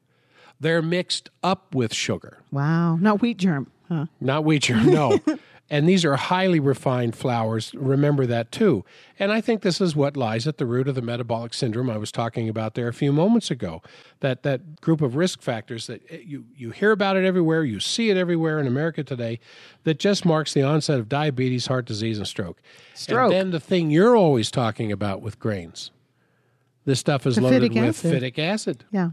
they're 0.60 0.82
mixed 0.82 1.30
up 1.44 1.74
with 1.76 1.94
sugar. 1.94 2.40
wow! 2.52 2.96
Not 2.98 3.22
wheat 3.22 3.38
germ, 3.38 3.72
huh? 3.88 4.06
Not 4.20 4.44
wheat 4.44 4.64
germ, 4.64 4.88
no. 4.88 5.20
and 5.70 5.88
these 5.88 6.06
are 6.06 6.16
highly 6.16 6.60
refined 6.62 7.14
flours. 7.16 7.74
Remember 7.76 8.26
that 8.26 8.52
too. 8.54 8.86
And 9.20 9.32
I 9.34 9.42
think 9.42 9.64
this 9.64 9.82
is 9.82 9.96
what 9.98 10.16
lies 10.16 10.48
at 10.48 10.58
the 10.58 10.66
root 10.66 10.88
of 10.88 10.96
the 10.96 11.02
metabolic 11.02 11.54
syndrome 11.54 11.90
I 11.90 11.98
was 11.98 12.10
talking 12.12 12.48
about 12.48 12.74
there 12.76 12.88
a 12.88 12.94
few 12.94 13.12
moments 13.12 13.52
ago. 13.52 13.82
That 14.22 14.44
that 14.44 14.80
group 14.82 15.02
of 15.02 15.16
risk 15.18 15.42
factors 15.42 15.88
that 15.88 16.02
eh, 16.10 16.20
you 16.26 16.46
you 16.56 16.72
hear 16.72 16.92
about 16.92 17.18
it 17.18 17.26
everywhere, 17.26 17.64
you 17.64 17.80
see 17.82 18.10
it 18.10 18.18
everywhere 18.18 18.60
in 18.60 18.66
America 18.68 19.04
today, 19.04 19.40
that 19.84 20.00
just 20.00 20.26
marks 20.26 20.54
the 20.54 20.64
onset 20.64 21.00
of 21.00 21.10
diabetes, 21.10 21.68
heart 21.68 21.86
disease, 21.86 22.18
and 22.18 22.28
stroke. 22.28 22.62
Stroke. 22.94 23.32
And 23.32 23.34
then 23.34 23.52
the 23.52 23.60
thing 23.60 23.92
you're 23.92 24.16
always 24.16 24.50
talking 24.50 24.92
about 24.92 25.22
with 25.22 25.38
grains. 25.40 25.92
This 26.86 27.00
stuff 27.02 27.28
is 27.28 27.38
loaded 27.38 27.74
Phytic 27.74 27.82
with 27.82 28.06
acid. 28.06 28.24
phytic 28.24 28.40
acid. 28.40 28.86
Yeah, 28.92 29.10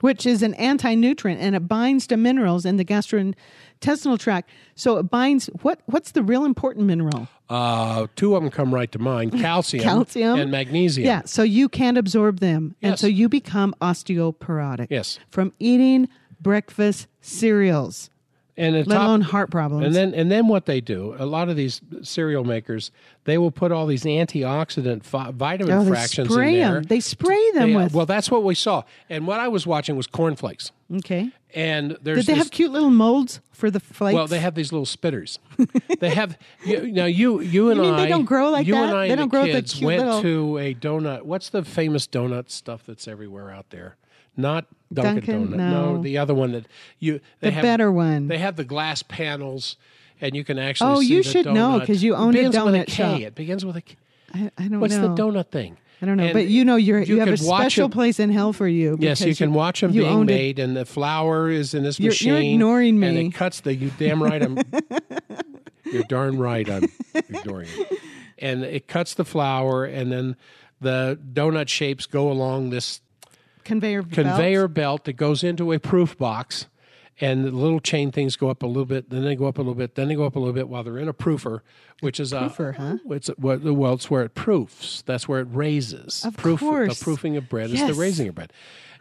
which 0.00 0.26
is 0.26 0.42
an 0.42 0.54
anti-nutrient 0.54 1.40
and 1.40 1.54
it 1.54 1.68
binds 1.68 2.06
to 2.08 2.16
minerals 2.16 2.64
in 2.64 2.76
the 2.76 2.84
gastrointestinal 2.84 4.18
tract. 4.18 4.50
So 4.74 4.96
it 4.98 5.04
binds. 5.04 5.46
What 5.62 5.80
what's 5.86 6.12
the 6.12 6.22
real 6.22 6.44
important 6.44 6.86
mineral? 6.86 7.28
Uh, 7.48 8.06
two 8.16 8.36
of 8.36 8.42
them 8.42 8.50
come 8.50 8.72
right 8.74 8.90
to 8.92 8.98
mind: 8.98 9.32
calcium, 9.40 9.82
Calcium. 9.84 10.38
and 10.38 10.50
magnesium. 10.50 11.06
Yeah, 11.06 11.22
so 11.24 11.42
you 11.42 11.68
can't 11.68 11.98
absorb 11.98 12.40
them, 12.40 12.76
and 12.82 12.98
so 12.98 13.06
you 13.06 13.28
become 13.28 13.74
osteoporotic. 13.80 14.86
Yes. 14.90 15.18
from 15.28 15.52
eating 15.58 16.08
breakfast 16.40 17.06
cereals, 17.20 18.10
and 18.56 18.74
the 18.74 18.84
let 18.84 18.96
top- 18.96 19.06
alone 19.06 19.20
heart 19.22 19.50
problems. 19.50 19.86
And 19.86 19.94
then, 19.94 20.12
and 20.14 20.30
then 20.30 20.48
what 20.48 20.66
they 20.66 20.80
do, 20.80 21.14
a 21.18 21.26
lot 21.26 21.48
of 21.48 21.56
these 21.56 21.80
cereal 22.02 22.44
makers, 22.44 22.90
they 23.24 23.38
will 23.38 23.50
put 23.50 23.72
all 23.72 23.86
these 23.86 24.04
antioxidant 24.04 25.02
vi- 25.04 25.30
vitamin 25.32 25.74
oh, 25.74 25.86
fractions 25.86 26.34
in 26.34 26.40
there. 26.40 26.72
them. 26.74 26.82
They 26.84 27.00
spray 27.00 27.50
them 27.52 27.70
They- 27.70 27.76
with. 27.76 27.94
well, 27.94 28.06
that's 28.06 28.30
what 28.30 28.44
we 28.44 28.54
saw. 28.54 28.82
And 29.08 29.26
what 29.26 29.40
I 29.40 29.48
was 29.48 29.66
watching 29.66 29.96
was 29.96 30.06
cornflakes. 30.06 30.72
okay. 30.98 31.30
And 31.52 31.96
there's 32.00 32.18
Did 32.18 32.26
they 32.26 32.32
this, 32.34 32.44
have 32.44 32.50
cute 32.52 32.70
little 32.70 32.90
molds 32.90 33.40
for 33.50 33.72
the 33.72 33.80
flakes? 33.80 34.14
well, 34.14 34.28
they 34.28 34.38
have 34.38 34.54
these 34.54 34.70
little 34.72 34.86
spitters. 34.86 35.38
they 36.00 36.10
have 36.10 36.38
you, 36.64 36.92
now 36.92 37.06
you 37.06 37.40
you 37.40 37.70
and 37.70 37.80
mean 37.80 37.92
I 37.94 38.02
they 38.04 38.08
don't 38.08 38.24
grow 38.24 38.50
like 38.50 38.68
you 38.68 38.74
that? 38.74 38.84
and 38.90 38.96
I 38.96 39.06
They 39.08 39.12
and 39.14 39.18
don't 39.18 39.28
the 39.28 39.30
grow 39.30 39.46
the 39.46 39.52
kids 39.54 39.74
cute 39.74 39.84
went 39.86 40.04
little- 40.04 40.22
to 40.22 40.58
a 40.58 40.74
donut. 40.76 41.22
What's 41.22 41.48
the 41.48 41.64
famous 41.64 42.06
donut 42.06 42.50
stuff 42.50 42.84
that's 42.86 43.08
everywhere 43.08 43.50
out 43.50 43.70
there? 43.70 43.96
Not 44.36 44.66
Dunkin', 44.92 45.24
Dunkin'? 45.24 45.48
Donut. 45.48 45.56
No. 45.56 46.02
the 46.02 46.18
other 46.18 46.34
one 46.34 46.52
that 46.52 46.66
you 46.98 47.20
they 47.40 47.48
The 47.48 47.54
have, 47.54 47.62
better 47.62 47.90
one. 47.92 48.28
They 48.28 48.38
have 48.38 48.56
the 48.56 48.64
glass 48.64 49.02
panels 49.02 49.76
and 50.20 50.34
you 50.36 50.44
can 50.44 50.58
actually. 50.58 50.90
Oh, 50.92 51.00
you 51.00 51.22
should 51.22 51.46
know, 51.46 51.78
because 51.80 52.02
you 52.02 52.14
own 52.14 52.34
It 52.34 52.40
a 52.46 52.48
begins 52.50 52.64
with 52.64 52.74
a 52.74 52.84
K. 52.84 52.92
Shop. 52.92 53.20
It 53.20 53.34
begins 53.34 53.64
with 53.64 53.76
a. 53.76 53.80
K. 53.82 53.96
I, 54.34 54.50
I 54.58 54.68
don't 54.68 54.80
What's 54.80 54.94
know. 54.94 55.14
the 55.14 55.22
donut 55.22 55.48
thing? 55.50 55.76
I 56.02 56.06
don't 56.06 56.16
know, 56.16 56.24
And 56.24 56.32
but 56.32 56.46
you 56.46 56.64
know 56.64 56.76
you're 56.76 57.02
you, 57.02 57.18
have 57.20 57.28
a 57.28 57.36
special 57.36 57.88
them- 57.88 57.92
place 57.92 58.18
in 58.20 58.30
hell 58.30 58.52
for 58.54 58.66
you. 58.66 58.96
Yes, 59.00 59.20
you 59.20 59.34
can 59.36 59.52
watch 59.52 59.82
them 59.82 59.90
you 59.92 60.02
being 60.02 60.12
owned 60.14 60.30
it. 60.30 60.58
and 60.58 60.74
the 60.74 60.86
flour 60.86 61.50
is 61.50 61.74
in 61.74 61.82
this 61.82 61.98
You're- 62.00 62.08
machine. 62.10 62.28
you're 62.32 62.40
ignoring 62.54 63.04
and 63.04 63.18
it 63.18 63.34
cuts 63.34 63.60
the. 63.60 63.74
You 63.74 63.90
damn 63.98 64.22
right. 64.22 64.42
I'm. 64.42 64.58
you're 65.84 66.04
darn 66.04 66.38
right. 66.38 66.68
I'm 66.70 66.84
ignoring 67.14 67.68
it. 67.70 67.98
And 68.38 68.64
it 68.64 68.88
cuts 68.88 69.14
the 69.14 69.24
flour, 69.24 69.84
and 69.84 70.10
then 70.10 70.36
the 70.80 71.18
donut 71.34 71.68
shapes 71.68 72.06
go 72.06 72.30
along 72.30 72.70
this 72.70 73.00
conveyor 73.70 74.02
belt. 74.02 74.14
conveyor 74.14 74.68
belt 74.68 75.04
that 75.04 75.14
goes 75.14 75.42
into 75.44 75.72
a 75.72 75.78
proof 75.78 76.18
box, 76.18 76.66
and 77.20 77.44
the 77.44 77.50
little 77.50 77.80
chain 77.80 78.10
things 78.10 78.34
go 78.36 78.48
up 78.48 78.62
a 78.62 78.66
little 78.66 78.84
bit, 78.86 79.10
then 79.10 79.24
they 79.24 79.36
go 79.36 79.46
up 79.46 79.58
a 79.58 79.60
little 79.60 79.74
bit, 79.74 79.94
then 79.94 80.08
they 80.08 80.14
go 80.14 80.24
up 80.24 80.36
a 80.36 80.38
little 80.38 80.54
bit 80.54 80.68
while 80.68 80.82
they're 80.82 80.98
in 80.98 81.08
a 81.08 81.14
proofer, 81.14 81.60
which 82.00 82.18
is 82.18 82.32
Proofer, 82.32 82.70
a 82.70 82.80
huh? 82.80 82.98
It's 83.10 83.28
what 83.36 83.62
well, 83.62 83.94
it's 83.94 84.10
where 84.10 84.22
it 84.24 84.34
proofs. 84.34 85.02
That's 85.02 85.28
where 85.28 85.40
it 85.40 85.48
raises. 85.50 86.24
Of 86.24 86.36
Proof, 86.36 86.60
course. 86.60 86.98
the 86.98 87.04
proofing 87.04 87.36
of 87.36 87.48
bread 87.48 87.70
is 87.70 87.80
the 87.80 87.94
raising 87.94 88.28
of 88.28 88.34
bread, 88.34 88.52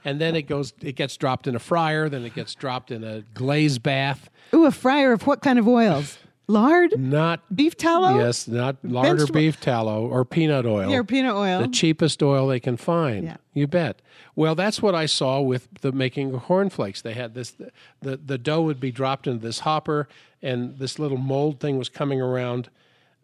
and 0.05 0.19
then 0.19 0.35
it 0.35 0.43
goes. 0.43 0.73
It 0.81 0.95
gets 0.95 1.17
dropped 1.17 1.47
in 1.47 1.55
a 1.55 1.59
fryer, 1.59 2.09
then 2.09 2.23
it 2.25 2.35
gets 2.35 2.53
dropped 2.55 2.91
in 2.91 3.03
a 3.03 3.21
glaze 3.33 3.79
bath. 3.79 4.29
Ooh, 4.53 4.65
a 4.65 4.71
fryer 4.71 5.13
of 5.13 5.25
what 5.27 5.41
kind 5.41 5.57
of 5.59 5.67
oils? 5.67 6.17
Lard, 6.49 6.99
Not 6.99 7.41
beef 7.55 7.77
tallow. 7.77 8.17
yes, 8.17 8.47
not 8.47 8.77
lard 8.83 9.21
or 9.21 9.27
beef 9.27 9.61
tallow 9.61 10.07
or 10.07 10.25
peanut 10.25 10.65
oil. 10.65 10.91
Or 10.91 11.03
peanut 11.03 11.35
oil. 11.35 11.61
the 11.61 11.67
cheapest 11.67 12.23
oil 12.23 12.47
they 12.47 12.59
can 12.59 12.75
find. 12.75 13.23
Yeah. 13.25 13.37
You 13.53 13.67
bet. 13.67 14.01
Well, 14.35 14.55
that's 14.55 14.81
what 14.81 14.95
I 14.95 15.05
saw 15.05 15.41
with 15.41 15.67
the 15.81 15.91
making 15.91 16.33
of 16.33 16.41
cornflakes. 16.41 17.03
They 17.03 17.13
had 17.13 17.35
this 17.35 17.53
the 18.01 18.17
the 18.17 18.37
dough 18.39 18.61
would 18.63 18.79
be 18.79 18.91
dropped 18.91 19.27
into 19.27 19.41
this 19.45 19.59
hopper 19.59 20.07
and 20.41 20.77
this 20.79 20.97
little 20.97 21.17
mold 21.19 21.59
thing 21.59 21.77
was 21.77 21.87
coming 21.87 22.19
around 22.19 22.69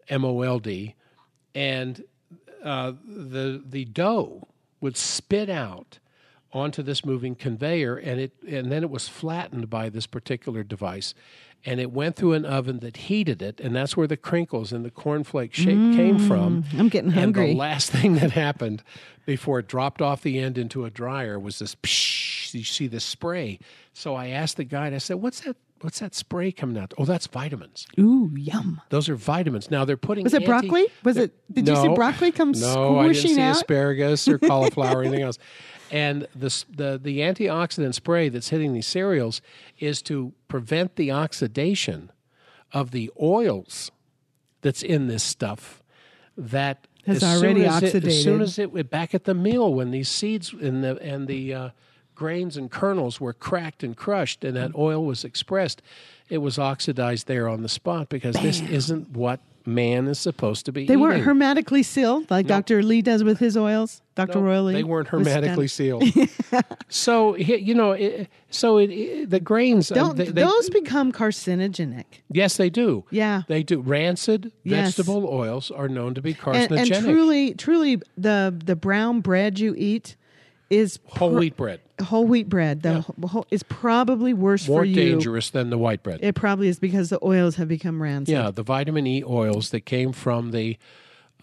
M 0.08 0.24
O 0.24 0.42
L 0.42 0.60
D 0.60 0.94
and 1.52 2.04
uh, 2.62 2.92
the 3.04 3.60
the 3.68 3.86
dough 3.86 4.46
would 4.80 4.96
spit 4.96 5.50
out 5.50 5.98
onto 6.56 6.82
this 6.82 7.04
moving 7.04 7.34
conveyor 7.34 7.96
and 7.96 8.18
it 8.20 8.32
and 8.48 8.72
then 8.72 8.82
it 8.82 8.90
was 8.90 9.08
flattened 9.08 9.68
by 9.68 9.88
this 9.90 10.06
particular 10.06 10.62
device 10.62 11.12
and 11.64 11.80
it 11.80 11.90
went 11.92 12.16
through 12.16 12.32
an 12.32 12.44
oven 12.46 12.78
that 12.78 12.96
heated 12.96 13.42
it 13.42 13.60
and 13.60 13.76
that's 13.76 13.96
where 13.96 14.06
the 14.06 14.16
crinkles 14.16 14.72
and 14.72 14.84
the 14.84 14.90
cornflake 14.90 15.52
shape 15.52 15.94
came 15.94 16.18
mm, 16.18 16.28
from 16.28 16.64
I'm 16.78 16.88
getting 16.88 17.10
hungry 17.10 17.50
and 17.50 17.52
the 17.56 17.60
last 17.68 17.90
thing 17.90 18.14
that 18.14 18.30
happened 18.30 18.82
before 19.26 19.58
it 19.58 19.68
dropped 19.68 20.00
off 20.00 20.22
the 20.22 20.38
end 20.38 20.56
into 20.56 20.84
a 20.86 20.90
dryer 20.90 21.38
was 21.38 21.58
this 21.58 21.74
psh, 21.76 22.54
you 22.54 22.64
see 22.64 22.86
the 22.86 23.00
spray 23.00 23.58
so 23.92 24.14
i 24.14 24.28
asked 24.28 24.56
the 24.56 24.64
guide 24.64 24.94
i 24.94 24.98
said 24.98 25.16
what's 25.16 25.40
that 25.40 25.56
what's 25.82 25.98
that 25.98 26.14
spray 26.14 26.50
coming 26.50 26.78
out 26.78 26.94
oh 26.96 27.04
that's 27.04 27.26
vitamins 27.26 27.86
Ooh, 27.98 28.30
yum. 28.34 28.80
those 28.88 29.10
are 29.10 29.14
vitamins 29.16 29.70
now 29.70 29.84
they're 29.84 29.98
putting 29.98 30.24
Was 30.24 30.32
it 30.32 30.42
anti- 30.42 30.46
broccoli? 30.46 30.86
Was 31.04 31.18
it? 31.18 31.34
Did 31.52 31.68
you 31.68 31.76
see 31.76 31.88
broccoli 31.94 32.32
come 32.32 32.52
no, 32.52 32.98
I 32.98 33.02
didn't 33.02 33.16
squishing 33.16 33.36
see 33.36 33.42
out? 33.42 33.56
asparagus 33.56 34.26
or 34.26 34.38
cauliflower 34.52 35.00
or 35.00 35.02
anything 35.02 35.22
else. 35.22 35.38
And 35.90 36.26
the, 36.34 36.64
the 36.68 37.00
the 37.02 37.20
antioxidant 37.20 37.94
spray 37.94 38.28
that's 38.28 38.48
hitting 38.48 38.72
these 38.72 38.86
cereals 38.86 39.40
is 39.78 40.02
to 40.02 40.32
prevent 40.48 40.96
the 40.96 41.12
oxidation 41.12 42.10
of 42.72 42.90
the 42.90 43.10
oils 43.20 43.90
that's 44.62 44.82
in 44.82 45.06
this 45.06 45.22
stuff. 45.22 45.82
That 46.36 46.86
Has 47.06 47.22
as 47.22 47.40
already 47.40 47.60
soon 47.60 47.84
as 47.84 47.94
It, 47.94 48.04
as 48.04 48.22
soon 48.22 48.40
as 48.40 48.58
it 48.58 48.72
went 48.72 48.90
back 48.90 49.14
at 49.14 49.24
the 49.24 49.34
mill 49.34 49.72
when 49.72 49.90
these 49.90 50.08
seeds 50.08 50.52
and 50.52 50.82
the 50.82 50.98
and 51.00 51.28
the 51.28 51.54
uh, 51.54 51.70
grains 52.14 52.56
and 52.56 52.70
kernels 52.70 53.20
were 53.20 53.32
cracked 53.32 53.84
and 53.84 53.96
crushed 53.96 54.44
and 54.44 54.56
that 54.56 54.74
oil 54.74 55.04
was 55.04 55.24
expressed, 55.24 55.82
it 56.28 56.38
was 56.38 56.58
oxidized 56.58 57.26
there 57.28 57.48
on 57.48 57.62
the 57.62 57.68
spot 57.68 58.08
because 58.08 58.34
this 58.36 58.60
isn't 58.62 59.10
what 59.10 59.40
man 59.66 60.06
is 60.06 60.18
supposed 60.18 60.64
to 60.66 60.72
be 60.72 60.86
They 60.86 60.96
weren't 60.96 61.22
hermetically 61.24 61.82
sealed 61.82 62.30
like 62.30 62.46
Dr. 62.46 62.82
Lee 62.82 63.02
does 63.02 63.24
with 63.24 63.38
his 63.38 63.56
oils. 63.56 64.00
Dr. 64.14 64.36
No, 64.38 64.44
Royal 64.46 64.64
Lee. 64.64 64.72
They 64.74 64.84
weren't 64.84 65.08
hermetically 65.08 65.68
sealed. 65.68 66.04
so 66.88 67.36
you 67.36 67.74
know, 67.74 67.92
it, 67.92 68.28
so 68.50 68.78
it, 68.78 68.90
it- 68.90 69.30
the 69.30 69.40
grains. 69.40 69.90
uh, 69.92 69.94
Don't 69.96 70.16
they- 70.16 70.24
they- 70.26 70.42
those 70.42 70.70
become 70.70 71.12
carcinogenic? 71.12 72.04
yes, 72.30 72.56
they 72.56 72.70
do. 72.70 73.04
Yeah. 73.10 73.42
they 73.48 73.62
do. 73.62 73.80
Rancid 73.80 74.52
Yes. 74.62 74.96
vegetable 74.96 75.26
oils 75.28 75.70
are 75.70 75.88
known 75.88 76.14
to 76.14 76.22
be 76.22 76.30
And, 76.30 76.38
carcinogenic. 76.38 76.92
and 76.96 77.04
truly, 77.04 77.54
truly, 77.54 78.00
the 78.16 78.56
the 78.64 78.76
brown 78.76 79.20
bread 79.20 79.58
you 79.58 79.74
eat 79.76 80.16
is 80.70 80.98
whole 81.06 81.30
pr- 81.32 81.38
wheat 81.38 81.56
bread 81.56 81.80
whole 82.04 82.26
wheat 82.26 82.48
bread. 82.48 82.82
The 82.82 83.00
whole, 83.00 83.46
is 83.50 83.62
probably 83.62 84.32
worse 84.34 84.68
more 84.68 84.80
for 84.80 84.84
you. 84.84 84.94
dangerous 84.94 85.50
than 85.50 85.70
the 85.70 85.78
white 85.78 86.02
bread. 86.02 86.20
It 86.22 86.34
probably 86.34 86.68
is 86.68 86.78
because 86.78 87.08
the 87.10 87.18
oils 87.24 87.56
have 87.56 87.68
become 87.68 88.02
rancid. 88.02 88.32
yeah, 88.32 88.50
the 88.50 88.62
vitamin 88.62 89.06
E 89.06 89.24
oils 89.24 89.70
that 89.70 89.86
came 89.86 90.12
from 90.12 90.50
the, 90.50 90.76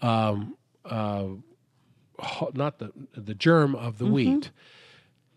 um, 0.02 0.56
uh, 0.84 1.24
not 2.52 2.78
the 2.78 2.92
the 3.16 3.34
germ 3.34 3.74
of 3.74 3.94
Mm-hmm. 3.94 4.04
the 4.04 4.10
wheat, 4.10 4.50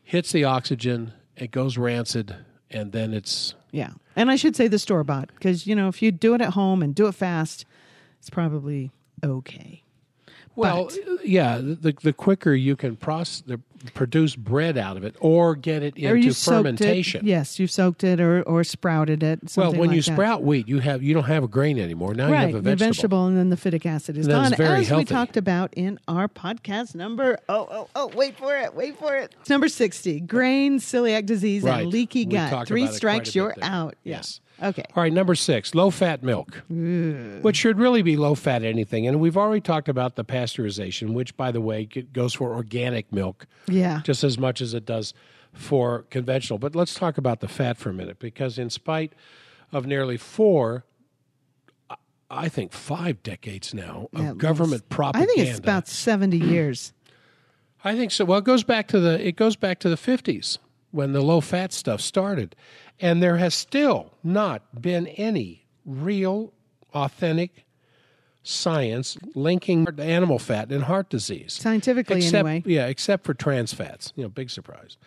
hits 0.03 0.31
the 0.31 0.43
oxygen. 0.43 1.13
It 1.35 1.51
goes 1.51 1.77
rancid, 1.77 2.35
and 2.69 2.91
then 2.91 3.13
it's 3.13 3.55
Yeah. 3.71 3.91
And 4.15 4.31
I 4.31 4.35
should 4.35 4.55
say 4.55 4.67
the 4.67 4.79
store 4.79 5.03
bought 5.03 5.29
because, 5.33 5.67
you 5.67 5.75
know, 5.75 5.87
if 5.87 6.01
you 6.01 6.11
do 6.11 6.33
it 6.33 6.41
at 6.41 6.53
home 6.53 6.81
and 6.81 6.95
do 6.95 7.07
it 7.07 7.13
fast, 7.13 7.65
it's 8.19 8.29
probably 8.29 8.91
okay. 9.23 9.83
Well, 10.57 10.85
But- 10.85 11.25
yeah, 11.27 11.57
the 11.59 11.93
the 12.01 12.13
quicker 12.13 12.53
you 12.53 12.75
can 12.75 12.95
process, 12.95 13.41
the, 13.45 13.59
produce 13.93 14.35
bread 14.35 14.75
out 14.75 14.97
of 14.97 15.03
it 15.03 15.15
or 15.19 15.55
get 15.55 15.83
it 15.83 15.95
into 15.97 16.33
fermentation. 16.33 17.21
it. 17.25 17.27
Yes, 17.29 17.59
you 17.59 17.67
soaked 17.67 18.03
it 18.03 18.19
or, 18.19 18.41
or 18.43 18.63
sprouted 18.63 19.21
it. 19.21 19.39
well, 19.55 19.71
when 19.71 19.89
like 19.89 19.95
you 19.97 20.01
that. 20.01 20.13
sprout 20.13 20.41
wheat, 20.43 20.67
you 20.67 20.79
have 20.79 21.03
you 21.03 21.13
don't 21.13 21.25
have 21.25 21.43
a 21.43 21.47
grain 21.47 21.77
anymore. 21.77 22.15
Now 22.15 22.31
right, 22.31 22.49
you 22.49 22.55
have 22.55 22.55
a 22.55 22.61
vegetable. 22.61 22.87
vegetable, 22.87 23.25
and 23.27 23.37
then 23.37 23.49
the 23.49 23.55
phytic 23.55 23.85
acid 23.85 24.17
is 24.17 24.25
Then 24.25 24.49
gone. 24.49 24.57
very 24.57 24.79
as 24.81 24.91
we 24.91 25.05
talked 25.05 25.37
about 25.37 25.73
in 25.75 25.99
our 26.07 26.27
podcast 26.27 26.95
number. 26.95 27.37
Oh, 27.47 27.67
oh, 27.71 27.87
oh! 27.95 28.07
Wait 28.15 28.35
for 28.37 28.57
it! 28.57 28.73
Wait 28.73 28.97
for 28.97 29.15
it! 29.15 29.35
Number 29.47 29.67
sixty: 29.69 30.19
grain, 30.21 30.79
celiac 30.79 31.27
disease, 31.27 31.61
Right. 31.61 31.83
and 31.83 31.91
leaky 31.93 32.25
gut. 32.25 32.67
Three 32.67 32.81
about 32.81 32.85
it 32.85 32.87
quite 32.87 32.89
a 32.89 32.93
strikes, 32.95 33.35
you're 33.35 33.53
out. 33.61 33.95
Yeah. 34.03 34.15
Yes. 34.17 34.39
Okay. 34.61 34.83
All 34.95 35.03
right, 35.03 35.13
number 35.13 35.35
six, 35.35 35.75
low 35.75 35.91
fat 35.91 36.23
milk, 36.23 36.63
which 36.69 37.55
should 37.57 37.77
really 37.77 38.01
be 38.01 38.17
low 38.17 38.33
fat 38.33 38.63
anything. 38.63 39.05
And 39.07 39.19
we've 39.19 39.37
already 39.37 39.61
talked 39.61 39.87
about 39.87 40.15
the 40.15 40.25
pasteurization, 40.25 41.13
which, 41.13 41.37
by 41.37 41.51
the 41.51 41.61
way, 41.61 41.85
goes 41.85 42.33
for 42.33 42.53
organic 42.55 43.11
milk 43.13 43.45
Yeah. 43.67 44.01
just 44.03 44.23
as 44.23 44.37
much 44.39 44.59
as 44.61 44.73
it 44.73 44.85
does 44.85 45.13
for 45.53 46.03
conventional. 46.09 46.57
But 46.57 46.75
let's 46.75 46.95
talk 46.95 47.17
about 47.19 47.39
the 47.39 47.47
fat 47.47 47.77
for 47.77 47.89
a 47.91 47.93
minute, 47.93 48.17
because 48.19 48.57
in 48.57 48.69
spite 48.71 49.13
of 49.71 49.85
nearly 49.85 50.17
four, 50.17 50.85
I- 52.29 52.49
think 52.49 52.73
five 52.73 53.21
decades 53.23 53.73
now 53.73 54.09
of 54.13 54.25
At 54.25 54.37
government 54.37 54.71
least. 54.81 54.89
propaganda. 54.89 55.31
I 55.31 55.35
think 55.35 55.47
it's 55.49 55.59
about 55.59 55.87
seventy 55.87 56.37
years. 56.37 56.93
I 57.83 57.95
think 57.95 58.11
so. 58.11 58.25
Well, 58.25 58.39
it 58.39 58.43
goes 58.43 58.63
back 58.63 58.87
to 58.89 58.99
the 58.99 59.25
it 59.25 59.35
goes 59.35 59.55
back 59.55 59.79
to 59.79 59.89
the 59.89 59.95
fifties 59.97 60.57
when 60.91 61.13
the 61.13 61.21
low 61.21 61.39
fat 61.41 61.71
stuff 61.71 62.01
started, 62.01 62.55
and 62.99 63.21
there 63.21 63.37
has 63.37 63.53
still 63.53 64.13
not 64.23 64.81
been 64.81 65.07
any 65.07 65.65
real, 65.85 66.53
authentic 66.93 67.65
science 68.43 69.17
linking 69.35 69.87
animal 69.99 70.39
fat 70.39 70.71
and 70.71 70.85
heart 70.85 71.09
disease. 71.09 71.53
Scientifically, 71.53 72.17
except, 72.17 72.47
anyway. 72.47 72.63
Yeah, 72.65 72.87
except 72.87 73.25
for 73.25 73.33
trans 73.33 73.73
fats. 73.73 74.13
You 74.15 74.23
know, 74.23 74.29
big 74.29 74.49
surprise. 74.49 74.97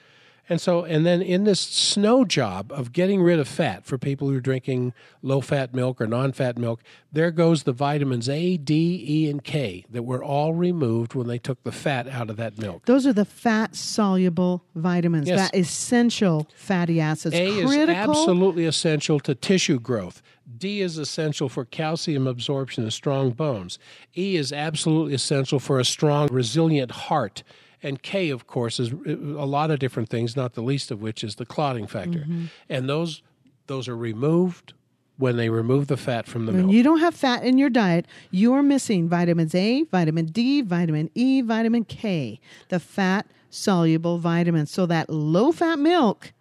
And 0.50 0.60
so, 0.60 0.82
and 0.82 1.06
then 1.06 1.22
in 1.22 1.44
this 1.44 1.60
snow 1.60 2.24
job 2.24 2.72
of 2.72 2.92
getting 2.92 3.22
rid 3.22 3.38
of 3.38 3.46
fat 3.46 3.86
for 3.86 3.96
people 3.98 4.28
who 4.28 4.36
are 4.36 4.40
drinking 4.40 4.92
low 5.22 5.40
fat 5.40 5.72
milk 5.72 6.00
or 6.00 6.08
non 6.08 6.32
fat 6.32 6.58
milk, 6.58 6.82
there 7.12 7.30
goes 7.30 7.62
the 7.62 7.72
vitamins 7.72 8.28
A, 8.28 8.56
D, 8.56 9.04
E, 9.08 9.30
and 9.30 9.44
K 9.44 9.84
that 9.90 10.02
were 10.02 10.22
all 10.24 10.52
removed 10.52 11.14
when 11.14 11.28
they 11.28 11.38
took 11.38 11.62
the 11.62 11.70
fat 11.70 12.08
out 12.08 12.30
of 12.30 12.36
that 12.38 12.58
milk. 12.58 12.84
Those 12.86 13.06
are 13.06 13.12
the 13.12 13.24
fat 13.24 13.76
soluble 13.76 14.64
vitamins, 14.74 15.28
Yes. 15.28 15.52
that 15.52 15.56
essential 15.56 16.48
fatty 16.56 17.00
acids. 17.00 17.32
A 17.36 17.46
is 17.46 17.72
absolutely 17.88 18.64
essential 18.66 19.20
to 19.20 19.36
tissue 19.36 19.78
growth. 19.78 20.20
D 20.58 20.80
is 20.80 20.98
essential 20.98 21.48
for 21.48 21.64
calcium 21.64 22.26
absorption 22.26 22.82
and 22.82 22.92
strong 22.92 23.30
bones. 23.30 23.78
E 24.18 24.34
is 24.34 24.52
absolutely 24.52 25.14
essential 25.14 25.60
for 25.60 25.78
a 25.78 25.84
strong, 25.84 26.26
resilient 26.32 26.90
heart. 26.90 27.44
And 27.82 28.02
K, 28.02 28.30
of 28.30 28.46
course, 28.46 28.78
is 28.78 28.92
a 28.92 29.46
lot 29.46 29.70
of 29.70 29.78
different 29.78 30.08
things, 30.08 30.36
not 30.36 30.54
the 30.54 30.62
least 30.62 30.90
of 30.90 31.00
which 31.00 31.24
is 31.24 31.36
the 31.36 31.46
clotting 31.46 31.86
factor. 31.86 32.20
Mm-hmm. 32.20 32.44
And 32.68 32.88
those 32.88 33.22
those 33.66 33.88
are 33.88 33.96
removed 33.96 34.74
when 35.16 35.36
they 35.36 35.48
remove 35.48 35.86
the 35.86 35.96
fat 35.96 36.26
from 36.26 36.46
the 36.46 36.52
When 36.52 36.62
milk. 36.62 36.72
you 36.72 36.82
don't 36.82 37.00
have 37.00 37.14
fat 37.14 37.44
in 37.44 37.58
your 37.58 37.70
diet, 37.70 38.06
you're 38.30 38.62
missing 38.62 39.08
vitamins 39.08 39.54
A, 39.54 39.82
vitamin 39.84 40.26
D, 40.26 40.62
vitamin 40.62 41.10
E, 41.14 41.40
vitamin 41.42 41.84
K, 41.84 42.40
the 42.68 42.80
fat 42.80 43.26
soluble 43.50 44.18
vitamins. 44.18 44.70
So 44.70 44.86
that 44.86 45.10
low 45.10 45.52
fat 45.52 45.78
milk 45.78 46.32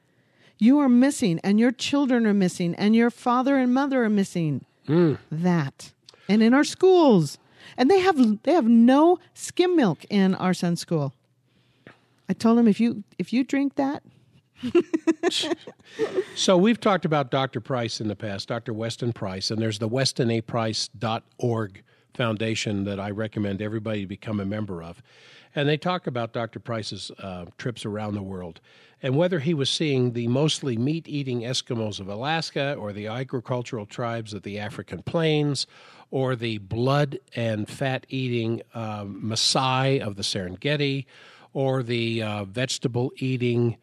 you 0.58 0.80
are 0.80 0.90
missing, 0.90 1.40
and 1.42 1.58
your 1.58 1.72
children 1.72 2.26
are 2.28 2.34
missing, 2.34 2.76
and 2.76 2.94
your 2.94 3.10
father 3.10 3.56
and 3.56 3.74
mother 3.74 4.04
are 4.04 4.10
missing 4.10 4.66
that. 5.32 5.94
And 6.28 6.44
in 6.44 6.54
our 6.54 6.66
schools, 6.66 7.38
and 7.78 7.90
they 7.90 8.00
have 8.00 8.44
they 8.44 8.54
have 8.54 8.68
no 8.68 9.20
skim 9.34 9.76
milk 9.76 10.06
in 10.10 10.36
our 10.36 10.54
son's 10.54 10.82
school. 10.82 11.14
I 12.30 12.34
told 12.34 12.60
him 12.60 12.68
if 12.68 12.80
you 12.80 13.04
if 13.18 13.34
you 13.34 13.44
drink 13.44 13.76
that, 13.76 14.04
so 16.36 16.58
we've 16.58 16.80
talked 16.80 17.06
about 17.06 17.32
Dr. 17.32 17.60
Price 17.60 18.00
in 18.00 18.08
the 18.08 18.16
past, 18.16 18.48
Dr. 18.48 18.74
Weston 18.74 19.14
Price, 19.14 19.52
and 19.52 19.62
there's 19.62 19.80
the 19.80 19.90
westonaprice.org 19.90 21.84
foundation 22.14 22.84
that 22.84 23.00
I 23.00 23.12
recommend 23.12 23.62
everybody 23.62 24.06
become 24.06 24.40
a 24.40 24.46
member 24.46 24.84
of. 24.84 25.02
And 25.56 25.68
they 25.68 25.78
talk 25.78 26.06
about 26.06 26.34
Dr. 26.34 26.60
Price's 26.60 27.12
uh, 27.20 27.46
trips 27.58 27.86
around 27.86 28.14
the 28.14 28.22
world 28.22 28.62
and 29.02 29.16
whether 29.16 29.40
he 29.40 29.54
was 29.54 29.70
seeing 29.70 30.12
the 30.12 30.28
mostly 30.28 30.78
meat 30.78 31.08
eating 31.08 31.42
Eskimos 31.42 32.00
of 32.00 32.08
Alaska 32.08 32.76
or 32.76 32.92
the 32.94 33.08
agricultural 33.08 33.86
tribes 33.86 34.34
of 34.34 34.44
the 34.44 34.60
African 34.60 35.02
plains 35.02 35.66
or 36.12 36.36
the 36.36 36.58
blood 36.60 37.18
and 37.36 37.70
fat 37.70 38.06
eating 38.10 38.62
uh, 38.74 39.04
Maasai 39.06 40.02
of 40.02 40.16
the 40.16 40.24
Serengeti 40.24 41.06
or 41.60 41.84
the 41.84 42.24
uh, 42.24 42.46
vegetable 42.46 43.12
eating 43.18 43.76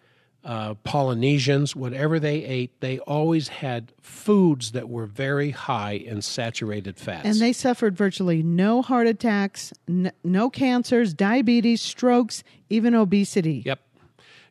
uh, 0.43 0.73
Polynesians, 0.83 1.77
whatever 1.77 2.19
they 2.19 2.43
ate, 2.43 2.81
they 2.81 2.99
always 3.01 3.49
had 3.49 3.93
foods 4.01 4.73
that 4.73 4.89
were 4.89 5.05
very 5.05 5.51
high 5.51 5.93
in 5.93 6.23
saturated 6.23 6.97
fats. 6.97 7.27
And 7.27 7.39
they 7.39 7.53
suffered 7.53 7.95
virtually 7.95 8.43
no 8.43 8.81
heart 8.81 9.07
attacks, 9.07 9.75
n- 9.87 10.11
no 10.25 10.49
cancers, 10.49 11.13
diabetes, 11.13 11.83
strokes, 11.83 12.43
even 12.71 12.95
obesity. 12.95 13.63
Yep. 13.67 13.81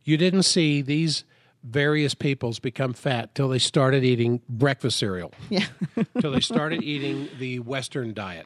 You 0.03 0.17
didn't 0.17 0.43
see 0.43 0.83
these 0.83 1.23
various 1.63 2.13
peoples 2.13 2.59
become 2.59 2.93
fat 2.93 3.33
till 3.33 3.49
they 3.49 3.57
started 3.57 4.03
eating 4.03 4.39
breakfast 4.47 4.99
cereal. 4.99 5.33
Yeah. 5.49 5.65
till 6.21 6.31
they 6.31 6.41
started 6.41 6.83
eating 6.83 7.27
the 7.39 7.57
Western 7.57 8.13
diet. 8.13 8.45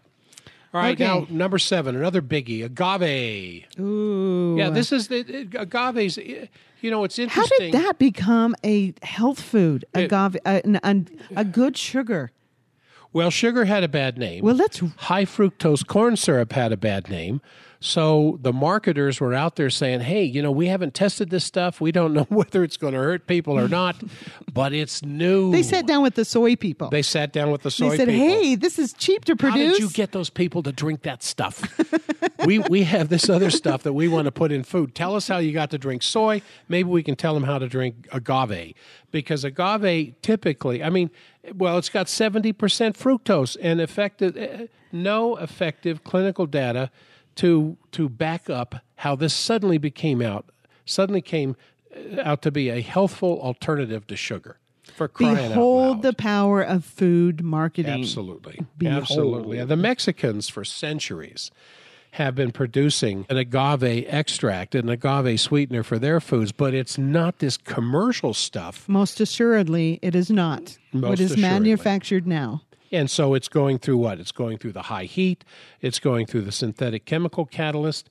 All 0.74 0.82
right, 0.82 0.92
Okay. 1.00 1.04
now 1.04 1.26
number 1.30 1.58
seven, 1.58 1.96
another 1.96 2.22
biggie, 2.22 2.64
agave. 2.64 3.66
Ooh. 3.80 4.56
Yeah, 4.58 4.70
this 4.70 4.92
is 4.92 5.08
the 5.08 5.20
it- 5.20 5.56
agave's. 5.56 6.18
You 6.18 6.92
know, 6.92 7.04
it's 7.04 7.20
interesting. 7.20 7.72
How 7.74 7.80
did 7.80 7.88
that 7.88 7.98
become 8.00 8.56
a 8.64 8.94
health 9.02 9.42
food? 9.42 9.84
It- 9.96 10.06
Agave, 10.06 10.38
uh, 10.46 10.62
a, 10.64 10.80
a, 10.84 11.06
a 11.38 11.44
good 11.46 11.76
sugar. 11.76 12.32
Well, 13.12 13.32
sugar 13.32 13.66
had 13.66 13.84
a 13.84 13.88
bad 13.88 14.18
name. 14.20 14.44
Well, 14.44 14.54
let's 14.56 14.80
high 14.98 15.26
fructose 15.26 15.86
corn 15.86 16.16
syrup 16.16 16.54
had 16.54 16.72
a 16.72 16.78
bad 16.78 17.10
name. 17.10 17.42
So 17.82 18.40
the 18.42 18.52
marketers 18.52 19.22
were 19.22 19.34
out 19.34 19.56
there 19.56 19.70
saying, 19.70 20.02
"Hey, 20.02 20.24
you 20.24 20.42
know, 20.42 20.52
we 20.52 20.68
haven't 20.68 20.94
tested 20.94 21.30
this 21.30 21.46
stuff. 21.46 21.80
We 21.80 21.94
don't 21.94 22.14
know 22.14 22.24
whether 22.30 22.64
it's 22.64 22.76
going 22.76 22.94
to 22.94 23.00
hurt 23.00 23.26
people 23.26 23.58
or 23.58 23.70
not, 23.70 23.96
but 24.54 24.74
it's 24.74 25.02
new." 25.02 25.52
They 25.52 25.64
sat 25.64 25.88
down 25.88 26.04
with 26.04 26.16
the 26.16 26.26
soy 26.26 26.58
people. 26.58 26.90
They 26.90 27.02
sat 27.02 27.32
down 27.32 27.52
with 27.52 27.62
the 27.62 27.72
soy 27.72 27.92
They 27.92 27.98
said, 27.98 28.08
people. 28.10 28.28
"Hey, 28.28 28.56
this 28.56 28.80
is 28.80 28.92
cheap 28.94 29.24
to 29.26 29.36
produce. 29.36 29.68
How 29.68 29.74
did 29.74 29.80
you 29.80 29.90
get 29.92 30.12
those 30.12 30.30
people 30.30 30.62
to 30.64 30.74
drink 30.74 31.04
that 31.04 31.24
stuff? 31.24 31.64
we 32.46 32.60
we 32.60 32.84
have 32.84 33.08
this 33.08 33.30
other 33.30 33.50
stuff 33.50 33.84
that 33.84 33.94
we 33.94 34.10
want 34.10 34.26
to 34.26 34.32
put 34.32 34.52
in 34.52 34.64
food. 34.64 34.94
Tell 34.94 35.16
us 35.16 35.30
how 35.30 35.38
you 35.38 35.54
got 35.54 35.70
to 35.70 35.78
drink 35.78 36.04
soy. 36.04 36.42
Maybe 36.68 36.90
we 36.90 37.02
can 37.02 37.16
tell 37.16 37.34
them 37.34 37.44
how 37.44 37.60
to 37.60 37.68
drink 37.68 38.10
agave 38.12 38.74
because 39.12 39.46
agave 39.46 40.16
typically, 40.22 40.84
I 40.84 40.90
mean, 40.90 41.12
well, 41.56 41.78
it's 41.78 41.90
got 41.90 42.10
seventy 42.10 42.52
percent 42.52 42.98
fructose 42.98 43.56
and 43.62 43.80
effective, 43.80 44.36
eh, 44.36 44.68
no 44.92 45.38
effective 45.38 46.04
clinical 46.04 46.46
data 46.46 46.92
to 47.40 47.78
to 47.92 48.10
back 48.10 48.50
up 48.50 48.76
how 48.96 49.16
this 49.16 49.34
suddenly 49.34 49.78
became 49.78 50.22
out 50.22 50.46
suddenly 50.86 51.22
came 51.22 51.56
eh, 51.94 52.22
out 52.22 52.42
to 52.42 52.52
be 52.52 52.70
a 52.70 52.82
healthful 52.82 53.42
alternative 53.42 54.06
to 54.08 54.16
sugar. 54.18 54.58
For 54.96 55.08
crying 55.08 55.38
out 55.38 55.50
Behold 55.50 56.02
the 56.02 56.14
power 56.14 56.62
of 56.62 56.84
food 56.84 57.42
marketing. 57.42 58.02
Absolutely. 58.02 58.60
Behold. 58.78 59.04
Absolutely. 59.04 59.64
The 59.64 59.78
Mexicans, 59.78 60.50
for 60.50 60.66
centuries, 60.66 61.52
have 62.12 62.36
been 62.36 62.52
producing 62.52 63.26
an 63.30 63.38
agave 63.38 64.06
extract, 64.08 64.76
an 64.76 64.90
agave 64.90 65.40
sweetener 65.40 65.84
for 65.84 65.98
their 65.98 66.20
foods, 66.20 66.52
but 66.52 66.74
it's 66.74 66.98
not 66.98 67.40
this 67.40 67.56
commercial 67.56 68.34
stuff. 68.34 68.90
Most 68.90 69.22
assuredly, 69.22 70.00
it 70.02 70.16
is 70.16 70.30
not. 70.30 70.78
Most 70.92 71.10
what 71.10 71.20
is 71.20 71.32
assuredly. 71.32 71.50
manufactured 71.50 72.28
now. 72.28 72.64
And 72.92 73.10
so 73.10 73.34
it's 73.34 73.48
going 73.48 73.80
through 73.80 73.98
what? 73.98 74.20
It's 74.20 74.32
going 74.32 74.58
through 74.58 74.72
the 74.74 74.84
high 74.84 75.04
heat, 75.06 75.44
it's 75.82 76.00
going 76.00 76.26
through 76.26 76.42
the 76.42 76.52
synthetic 76.52 77.06
chemical 77.06 77.46
catalyst. 77.46 78.10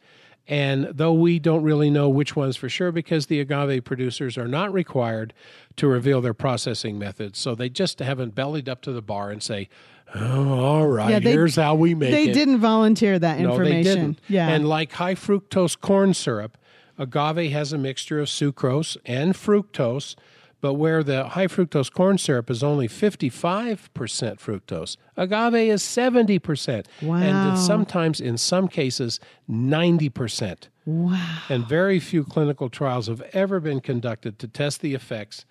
And 0.50 0.86
though 0.94 1.12
we 1.12 1.38
don't 1.38 1.62
really 1.62 1.90
know 1.90 2.08
which 2.08 2.34
ones 2.34 2.56
for 2.56 2.70
sure, 2.70 2.90
because 2.90 3.26
the 3.26 3.38
agave 3.38 3.84
producers 3.84 4.38
are 4.38 4.48
not 4.48 4.72
required 4.72 5.34
to 5.76 5.86
reveal 5.86 6.22
their 6.22 6.32
processing 6.32 6.98
methods, 6.98 7.38
so 7.38 7.54
they 7.54 7.68
just 7.68 7.98
haven't 7.98 8.34
bellied 8.34 8.66
up 8.66 8.80
to 8.82 8.92
the 8.92 9.02
bar 9.02 9.30
and 9.30 9.42
say, 9.42 9.68
oh, 10.14 10.48
all 10.58 10.86
right, 10.88 11.10
Yeah, 11.10 11.18
they- 11.18 11.32
here's 11.32 11.56
how 11.56 11.74
we 11.74 11.94
make 11.94 12.12
They 12.12 12.22
it. 12.24 12.26
They 12.28 12.32
didn't 12.32 12.60
volunteer 12.60 13.18
that 13.18 13.40
information. 13.40 13.68
No, 13.68 13.74
they 13.74 13.82
didn't. 13.82 14.20
Yeah. 14.28 14.48
And 14.48 14.66
like 14.66 14.92
high 14.92 15.16
fructose 15.16 15.78
corn 15.78 16.14
syrup, 16.14 16.56
agave 16.96 17.52
has 17.52 17.74
a 17.74 17.78
mixture 17.78 18.18
of 18.18 18.28
sucrose 18.28 18.96
and 19.04 19.34
fructose, 19.34 20.14
but 20.61 20.74
where 20.74 21.02
the 21.02 21.28
high 21.30 21.46
fructose 21.46 21.92
corn 21.92 22.18
syrup 22.18 22.50
is 22.50 22.62
only 22.62 22.88
55% 22.88 23.78
fructose, 23.94 24.96
agave 25.16 25.54
is 25.70 25.82
70%. 25.82 26.86
And 27.00 27.09
Wow. 27.09 27.52
it's 27.52 27.64
sometimes, 27.66 28.20
in 28.20 28.38
some 28.38 28.68
cases, 28.68 29.20
90%. 29.48 30.68
wow. 30.86 31.38
And 31.48 31.66
very 31.68 32.00
few 32.00 32.24
clinical 32.24 32.68
trials 32.68 33.06
have 33.09 33.22
ever 33.32 33.61
been 33.61 33.80
conducted 33.80 34.38
to 34.40 34.48
test 34.48 34.80
the 34.80 34.94
effects 34.94 35.44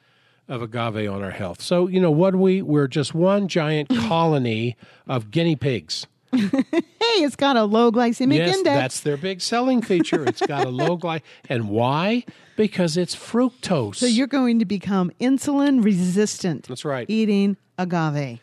of 0.47 0.61
agave 0.61 1.09
on 1.11 1.23
our 1.23 1.31
health. 1.31 1.61
So, 1.61 1.87
you 1.87 1.99
know, 1.99 2.11
what 2.11 2.31
do 2.31 2.37
we? 2.37 2.61
We're 2.61 2.87
just 2.87 3.13
one 3.13 3.47
giant 3.47 3.89
colony 4.07 4.75
of 5.07 5.29
guinea 5.31 5.55
pigs. 5.55 6.07
Hey, 7.07 7.23
it's 7.23 7.35
got 7.37 7.55
a 7.55 7.63
low 7.63 7.91
glycemic 7.91 8.35
Yes, 8.37 8.57
index. 8.57 8.75
that's 8.75 8.99
their 8.99 9.17
big 9.17 9.39
selling 9.41 9.81
feature. 9.81 10.23
It's 10.25 10.45
got 10.45 10.65
a 10.65 10.69
low 10.69 10.97
gly, 10.97 11.21
and 11.49 11.69
why? 11.69 12.25
Because 12.57 12.97
it's 12.97 13.15
fructose. 13.15 13.95
so 13.95 14.05
you're 14.05 14.27
going 14.27 14.59
to 14.59 14.65
become 14.65 15.11
insulin 15.21 15.83
resistant. 15.83 16.67
That's 16.67 16.83
right. 16.85 17.09
Eating 17.09 17.55
agave. 17.77 18.39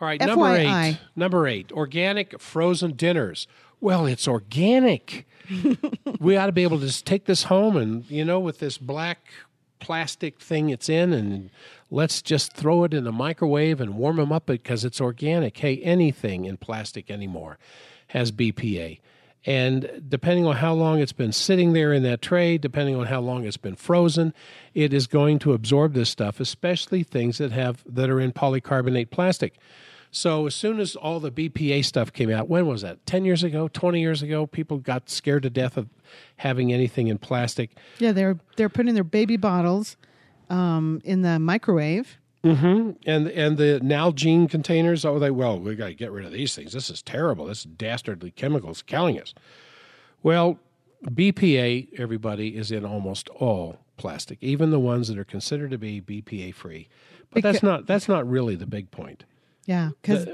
All 0.00 0.08
right, 0.08 0.20
number 0.20 0.44
FYI. 0.44 0.90
eight. 0.92 0.98
Number 1.16 1.46
eight, 1.48 1.72
organic 1.72 2.40
frozen 2.40 2.92
dinners. 2.92 3.46
Well, 3.80 4.06
it's 4.06 4.28
organic. 4.28 5.26
we 6.20 6.36
ought 6.36 6.46
to 6.46 6.52
be 6.52 6.62
able 6.62 6.78
to 6.80 6.86
just 6.86 7.04
take 7.04 7.24
this 7.26 7.44
home 7.44 7.76
and 7.76 8.08
you 8.10 8.24
know, 8.24 8.38
with 8.40 8.58
this 8.60 8.78
black 8.78 9.26
plastic 9.80 10.40
thing 10.40 10.70
it's 10.70 10.88
in, 10.88 11.12
and 11.12 11.50
let's 11.90 12.22
just 12.22 12.52
throw 12.52 12.84
it 12.84 12.94
in 12.94 13.04
the 13.04 13.12
microwave 13.12 13.80
and 13.80 13.96
warm 13.96 14.16
them 14.16 14.32
up 14.32 14.46
because 14.46 14.84
it's 14.84 15.00
organic. 15.00 15.56
Hey, 15.56 15.78
anything 15.78 16.44
in 16.44 16.56
plastic 16.56 17.10
anymore 17.10 17.58
has 18.08 18.32
BPA. 18.32 19.00
And 19.46 20.02
depending 20.08 20.46
on 20.46 20.56
how 20.56 20.72
long 20.72 21.00
it's 21.00 21.12
been 21.12 21.32
sitting 21.32 21.74
there 21.74 21.92
in 21.92 22.02
that 22.04 22.22
tray, 22.22 22.56
depending 22.56 22.96
on 22.96 23.06
how 23.06 23.20
long 23.20 23.44
it's 23.44 23.58
been 23.58 23.76
frozen, 23.76 24.32
it 24.72 24.94
is 24.94 25.06
going 25.06 25.38
to 25.40 25.52
absorb 25.52 25.92
this 25.92 26.08
stuff, 26.08 26.40
especially 26.40 27.02
things 27.02 27.38
that 27.38 27.52
have 27.52 27.82
that 27.86 28.08
are 28.08 28.20
in 28.20 28.32
polycarbonate 28.32 29.10
plastic. 29.10 29.54
So 30.10 30.46
as 30.46 30.54
soon 30.54 30.78
as 30.78 30.94
all 30.96 31.20
the 31.20 31.32
BPA 31.32 31.84
stuff 31.84 32.12
came 32.12 32.30
out, 32.30 32.48
when 32.48 32.66
was 32.66 32.82
that? 32.82 33.04
10 33.04 33.24
years 33.24 33.42
ago, 33.42 33.68
20 33.68 34.00
years 34.00 34.22
ago, 34.22 34.46
people 34.46 34.78
got 34.78 35.10
scared 35.10 35.42
to 35.42 35.50
death 35.50 35.76
of 35.76 35.88
having 36.36 36.72
anything 36.72 37.08
in 37.08 37.18
plastic. 37.18 37.70
Yeah, 37.98 38.12
they're 38.12 38.38
they're 38.56 38.68
putting 38.68 38.94
their 38.94 39.04
baby 39.04 39.36
bottles 39.36 39.96
um, 40.54 41.00
in 41.04 41.22
the 41.22 41.38
microwave. 41.38 42.18
And 43.06 43.28
and 43.28 43.56
the 43.56 43.80
Nalgene 43.82 44.50
containers, 44.50 45.04
oh, 45.04 45.18
they 45.18 45.30
well, 45.30 45.58
we 45.58 45.74
got 45.74 45.86
to 45.86 45.94
get 45.94 46.12
rid 46.12 46.26
of 46.26 46.32
these 46.32 46.54
things. 46.54 46.74
This 46.74 46.90
is 46.90 47.02
terrible. 47.02 47.46
This 47.46 47.64
dastardly 47.64 48.30
chemicals 48.30 48.82
killing 48.82 49.18
us. 49.18 49.32
Well, 50.22 50.58
BPA, 51.06 51.98
everybody, 51.98 52.56
is 52.56 52.70
in 52.70 52.84
almost 52.84 53.30
all 53.30 53.78
plastic, 53.96 54.38
even 54.42 54.70
the 54.70 54.80
ones 54.80 55.08
that 55.08 55.18
are 55.18 55.24
considered 55.24 55.70
to 55.70 55.78
be 55.78 56.02
BPA 56.02 56.54
free. 56.54 56.88
But 57.30 57.42
that's 57.42 57.62
not 57.62 57.86
that's 57.86 58.08
not 58.08 58.28
really 58.28 58.56
the 58.56 58.66
big 58.66 58.90
point. 58.90 59.24
Yeah, 59.64 59.90
because 60.02 60.28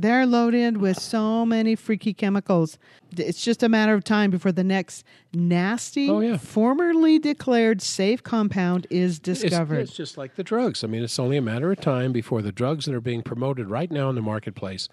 they're 0.00 0.26
loaded 0.26 0.76
with 0.78 0.98
so 1.00 1.46
many 1.46 1.74
freaky 1.76 2.12
chemicals. 2.14 2.78
It's 3.16 3.42
just 3.42 3.62
a 3.62 3.68
matter 3.68 3.94
of 3.94 4.04
time 4.04 4.30
before 4.30 4.52
the 4.52 4.64
next 4.64 5.04
nasty, 5.32 6.08
Oh, 6.08 6.20
yeah. 6.20 6.36
formerly 6.36 7.18
declared 7.18 7.80
safe 7.82 8.22
compound 8.22 8.86
is 8.90 9.18
discovered. 9.18 9.78
it's 9.80 9.94
just 9.96 10.16
like 10.18 10.34
the 10.36 10.44
drugs. 10.44 10.82
I 10.84 10.86
mean, 10.86 11.02
it's 11.02 11.18
only 11.18 11.36
a 11.36 11.42
matter 11.42 11.70
of 11.72 11.80
time 11.80 12.12
before 12.12 12.42
the 12.42 12.52
drugs 12.52 12.84
that 12.86 12.94
are 12.94 13.00
being 13.00 13.22
promoted 13.22 13.68
right 13.68 13.90
now 13.90 14.08
in 14.08 14.14
the 14.14 14.22
marketplace, 14.22 14.88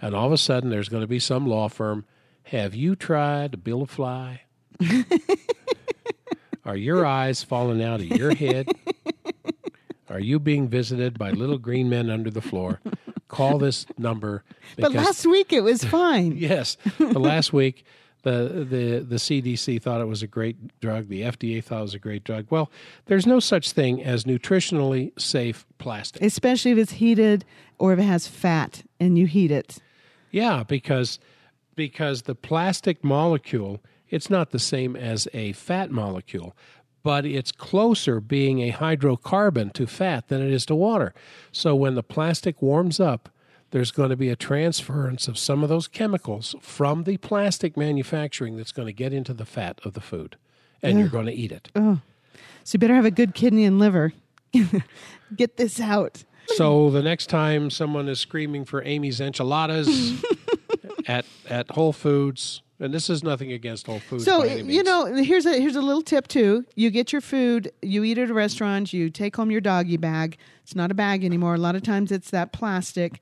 and 0.00 0.14
all 0.14 0.26
of 0.26 0.32
a 0.32 0.38
sudden 0.38 0.70
there's 0.70 0.88
going 0.88 1.02
to 1.02 1.06
be 1.06 1.18
some 1.18 1.46
law 1.46 1.68
firm. 1.68 2.04
Have 2.44 2.74
you 2.74 2.94
tried 2.94 3.52
to 3.52 3.58
bill 3.58 3.82
a 3.82 3.86
fly? 3.86 4.42
are 6.64 6.76
your 6.76 7.04
eyes 7.04 7.42
falling 7.42 7.82
out 7.82 8.00
of 8.00 8.06
your 8.06 8.34
head? 8.34 8.68
Are 10.08 10.20
you 10.20 10.38
being 10.38 10.68
visited 10.68 11.18
by 11.18 11.30
little 11.30 11.58
green 11.58 11.88
men 11.88 12.10
under 12.10 12.30
the 12.30 12.40
floor? 12.42 12.80
Call 13.28 13.58
this 13.58 13.86
number. 13.98 14.44
but 14.78 14.92
last 14.92 15.26
week 15.26 15.52
it 15.52 15.62
was 15.62 15.84
fine. 15.84 16.36
Yes, 16.44 16.76
but 16.98 17.16
last 17.16 17.52
week 17.52 17.84
the 18.22 18.66
the 18.68 18.98
the 18.98 19.16
CDC 19.16 19.80
thought 19.80 20.00
it 20.00 20.06
was 20.06 20.22
a 20.22 20.26
great 20.26 20.80
drug. 20.80 21.08
The 21.08 21.22
FDA 21.22 21.62
thought 21.62 21.78
it 21.78 21.82
was 21.82 21.94
a 21.94 21.98
great 21.98 22.24
drug. 22.24 22.46
Well, 22.50 22.70
there's 23.06 23.26
no 23.26 23.40
such 23.40 23.72
thing 23.72 24.02
as 24.02 24.24
nutritionally 24.24 25.18
safe 25.18 25.66
plastic. 25.78 26.22
Especially 26.22 26.72
if 26.72 26.78
it's 26.78 26.92
heated 26.92 27.44
or 27.78 27.92
if 27.92 27.98
it 27.98 28.04
has 28.04 28.26
fat 28.26 28.82
and 29.00 29.16
you 29.16 29.26
heat 29.26 29.50
it. 29.50 29.78
Yeah, 30.30 30.64
because 30.64 31.18
because 31.76 32.22
the 32.22 32.34
plastic 32.34 33.04
molecule 33.04 33.80
it's 34.14 34.30
not 34.30 34.50
the 34.50 34.58
same 34.58 34.94
as 34.94 35.26
a 35.32 35.52
fat 35.52 35.90
molecule, 35.90 36.56
but 37.04 37.24
it's 37.24 37.52
closer 37.52 38.18
being 38.18 38.60
a 38.60 38.72
hydrocarbon 38.72 39.72
to 39.74 39.86
fat 39.86 40.26
than 40.26 40.42
it 40.42 40.50
is 40.50 40.66
to 40.66 40.74
water. 40.74 41.14
So 41.52 41.76
when 41.76 41.94
the 41.94 42.02
plastic 42.02 42.60
warms 42.60 42.98
up, 42.98 43.28
there's 43.70 43.92
going 43.92 44.10
to 44.10 44.16
be 44.16 44.30
a 44.30 44.36
transference 44.36 45.28
of 45.28 45.38
some 45.38 45.62
of 45.62 45.68
those 45.68 45.86
chemicals 45.86 46.56
from 46.60 47.04
the 47.04 47.18
plastic 47.18 47.76
manufacturing 47.76 48.56
that's 48.56 48.72
going 48.72 48.86
to 48.86 48.92
get 48.92 49.12
into 49.12 49.34
the 49.34 49.44
fat 49.44 49.80
of 49.84 49.92
the 49.92 50.00
food, 50.00 50.36
and 50.82 50.98
you're 50.98 51.08
going 51.08 51.26
to 51.26 51.32
eat 51.32 51.52
it. 51.52 51.70
So 52.64 52.76
you 52.76 52.78
better 52.78 52.94
have 52.94 53.04
a 53.04 53.10
good 53.10 53.34
kidney 53.34 53.64
and 53.64 53.78
liver. 53.78 54.12
Get 55.36 55.56
this 55.56 55.80
out. 55.80 56.24
So 56.56 56.90
the 56.90 57.02
next 57.02 57.26
time 57.26 57.68
someone 57.70 58.08
is 58.08 58.20
screaming 58.20 58.64
for 58.64 58.82
Amy's 58.84 59.20
enchiladas 59.20 60.22
at 61.06 61.26
at 61.48 61.70
Whole 61.70 61.92
Foods, 61.92 62.62
and 62.80 62.92
this 62.92 63.08
is 63.08 63.22
nothing 63.22 63.52
against 63.52 63.86
Whole 63.86 64.00
Foods. 64.00 64.24
So 64.24 64.42
you 64.44 64.82
know, 64.82 65.06
here's 65.06 65.46
a 65.46 65.58
here's 65.60 65.76
a 65.76 65.82
little 65.82 66.02
tip 66.02 66.26
too. 66.28 66.64
You 66.74 66.90
get 66.90 67.12
your 67.12 67.20
food, 67.20 67.72
you 67.82 68.04
eat 68.04 68.18
at 68.18 68.30
a 68.30 68.34
restaurant, 68.34 68.92
you 68.92 69.10
take 69.10 69.36
home 69.36 69.50
your 69.50 69.60
doggy 69.60 69.96
bag. 69.96 70.36
It's 70.62 70.74
not 70.74 70.90
a 70.90 70.94
bag 70.94 71.24
anymore. 71.24 71.54
A 71.54 71.58
lot 71.58 71.76
of 71.76 71.82
times 71.82 72.10
it's 72.12 72.30
that 72.30 72.52
plastic. 72.52 73.20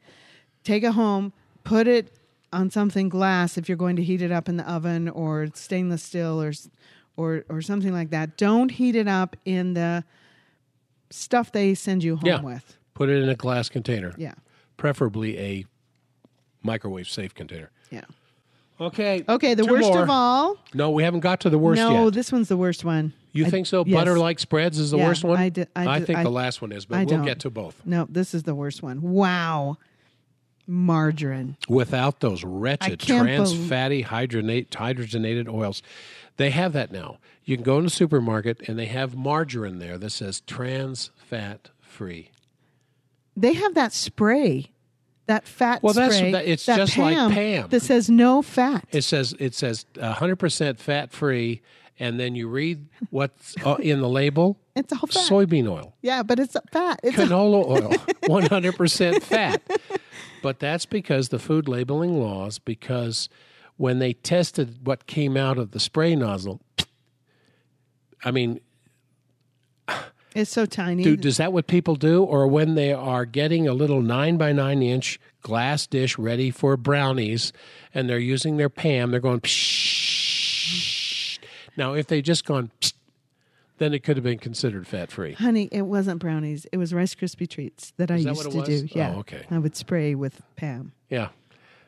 Take 0.65 0.83
it 0.85 0.93
home, 0.93 1.33
put 1.65 1.87
it 1.89 2.13
on 2.53 2.71
something 2.71 3.09
glass 3.09 3.57
if 3.59 3.69
you're 3.69 3.77
going 3.79 3.97
to 3.97 4.03
heat 4.03 4.23
it 4.23 4.31
up 4.31 4.49
in 4.49 4.57
the 4.59 4.71
oven 4.71 5.09
or 5.09 5.49
stainless 5.55 6.03
steel 6.03 6.41
or 6.43 6.53
or 7.17 7.45
or 7.49 7.61
something 7.63 7.93
like 7.93 8.11
that. 8.11 8.37
Don't 8.37 8.71
heat 8.71 8.95
it 8.97 9.09
up 9.09 9.37
in 9.45 9.75
the 9.75 10.05
stuff 11.11 11.53
they 11.53 11.75
send 11.75 12.03
you 12.03 12.17
home 12.17 12.27
Yeah. 12.27 12.41
with. 12.41 12.77
put 12.95 13.09
it 13.09 13.23
in 13.23 13.29
a 13.29 13.35
glass 13.35 13.69
container, 13.69 14.15
Yeah. 14.19 14.35
preferably 14.77 15.39
a 15.39 15.65
microwave 16.63 17.09
safe 17.09 17.35
container. 17.35 17.71
Yeah. 17.91 18.05
Okay. 18.83 19.25
Okay, 19.29 19.55
the 19.55 19.65
two 19.65 19.73
worst 19.73 19.89
more. 19.89 20.03
of 20.03 20.11
all. 20.11 20.57
No, 20.75 20.91
we 20.91 21.03
haven't 21.03 21.21
got 21.21 21.41
to 21.41 21.51
the 21.51 21.59
worst 21.59 21.79
no, 21.79 22.05
yet. 22.07 22.15
this 22.15 22.33
one's 22.33 22.49
the 22.49 22.57
worst 22.57 22.85
one. 22.85 23.13
You 23.33 23.47
I- 23.47 23.51
think 23.51 23.67
so? 23.67 23.85
yes. 23.87 23.95
Butter 23.95 24.19
like 24.19 24.39
spreads 24.39 24.79
is 24.79 24.91
the 24.91 24.99
Yeah, 24.99 25.09
worst 25.09 25.25
one. 25.25 25.39
I 25.39 25.49
di- 25.49 25.67
I 25.77 25.99
di- 26.01 26.05
think 26.05 26.19
I- 26.19 26.23
the 26.25 26.31
last 26.31 26.61
one 26.61 26.73
is, 26.73 26.85
but 26.85 26.97
I 26.97 27.05
we'll 27.05 27.17
don't. 27.19 27.25
get 27.25 27.41
to 27.41 27.51
both. 27.51 27.81
No, 27.87 28.07
this 28.11 28.35
is 28.35 28.43
the 28.43 28.55
worst 28.55 28.83
one. 28.83 29.01
Wow. 29.03 29.79
Margarine. 30.67 31.57
Without 31.69 32.21
those 32.21 32.45
wretched 32.45 32.99
can't 33.01 33.25
trans 33.27 33.53
bel- 33.53 33.69
fatty 33.69 34.05
hydrogenate, 34.05 34.69
hydrogenated 34.69 35.49
oils, 35.49 35.83
they 36.37 36.51
have 36.51 36.73
that 36.73 36.93
now. 36.93 37.19
You 37.45 37.57
can 37.57 37.65
go 37.65 37.79
in 37.79 37.85
the 37.85 37.91
supermarket 37.91 38.69
and 38.69 38.79
they 38.79 38.87
have 38.87 39.17
margarine 39.17 39.79
there 39.79 39.99
that 39.99 40.11
says 40.11 40.41
trans 40.43 41.11
fat 41.17 41.71
free. 41.81 42.31
They 43.37 43.55
have 43.55 43.75
that 43.75 43.93
spray, 43.93 44.71
that 45.33 45.47
fat 45.49 45.83
Well, 45.83 45.95
that's- 45.95 46.17
spray. 46.17 46.33
that- 46.33 46.47
it's 46.47 46.67
that 46.67 46.77
just 46.77 46.97
like 46.99 47.17
Pam. 47.33 47.69
That 47.69 47.81
says 47.81 48.09
no 48.11 48.43
fat. 48.43 48.87
It 48.93 49.03
says 49.03 49.35
it 49.39 49.55
says 49.55 49.87
100% 49.95 50.79
fat 50.79 51.11
free, 51.13 51.63
and 51.99 52.19
then 52.21 52.35
you 52.35 52.49
read 52.49 52.87
what's 53.11 53.55
uh, 53.65 53.77
in 53.81 54.01
the 54.01 54.09
label: 54.09 54.59
It's 54.77 54.93
all 54.93 55.01
fat. 55.07 55.29
soybean 55.31 55.69
oil. 55.71 55.95
yeah, 56.03 56.23
but 56.23 56.39
it's 56.39 56.57
fat. 56.73 57.01
It's 57.03 57.17
canola 57.17 57.67
oil, 57.67 57.91
100% 58.25 59.23
fat. 59.23 59.63
But 60.43 60.59
that's 60.59 60.87
because 60.87 61.29
the 61.29 61.39
food 61.39 61.69
labeling 61.69 62.21
laws, 62.21 62.59
because 62.59 63.29
when 63.77 63.99
they 64.01 64.13
tested 64.13 64.87
what 64.87 65.07
came 65.07 65.37
out 65.37 65.57
of 65.59 65.71
the 65.73 65.81
spray 65.81 66.15
nozzle, 66.17 66.61
I 68.25 68.31
mean, 68.33 68.61
it's 70.35 70.51
so 70.51 70.67
tiny. 70.67 71.03
do, 71.05 71.17
does 71.17 71.37
that 71.39 71.53
what 71.53 71.67
people 71.67 71.97
do? 71.97 72.23
Or 72.25 72.47
when 72.47 72.75
they 72.75 72.93
are 72.93 73.25
getting 73.25 73.67
a 73.69 73.73
little 73.75 74.01
nine 74.03 74.37
by 74.37 74.53
nine 74.53 74.83
inch 74.83 75.19
glass 75.43 75.87
dish 75.87 76.17
ready 76.19 76.51
for 76.51 76.77
brownies 76.77 77.53
and 77.95 78.09
they're 78.09 78.19
using 78.19 78.57
their 78.57 78.69
Pam, 78.69 79.11
they're 79.11 79.21
going, 79.21 79.41
Psh. 79.41 81.39
now 81.77 81.95
if 81.95 82.07
they 82.07 82.23
just 82.23 82.45
gone, 82.45 82.71
Psh, 82.81 82.93
then 83.79 83.93
it 83.95 84.05
could 84.05 84.17
have 84.17 84.25
been 84.25 84.39
considered 84.39 84.87
fat 84.87 85.11
free. 85.11 85.33
Honey, 85.33 85.69
it 85.73 85.83
wasn't 85.83 86.21
brownies. 86.21 86.67
It 86.73 86.77
was 86.79 86.95
Rice 86.95 87.15
Krispie 87.15 87.49
treats 87.49 87.93
that 87.97 88.11
I 88.11 88.17
that 88.23 88.29
used 88.29 88.51
to 88.51 88.57
was? 88.59 88.69
do. 88.69 88.89
Yeah. 88.93 89.15
Oh, 89.17 89.21
okay. 89.21 89.45
I 89.51 89.59
would 89.59 89.75
spray 89.75 90.15
with 90.15 90.41
Pam. 90.57 90.93
Yeah. 91.09 91.29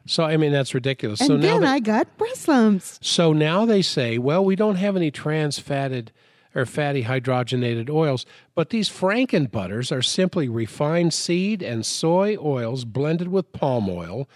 So 0.06 0.24
I 0.24 0.36
mean 0.36 0.52
that's 0.52 0.74
ridiculous. 0.74 1.20
And 1.20 1.28
so 1.28 1.36
now 1.36 1.42
then 1.42 1.60
they- 1.62 1.66
I 1.68 1.78
got 1.80 2.16
breast 2.18 2.48
lumps. 2.48 2.98
So 3.00 3.32
now 3.32 3.64
they 3.64 3.80
say, 3.80 4.18
well, 4.18 4.44
we 4.44 4.56
don't 4.56 4.76
have 4.76 4.96
any 4.96 5.10
trans 5.10 5.58
fatted 5.58 6.12
or 6.54 6.64
fatty 6.66 7.04
hydrogenated 7.04 7.90
oils, 7.90 8.24
but 8.54 8.70
these 8.70 8.88
Franken 8.88 9.50
butters 9.50 9.90
are 9.90 10.02
simply 10.02 10.48
refined 10.48 11.12
seed 11.12 11.62
and 11.62 11.84
soy 11.84 12.36
oils 12.40 12.84
blended 12.84 13.28
with 13.28 13.52
palm 13.52 13.88
oil. 13.88 14.28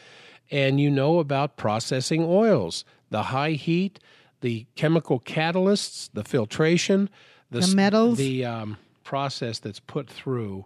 And 0.51 0.81
you 0.81 0.91
know 0.91 1.19
about 1.19 1.57
processing 1.57 2.25
oils, 2.25 2.85
the 3.11 3.25
high 3.25 3.53
heat, 3.53 4.01
the 4.41 4.67
chemical 4.77 5.21
catalysts, 5.21 6.09
the 6.15 6.25
filtration, 6.25 7.11
the, 7.51 7.59
s- 7.59 7.75
metals. 7.75 8.17
the 8.19 8.45
um, 8.47 8.77
process 9.05 9.59
that's 9.59 9.81
put 9.81 10.09
through 10.09 10.65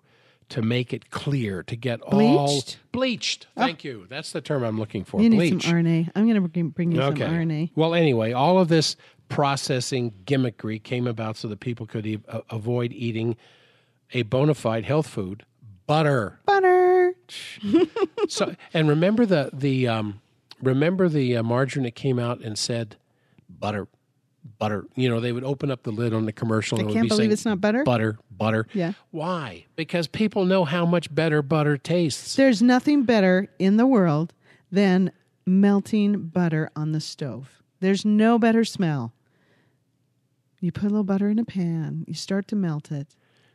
to 0.50 0.62
make 0.62 0.92
it 0.92 1.10
clear, 1.10 1.62
to 1.64 1.74
get 1.76 2.00
all 2.02 2.10
Bleached? 2.10 2.78
bleached. 2.92 3.46
Thank 3.56 3.84
you. 3.84 4.06
That's 4.10 4.32
the 4.32 4.40
term 4.42 4.62
I'm 4.62 4.78
looking 4.78 5.02
for. 5.02 5.20
You 5.20 5.30
need 5.30 5.36
Bleach. 5.50 5.64
some 5.64 5.72
RNA. 5.74 6.10
I'm 6.14 6.28
going 6.28 6.40
to 6.42 6.46
bring, 6.48 6.68
bring 6.68 6.92
you 6.92 7.00
some 7.00 7.14
RNA. 7.14 7.70
Well, 7.74 7.94
anyway, 7.94 8.32
all 8.32 8.58
of 8.58 8.68
this 8.68 8.94
processing 9.32 10.12
gimmickry 10.24 10.82
came 10.82 11.06
about 11.06 11.36
so 11.36 11.48
that 11.48 11.60
people 11.60 11.86
could 11.86 12.06
e- 12.06 12.20
avoid 12.50 12.92
eating 12.92 13.36
a 14.12 14.22
bona 14.22 14.54
fide 14.54 14.84
health 14.84 15.06
food, 15.06 15.44
butter. 15.86 16.38
Butter. 16.46 17.14
So, 18.28 18.54
and 18.72 18.88
remember 18.88 19.26
the 19.26 19.50
the 19.52 19.88
um, 19.88 20.20
remember 20.62 21.08
the 21.08 21.36
uh, 21.38 21.42
margarine 21.42 21.84
that 21.84 21.94
came 21.94 22.18
out 22.18 22.40
and 22.40 22.56
said 22.58 22.96
butter, 23.48 23.88
butter. 24.58 24.86
You 24.94 25.08
know, 25.08 25.18
they 25.20 25.32
would 25.32 25.44
open 25.44 25.70
up 25.70 25.82
the 25.82 25.90
lid 25.90 26.12
on 26.14 26.24
the 26.26 26.32
commercial. 26.32 26.78
and 26.78 26.86
would 26.86 26.92
can't 26.94 27.04
be 27.04 27.08
believe 27.08 27.22
saying, 27.24 27.32
it's 27.32 27.44
not 27.44 27.60
butter? 27.60 27.84
Butter, 27.84 28.18
butter. 28.30 28.66
Yeah. 28.72 28.92
Why? 29.10 29.66
Because 29.76 30.06
people 30.08 30.44
know 30.44 30.64
how 30.64 30.86
much 30.86 31.12
better 31.14 31.42
butter 31.42 31.76
tastes. 31.76 32.36
There's 32.36 32.62
nothing 32.62 33.02
better 33.04 33.48
in 33.58 33.76
the 33.76 33.86
world 33.86 34.32
than 34.70 35.10
melting 35.46 36.28
butter 36.28 36.70
on 36.76 36.92
the 36.92 37.00
stove. 37.00 37.62
There's 37.80 38.04
no 38.04 38.38
better 38.38 38.64
smell. 38.64 39.12
You 40.62 40.70
put 40.70 40.84
a 40.84 40.90
little 40.90 41.02
butter 41.02 41.28
in 41.28 41.40
a 41.40 41.44
pan, 41.44 42.04
you 42.06 42.14
start 42.14 42.46
to 42.48 42.56
melt 42.56 42.92
it. 42.92 43.08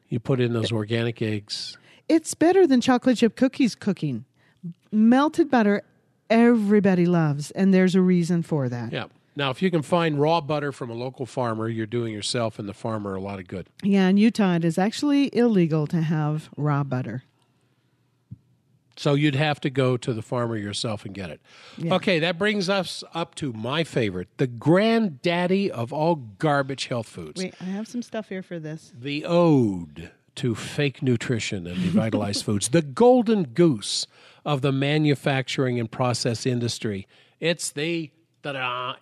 You 0.09 0.19
put 0.19 0.41
in 0.41 0.51
those 0.51 0.73
organic 0.73 1.21
eggs. 1.21 1.77
It's 2.09 2.33
better 2.33 2.67
than 2.67 2.81
chocolate 2.81 3.17
chip 3.17 3.37
cookies 3.37 3.75
cooking. 3.75 4.25
Melted 4.91 5.49
butter, 5.49 5.83
everybody 6.29 7.05
loves, 7.05 7.51
and 7.51 7.73
there's 7.73 7.95
a 7.95 8.01
reason 8.01 8.43
for 8.43 8.67
that. 8.67 8.91
Yeah. 8.91 9.05
Now, 9.37 9.51
if 9.51 9.61
you 9.61 9.71
can 9.71 9.83
find 9.83 10.19
raw 10.19 10.41
butter 10.41 10.73
from 10.73 10.89
a 10.89 10.95
local 10.95 11.25
farmer, 11.25 11.69
you're 11.69 11.85
doing 11.85 12.11
yourself 12.11 12.59
and 12.59 12.67
the 12.67 12.73
farmer 12.73 13.15
a 13.15 13.21
lot 13.21 13.39
of 13.39 13.47
good. 13.47 13.67
Yeah, 13.83 14.09
in 14.09 14.17
Utah, 14.17 14.55
it 14.55 14.65
is 14.65 14.77
actually 14.77 15.29
illegal 15.33 15.87
to 15.87 16.01
have 16.01 16.49
raw 16.57 16.83
butter. 16.83 17.23
So 18.97 19.13
you'd 19.13 19.35
have 19.35 19.61
to 19.61 19.69
go 19.69 19.95
to 19.95 20.13
the 20.13 20.21
farmer 20.21 20.57
yourself 20.57 21.05
and 21.05 21.13
get 21.13 21.29
it. 21.29 21.39
Okay, 21.83 22.19
that 22.19 22.37
brings 22.37 22.67
us 22.67 23.03
up 23.13 23.35
to 23.35 23.53
my 23.53 23.83
favorite, 23.83 24.27
the 24.37 24.47
granddaddy 24.47 25.71
of 25.71 25.93
all 25.93 26.15
garbage 26.15 26.87
health 26.87 27.07
foods, 27.07 27.41
Wait, 27.41 27.53
I 27.61 27.65
have 27.65 27.87
some 27.87 28.01
stuff 28.01 28.29
here 28.29 28.41
for 28.41 28.59
this. 28.59 28.91
the 28.99 29.23
ode 29.23 30.11
to 30.35 30.55
fake 30.55 31.01
nutrition 31.01 31.67
and 31.67 31.77
revitalized 31.77 32.43
foods, 32.45 32.69
the 32.69 32.81
golden 32.81 33.43
goose 33.43 34.07
of 34.45 34.61
the 34.61 34.71
manufacturing 34.71 35.79
and 35.79 35.91
process 35.91 36.45
industry. 36.45 37.07
It's 37.39 37.71
the 37.71 38.11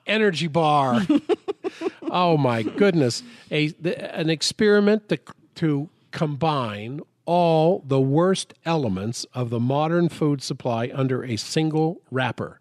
energy 0.08 0.48
bar. 0.48 1.06
oh 2.04 2.38
my 2.38 2.64
goodness, 2.64 3.22
a 3.52 3.68
the, 3.68 4.16
an 4.16 4.30
experiment 4.30 5.10
to, 5.10 5.20
to 5.56 5.90
combine 6.12 7.02
all 7.26 7.84
the 7.88 8.00
worst 8.02 8.54
elements 8.66 9.26
of 9.34 9.50
the 9.50 9.60
modern 9.60 10.10
food 10.10 10.42
supply 10.42 10.92
under 10.94 11.24
a 11.24 11.36
single 11.38 12.02
wrapper. 12.12 12.60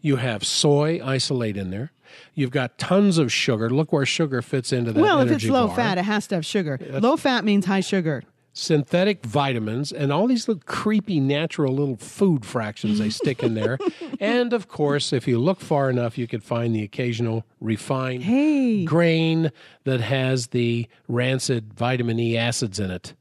You 0.00 0.16
have 0.16 0.44
soy 0.44 1.00
isolate 1.04 1.56
in 1.56 1.70
there. 1.70 1.92
You've 2.34 2.50
got 2.52 2.78
tons 2.78 3.18
of 3.18 3.32
sugar. 3.32 3.68
Look 3.68 3.92
where 3.92 4.06
sugar 4.06 4.40
fits 4.42 4.72
into 4.72 4.92
that 4.92 5.00
Well, 5.00 5.20
if 5.20 5.30
it's 5.30 5.44
low 5.44 5.66
bar. 5.66 5.76
fat, 5.76 5.98
it 5.98 6.04
has 6.04 6.26
to 6.28 6.36
have 6.36 6.46
sugar. 6.46 6.78
Low 7.00 7.16
fat 7.16 7.44
means 7.44 7.66
high 7.66 7.80
sugar. 7.80 8.22
synthetic 8.54 9.24
vitamins 9.24 9.92
and 9.92 10.12
all 10.12 10.26
these 10.26 10.48
little 10.48 10.62
creepy 10.66 11.20
natural 11.20 11.72
little 11.74 11.96
food 11.96 12.44
fractions 12.46 12.98
they 12.98 13.10
stick 13.10 13.42
in 13.42 13.54
there. 13.54 13.78
and 14.20 14.52
of 14.52 14.66
course, 14.68 15.12
if 15.12 15.28
you 15.28 15.38
look 15.38 15.60
far 15.60 15.90
enough, 15.90 16.16
you 16.18 16.26
could 16.26 16.42
find 16.42 16.74
the 16.74 16.82
occasional 16.82 17.44
refined 17.60 18.22
Hey. 18.24 18.84
grain 18.84 19.50
that 19.84 20.00
has 20.00 20.48
the 20.48 20.88
rancid 21.08 21.72
vitamin 21.74 22.18
E 22.18 22.36
acids 22.36 22.80
in 22.80 22.90
it. 22.90 23.14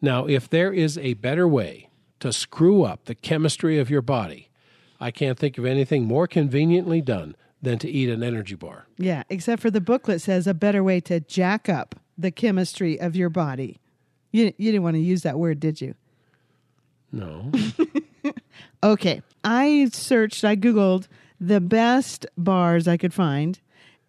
Now, 0.00 0.26
if 0.26 0.48
there 0.48 0.72
is 0.72 0.98
a 0.98 1.14
better 1.14 1.48
way 1.48 1.88
to 2.20 2.32
screw 2.32 2.82
up 2.82 3.04
the 3.04 3.14
chemistry 3.14 3.78
of 3.78 3.90
your 3.90 4.02
body, 4.02 4.50
I 5.00 5.10
can't 5.10 5.38
think 5.38 5.58
of 5.58 5.64
anything 5.64 6.04
more 6.04 6.26
conveniently 6.26 7.00
done 7.00 7.36
than 7.62 7.78
to 7.78 7.88
eat 7.90 8.08
an 8.08 8.22
energy 8.22 8.54
bar. 8.54 8.86
Yeah, 8.98 9.22
except 9.28 9.62
for 9.62 9.70
the 9.70 9.80
booklet 9.80 10.20
says 10.20 10.46
a 10.46 10.54
better 10.54 10.84
way 10.84 11.00
to 11.00 11.20
jack 11.20 11.68
up 11.68 11.94
the 12.16 12.30
chemistry 12.30 12.98
of 13.00 13.16
your 13.16 13.28
body. 13.28 13.80
You, 14.32 14.52
you 14.56 14.72
didn't 14.72 14.82
want 14.82 14.94
to 14.94 15.00
use 15.00 15.22
that 15.22 15.38
word, 15.38 15.60
did 15.60 15.80
you? 15.80 15.94
No. 17.12 17.50
Okay. 18.82 19.22
I 19.44 19.88
searched, 19.92 20.44
I 20.44 20.56
Googled 20.56 21.08
the 21.40 21.60
best 21.60 22.26
bars 22.36 22.88
I 22.88 22.96
could 22.96 23.14
find, 23.14 23.58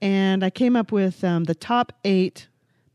and 0.01 0.43
I 0.43 0.49
came 0.49 0.75
up 0.75 0.91
with 0.91 1.23
um, 1.23 1.45
the 1.45 1.55
top 1.55 1.93
eight 2.03 2.46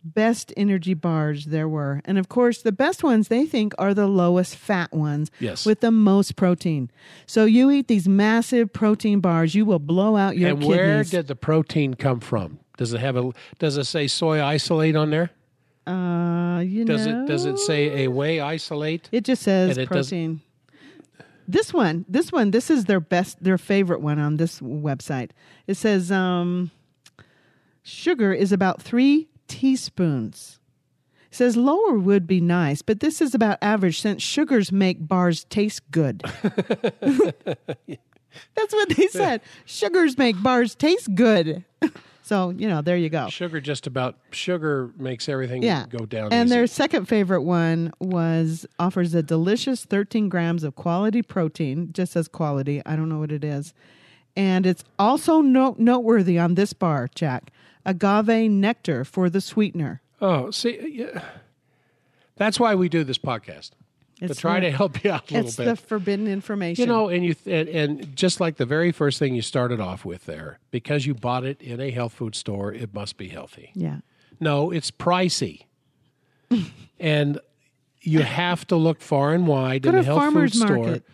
best 0.04 0.52
energy 0.56 0.94
bars 0.94 1.46
there 1.46 1.68
were. 1.68 2.00
And 2.04 2.18
of 2.18 2.28
course, 2.28 2.62
the 2.62 2.72
best 2.72 3.04
ones 3.04 3.28
they 3.28 3.46
think 3.46 3.72
are 3.78 3.94
the 3.94 4.06
lowest 4.06 4.56
fat 4.56 4.92
ones 4.92 5.30
Yes. 5.38 5.64
with 5.64 5.80
the 5.80 5.90
most 5.90 6.36
protein. 6.36 6.90
So 7.26 7.44
you 7.44 7.70
eat 7.70 7.88
these 7.88 8.08
massive 8.08 8.72
protein 8.72 9.20
bars, 9.20 9.54
you 9.54 9.64
will 9.64 9.78
blow 9.78 10.16
out 10.16 10.36
your 10.36 10.50
and 10.50 10.58
kidneys. 10.60 10.76
where 10.76 11.04
did 11.04 11.26
the 11.28 11.36
protein 11.36 11.94
come 11.94 12.20
from? 12.20 12.58
Does 12.78 12.92
it 12.92 13.00
have 13.00 13.16
a? 13.16 13.30
Does 13.58 13.76
it 13.76 13.84
say 13.84 14.06
soy 14.08 14.42
isolate 14.42 14.96
on 14.96 15.10
there? 15.10 15.30
uh, 15.86 16.60
you 16.60 16.84
Does 16.84 17.06
know, 17.06 17.24
it? 17.24 17.26
Does 17.26 17.44
it 17.44 17.58
say 17.58 18.04
a 18.04 18.08
whey 18.10 18.40
isolate? 18.40 19.08
It 19.12 19.24
just 19.24 19.42
says 19.42 19.76
it 19.76 19.88
does- 19.88 20.08
protein. 20.08 20.40
This 21.48 21.72
one, 21.74 22.04
this 22.08 22.30
one, 22.30 22.52
this 22.52 22.70
is 22.70 22.84
their 22.84 23.00
best, 23.00 23.42
their 23.42 23.58
favorite 23.58 24.00
one 24.00 24.18
on 24.20 24.36
this 24.36 24.60
website. 24.60 25.30
It 25.66 25.74
says 25.76 26.10
um, 26.12 26.70
sugar 27.82 28.32
is 28.32 28.52
about 28.52 28.80
three 28.80 29.28
teaspoons. 29.52 30.58
It 31.30 31.34
says 31.36 31.56
lower 31.56 31.98
would 31.98 32.26
be 32.26 32.40
nice, 32.40 32.82
but 32.82 33.00
this 33.00 33.20
is 33.20 33.34
about 33.34 33.58
average 33.62 34.00
since 34.00 34.22
sugars 34.22 34.70
make 34.72 35.06
bars 35.06 35.44
taste 35.44 35.82
good. 35.90 36.22
That's 38.54 38.72
what 38.72 38.88
they 38.96 39.06
said. 39.08 39.40
Sugars 39.66 40.16
make 40.16 40.42
bars 40.42 40.74
taste 40.74 41.14
good. 41.14 41.64
so, 42.22 42.50
you 42.50 42.66
know, 42.68 42.80
there 42.82 42.96
you 42.96 43.10
go. 43.10 43.28
Sugar 43.28 43.60
just 43.60 43.86
about 43.86 44.16
sugar 44.30 44.90
makes 44.98 45.28
everything 45.28 45.62
Yeah. 45.62 45.84
go 45.88 46.06
down. 46.06 46.32
And 46.32 46.46
easy. 46.48 46.54
their 46.56 46.66
second 46.66 47.06
favorite 47.08 47.42
one 47.42 47.92
was 47.98 48.64
offers 48.78 49.14
a 49.14 49.22
delicious 49.22 49.84
13 49.84 50.28
grams 50.30 50.64
of 50.64 50.74
quality 50.76 51.20
protein, 51.22 51.92
just 51.92 52.12
says 52.12 52.26
quality. 52.28 52.80
I 52.86 52.96
don't 52.96 53.08
know 53.10 53.18
what 53.18 53.32
it 53.32 53.44
is. 53.44 53.74
And 54.34 54.64
it's 54.66 54.82
also 54.98 55.42
note 55.42 55.78
noteworthy 55.78 56.38
on 56.38 56.54
this 56.54 56.72
bar, 56.72 57.08
Jack. 57.14 57.50
Agave 57.84 58.48
nectar 58.50 59.04
for 59.04 59.28
the 59.30 59.40
sweetener. 59.40 60.00
oh, 60.20 60.50
see, 60.50 60.78
uh, 60.78 60.84
yeah. 60.86 61.22
that's 62.36 62.58
why 62.60 62.74
we 62.74 62.88
do 62.88 63.02
this 63.04 63.18
podcast 63.18 63.70
to 64.20 64.32
try 64.34 64.60
the- 64.60 64.70
to 64.70 64.76
help 64.76 65.02
you 65.02 65.10
out 65.10 65.28
a 65.30 65.34
little 65.34 65.48
It's 65.48 65.56
bit. 65.56 65.64
the 65.66 65.76
forbidden 65.76 66.28
information. 66.28 66.82
You 66.82 66.86
know, 66.86 67.08
and 67.08 67.24
you 67.24 67.34
and, 67.46 67.68
and 67.68 68.16
just 68.16 68.40
like 68.40 68.56
the 68.56 68.66
very 68.66 68.92
first 68.92 69.18
thing 69.18 69.34
you 69.34 69.42
started 69.42 69.80
off 69.80 70.04
with 70.04 70.26
there, 70.26 70.58
because 70.70 71.06
you 71.06 71.14
bought 71.14 71.44
it 71.44 71.60
in 71.60 71.80
a 71.80 71.90
health 71.90 72.12
food 72.14 72.34
store, 72.36 72.72
it 72.72 72.94
must 72.94 73.16
be 73.16 73.28
healthy. 73.28 73.70
yeah. 73.74 73.98
No, 74.40 74.70
it's 74.72 74.90
pricey, 74.90 75.66
and 77.00 77.38
you 78.00 78.20
have 78.22 78.66
to 78.68 78.76
look 78.76 79.00
far 79.00 79.32
and 79.32 79.46
wide 79.46 79.82
Go 79.82 79.90
in 79.90 79.94
the 79.96 80.02
health 80.02 80.18
farmer's 80.18 80.52
food 80.52 80.62
store. 80.66 80.76
market. 80.78 81.04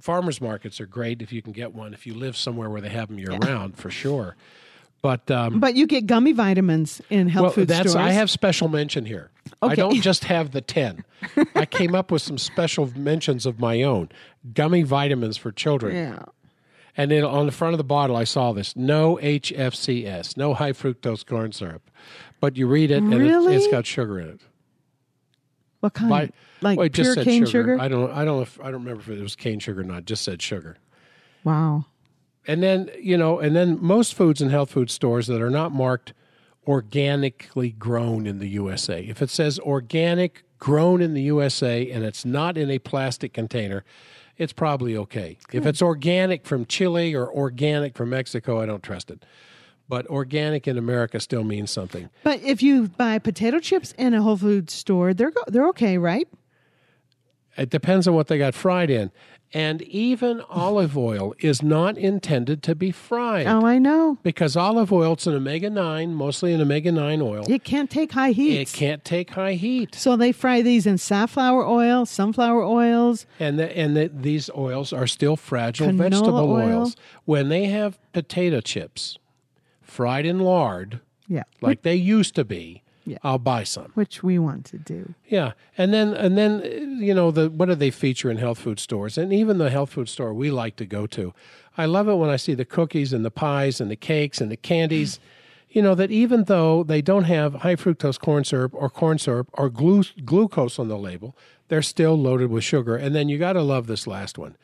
Farmers 0.00 0.40
markets 0.40 0.80
are 0.80 0.86
great 0.86 1.22
if 1.22 1.32
you 1.32 1.42
can 1.42 1.52
get 1.52 1.74
one. 1.74 1.94
If 1.94 2.06
you 2.06 2.14
live 2.14 2.36
somewhere 2.36 2.68
where 2.70 2.80
they 2.80 2.90
have 2.90 3.08
them 3.08 3.18
year 3.18 3.30
round, 3.30 3.76
for 3.76 3.90
sure. 3.90 4.36
But 5.06 5.30
um, 5.30 5.60
But 5.60 5.76
you 5.76 5.86
get 5.86 6.06
gummy 6.08 6.32
vitamins 6.32 7.00
in 7.10 7.28
health 7.28 7.42
well, 7.44 7.52
food 7.52 7.68
that's 7.68 7.90
stores. 7.90 7.94
I 7.94 8.10
have 8.10 8.28
special 8.28 8.66
mention 8.66 9.04
here. 9.06 9.30
Okay. 9.62 9.70
I 9.70 9.74
don't 9.76 10.00
just 10.00 10.24
have 10.24 10.50
the 10.50 10.60
ten. 10.60 11.04
I 11.54 11.64
came 11.64 11.94
up 11.94 12.10
with 12.10 12.22
some 12.22 12.38
special 12.38 12.90
mentions 12.96 13.46
of 13.46 13.60
my 13.60 13.82
own. 13.82 14.08
Gummy 14.52 14.82
vitamins 14.82 15.36
for 15.36 15.52
children. 15.52 15.94
Yeah. 15.94 16.24
And 16.96 17.12
then 17.12 17.22
on 17.22 17.46
the 17.46 17.52
front 17.52 17.72
of 17.74 17.78
the 17.78 17.84
bottle, 17.84 18.16
I 18.16 18.24
saw 18.24 18.52
this: 18.52 18.74
no 18.74 19.16
HFCS, 19.22 20.36
no 20.36 20.54
high 20.54 20.72
fructose 20.72 21.24
corn 21.24 21.52
syrup. 21.52 21.88
But 22.40 22.56
you 22.56 22.66
read 22.66 22.90
it, 22.90 22.96
and 22.96 23.14
it, 23.14 23.18
Really? 23.18 23.54
it's 23.54 23.68
got 23.68 23.86
sugar 23.86 24.18
in 24.18 24.28
it. 24.30 24.40
What 25.78 25.94
kind? 25.94 26.10
By- 26.10 26.30
like 26.62 26.78
well, 26.78 26.86
it 26.86 26.92
just 26.94 27.12
pure 27.14 27.24
cane 27.24 27.46
sugar. 27.46 27.74
sugar? 27.74 27.80
I 27.80 27.86
don't. 27.86 28.10
I 28.10 28.24
don't. 28.24 28.38
know 28.38 28.42
If, 28.42 28.58
I 28.60 28.64
don't 28.72 28.82
remember 28.82 29.02
if 29.02 29.08
it 29.08 29.22
was 29.22 29.36
cane 29.36 29.60
sugar 29.60 29.82
or 29.82 29.84
not. 29.84 29.98
It 29.98 30.06
just 30.06 30.24
said 30.24 30.42
sugar. 30.42 30.78
wow. 31.44 31.84
And 32.46 32.62
then 32.62 32.90
you 32.98 33.16
know, 33.16 33.38
and 33.38 33.54
then 33.56 33.78
most 33.82 34.14
foods 34.14 34.40
and 34.40 34.50
health 34.50 34.70
food 34.70 34.90
stores 34.90 35.26
that 35.26 35.40
are 35.40 35.50
not 35.50 35.72
marked 35.72 36.12
organically 36.66 37.70
grown 37.70 38.26
in 38.26 38.38
the 38.38 38.48
USA. 38.48 39.00
If 39.02 39.22
it 39.22 39.30
says 39.30 39.58
organic 39.60 40.42
grown 40.58 41.00
in 41.00 41.14
the 41.14 41.22
USA 41.22 41.90
and 41.90 42.04
it's 42.04 42.24
not 42.24 42.58
in 42.58 42.70
a 42.70 42.78
plastic 42.78 43.32
container, 43.32 43.84
it's 44.36 44.52
probably 44.52 44.96
okay. 44.96 45.38
If 45.52 45.64
it's 45.64 45.80
organic 45.80 46.44
from 46.44 46.66
Chile 46.66 47.14
or 47.14 47.32
organic 47.32 47.96
from 47.96 48.10
Mexico, 48.10 48.60
I 48.60 48.66
don't 48.66 48.82
trust 48.82 49.10
it. 49.10 49.24
But 49.88 50.06
organic 50.08 50.66
in 50.66 50.76
America 50.76 51.20
still 51.20 51.44
means 51.44 51.70
something. 51.70 52.10
But 52.24 52.42
if 52.42 52.60
you 52.62 52.88
buy 52.88 53.18
potato 53.20 53.60
chips 53.60 53.92
in 53.96 54.14
a 54.14 54.22
Whole 54.22 54.36
Food 54.36 54.68
store, 54.68 55.14
they're 55.14 55.30
go- 55.30 55.44
they're 55.46 55.68
okay, 55.68 55.96
right? 55.96 56.26
It 57.56 57.70
depends 57.70 58.06
on 58.06 58.14
what 58.14 58.26
they 58.28 58.38
got 58.38 58.54
fried 58.54 58.90
in. 58.90 59.10
And 59.54 59.80
even 59.82 60.40
olive 60.50 60.98
oil 60.98 61.32
is 61.38 61.62
not 61.62 61.96
intended 61.96 62.62
to 62.64 62.74
be 62.74 62.90
fried. 62.90 63.46
Oh, 63.46 63.64
I 63.64 63.78
know. 63.78 64.18
Because 64.24 64.56
olive 64.56 64.92
oil, 64.92 65.12
it's 65.12 65.26
an 65.28 65.34
omega 65.34 65.70
9, 65.70 66.12
mostly 66.14 66.52
an 66.52 66.60
omega 66.60 66.90
9 66.90 67.22
oil. 67.22 67.44
It 67.48 67.62
can't 67.62 67.88
take 67.88 68.12
high 68.12 68.32
heat. 68.32 68.58
It 68.58 68.72
can't 68.72 69.04
take 69.04 69.30
high 69.30 69.52
heat. 69.54 69.94
So 69.94 70.16
they 70.16 70.32
fry 70.32 70.62
these 70.62 70.84
in 70.84 70.98
safflower 70.98 71.64
oil, 71.64 72.04
sunflower 72.06 72.64
oils. 72.64 73.24
And 73.38 73.58
the, 73.58 73.74
and 73.78 73.96
the, 73.96 74.10
these 74.12 74.50
oils 74.50 74.92
are 74.92 75.06
still 75.06 75.36
fragile 75.36 75.86
Canola 75.88 75.96
vegetable 75.98 76.50
oil. 76.52 76.78
oils. 76.80 76.96
When 77.24 77.48
they 77.48 77.66
have 77.66 77.98
potato 78.12 78.60
chips 78.60 79.16
fried 79.80 80.26
in 80.26 80.40
lard, 80.40 81.00
Yeah. 81.28 81.44
like 81.60 81.82
they 81.82 81.94
used 81.94 82.34
to 82.34 82.44
be, 82.44 82.82
Yeah. 83.06 83.18
I'll 83.22 83.38
buy 83.38 83.62
some. 83.62 83.92
Which 83.94 84.22
we 84.24 84.36
want 84.38 84.64
to 84.66 84.78
do. 84.78 85.14
Yeah, 85.28 85.52
and 85.78 85.94
then 85.94 86.12
and 86.12 86.36
then 86.36 86.98
you 87.00 87.14
know 87.14 87.30
the 87.30 87.48
what 87.48 87.66
do 87.66 87.76
they 87.76 87.92
feature 87.92 88.30
in 88.30 88.36
health 88.36 88.58
food 88.58 88.80
stores? 88.80 89.16
And 89.16 89.32
even 89.32 89.58
the 89.58 89.70
health 89.70 89.90
food 89.90 90.08
store 90.08 90.34
we 90.34 90.50
like 90.50 90.74
to 90.76 90.84
go 90.84 91.06
to, 91.08 91.32
I 91.78 91.86
love 91.86 92.08
it 92.08 92.16
when 92.16 92.30
I 92.30 92.36
see 92.36 92.54
the 92.54 92.64
cookies 92.64 93.12
and 93.12 93.24
the 93.24 93.30
pies 93.30 93.80
and 93.80 93.90
the 93.90 93.96
cakes 93.96 94.40
and 94.40 94.50
the 94.50 94.56
candies. 94.56 95.20
You 95.68 95.82
know 95.82 95.96
that 95.96 96.10
even 96.10 96.44
though 96.44 96.84
they 96.84 97.02
don't 97.02 97.24
have 97.24 97.56
high 97.56 97.76
fructose 97.76 98.18
corn 98.18 98.44
syrup 98.44 98.72
or 98.74 98.88
corn 98.88 99.18
syrup 99.18 99.50
or 99.52 99.68
glu- 99.68 100.04
glucose 100.24 100.78
on 100.78 100.88
the 100.88 100.96
label, 100.96 101.36
they're 101.68 101.82
still 101.82 102.16
loaded 102.18 102.50
with 102.50 102.64
sugar. 102.64 102.96
And 102.96 103.14
then 103.14 103.28
you 103.28 103.36
got 103.36 103.54
to 103.54 103.62
love 103.62 103.86
this 103.86 104.06
last 104.06 104.38
one: 104.38 104.56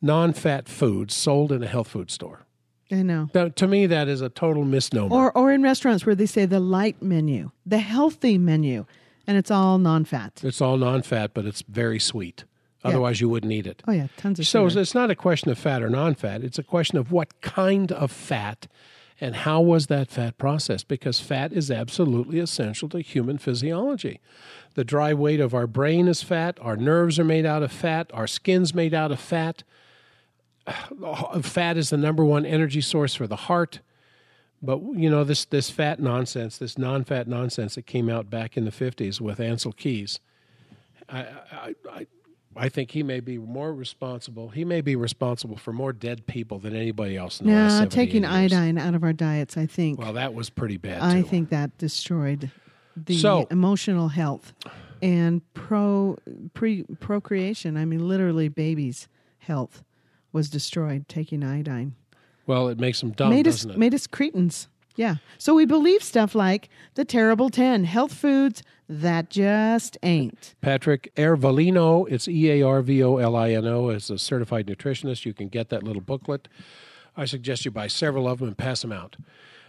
non-fat 0.00 0.68
foods 0.68 1.12
sold 1.14 1.50
in 1.50 1.64
a 1.64 1.66
health 1.66 1.88
food 1.88 2.08
store. 2.08 2.43
I 2.90 3.02
know. 3.02 3.28
Now, 3.34 3.48
to 3.48 3.66
me, 3.66 3.86
that 3.86 4.08
is 4.08 4.20
a 4.20 4.28
total 4.28 4.64
misnomer. 4.64 5.14
Or 5.14 5.36
or 5.36 5.52
in 5.52 5.62
restaurants 5.62 6.04
where 6.06 6.14
they 6.14 6.26
say 6.26 6.46
the 6.46 6.60
light 6.60 7.02
menu, 7.02 7.50
the 7.64 7.78
healthy 7.78 8.38
menu, 8.38 8.84
and 9.26 9.36
it's 9.36 9.50
all 9.50 9.78
non-fat. 9.78 10.40
it's 10.44 10.60
all 10.60 10.76
non-fat, 10.76 11.32
but 11.34 11.44
it's 11.46 11.62
very 11.62 11.98
sweet. 11.98 12.44
Otherwise, 12.84 13.18
you 13.20 13.30
wouldn't 13.30 13.50
eat 13.52 13.66
it. 13.66 13.82
Oh 13.88 13.92
yeah, 13.92 14.08
tons 14.18 14.38
of 14.38 14.46
So 14.46 14.68
sugar. 14.68 14.80
it's 14.82 14.94
not 14.94 15.10
a 15.10 15.14
question 15.14 15.50
of 15.50 15.58
fat 15.58 15.82
or 15.82 15.88
non-fat. 15.88 16.44
It's 16.44 16.58
a 16.58 16.62
question 16.62 16.98
of 16.98 17.10
what 17.10 17.40
kind 17.40 17.90
of 17.90 18.10
fat 18.12 18.66
and 19.20 19.36
how 19.36 19.60
was 19.62 19.86
that 19.86 20.10
fat 20.10 20.36
processed? 20.36 20.86
Because 20.88 21.20
fat 21.20 21.52
is 21.52 21.70
absolutely 21.70 22.40
essential 22.40 22.88
to 22.90 23.00
human 23.00 23.38
physiology. 23.38 24.20
The 24.74 24.84
dry 24.84 25.14
weight 25.14 25.40
of 25.40 25.54
our 25.54 25.66
brain 25.66 26.08
is 26.08 26.22
fat. 26.22 26.58
Our 26.60 26.76
nerves 26.76 27.18
are 27.18 27.24
made 27.24 27.46
out 27.46 27.62
of 27.62 27.72
fat. 27.72 28.10
Our 28.12 28.26
skin's 28.26 28.74
made 28.74 28.92
out 28.92 29.12
of 29.12 29.20
fat. 29.20 29.62
Fat 31.42 31.76
is 31.76 31.90
the 31.90 31.96
number 31.96 32.24
one 32.24 32.46
energy 32.46 32.80
source 32.80 33.14
for 33.14 33.26
the 33.26 33.36
heart. 33.36 33.80
But 34.62 34.80
you 34.94 35.10
know 35.10 35.24
this 35.24 35.44
this 35.44 35.68
fat 35.68 36.00
nonsense, 36.00 36.56
this 36.56 36.78
non-fat 36.78 37.28
nonsense 37.28 37.74
that 37.74 37.86
came 37.86 38.08
out 38.08 38.30
back 38.30 38.56
in 38.56 38.64
the 38.64 38.70
fifties 38.70 39.20
with 39.20 39.38
Ancel 39.38 39.76
Keys. 39.76 40.20
I, 41.06 41.18
I, 41.20 41.74
I, 41.92 42.06
I 42.56 42.68
think 42.70 42.92
he 42.92 43.02
may 43.02 43.20
be 43.20 43.36
more 43.36 43.74
responsible. 43.74 44.48
He 44.48 44.64
may 44.64 44.80
be 44.80 44.96
responsible 44.96 45.58
for 45.58 45.74
more 45.74 45.92
dead 45.92 46.26
people 46.26 46.58
than 46.60 46.74
anybody 46.74 47.14
else 47.14 47.40
in 47.40 47.46
the 47.48 47.52
last 47.52 47.72
Nah, 47.72 47.78
70 47.80 47.94
taking 47.94 48.22
years. 48.22 48.32
iodine 48.32 48.78
out 48.78 48.94
of 48.94 49.02
our 49.04 49.12
diets, 49.12 49.58
I 49.58 49.66
think. 49.66 49.98
Well, 49.98 50.14
that 50.14 50.32
was 50.32 50.48
pretty 50.48 50.78
bad. 50.78 51.02
I 51.02 51.20
too. 51.20 51.28
think 51.28 51.50
that 51.50 51.76
destroyed 51.76 52.50
the 52.96 53.18
So- 53.18 53.46
emotional 53.50 54.08
health 54.08 54.54
and 55.02 55.42
pro 55.52 56.16
pre 56.54 56.84
procreation. 57.00 57.76
I 57.76 57.84
mean, 57.84 58.08
literally, 58.08 58.48
babies' 58.48 59.08
health 59.40 59.84
was 60.34 60.50
destroyed 60.50 61.08
taking 61.08 61.42
iodine. 61.42 61.94
Well, 62.46 62.68
it 62.68 62.78
makes 62.78 63.00
them 63.00 63.12
dumb, 63.12 63.30
made 63.30 63.48
us 63.48 63.58
doesn't 63.58 63.70
it? 63.70 63.78
made 63.78 63.94
us 63.94 64.06
cretins. 64.06 64.68
Yeah. 64.96 65.16
So 65.38 65.54
we 65.54 65.64
believe 65.64 66.02
stuff 66.02 66.34
like 66.34 66.68
the 66.94 67.04
terrible 67.04 67.48
ten 67.48 67.84
health 67.84 68.12
foods 68.12 68.62
that 68.88 69.30
just 69.30 69.96
ain't. 70.02 70.54
Patrick 70.60 71.12
Earvolino, 71.16 72.06
it's 72.10 72.28
E 72.28 72.50
A 72.50 72.62
R 72.62 72.82
V 72.82 73.02
O 73.02 73.16
L 73.16 73.34
I 73.34 73.52
N 73.52 73.66
O, 73.66 73.88
is 73.88 74.10
a 74.10 74.18
certified 74.18 74.66
nutritionist. 74.66 75.24
You 75.24 75.32
can 75.32 75.48
get 75.48 75.70
that 75.70 75.82
little 75.82 76.02
booklet. 76.02 76.48
I 77.16 77.24
suggest 77.24 77.64
you 77.64 77.70
buy 77.70 77.86
several 77.86 78.28
of 78.28 78.40
them 78.40 78.48
and 78.48 78.58
pass 78.58 78.82
them 78.82 78.92
out. 78.92 79.16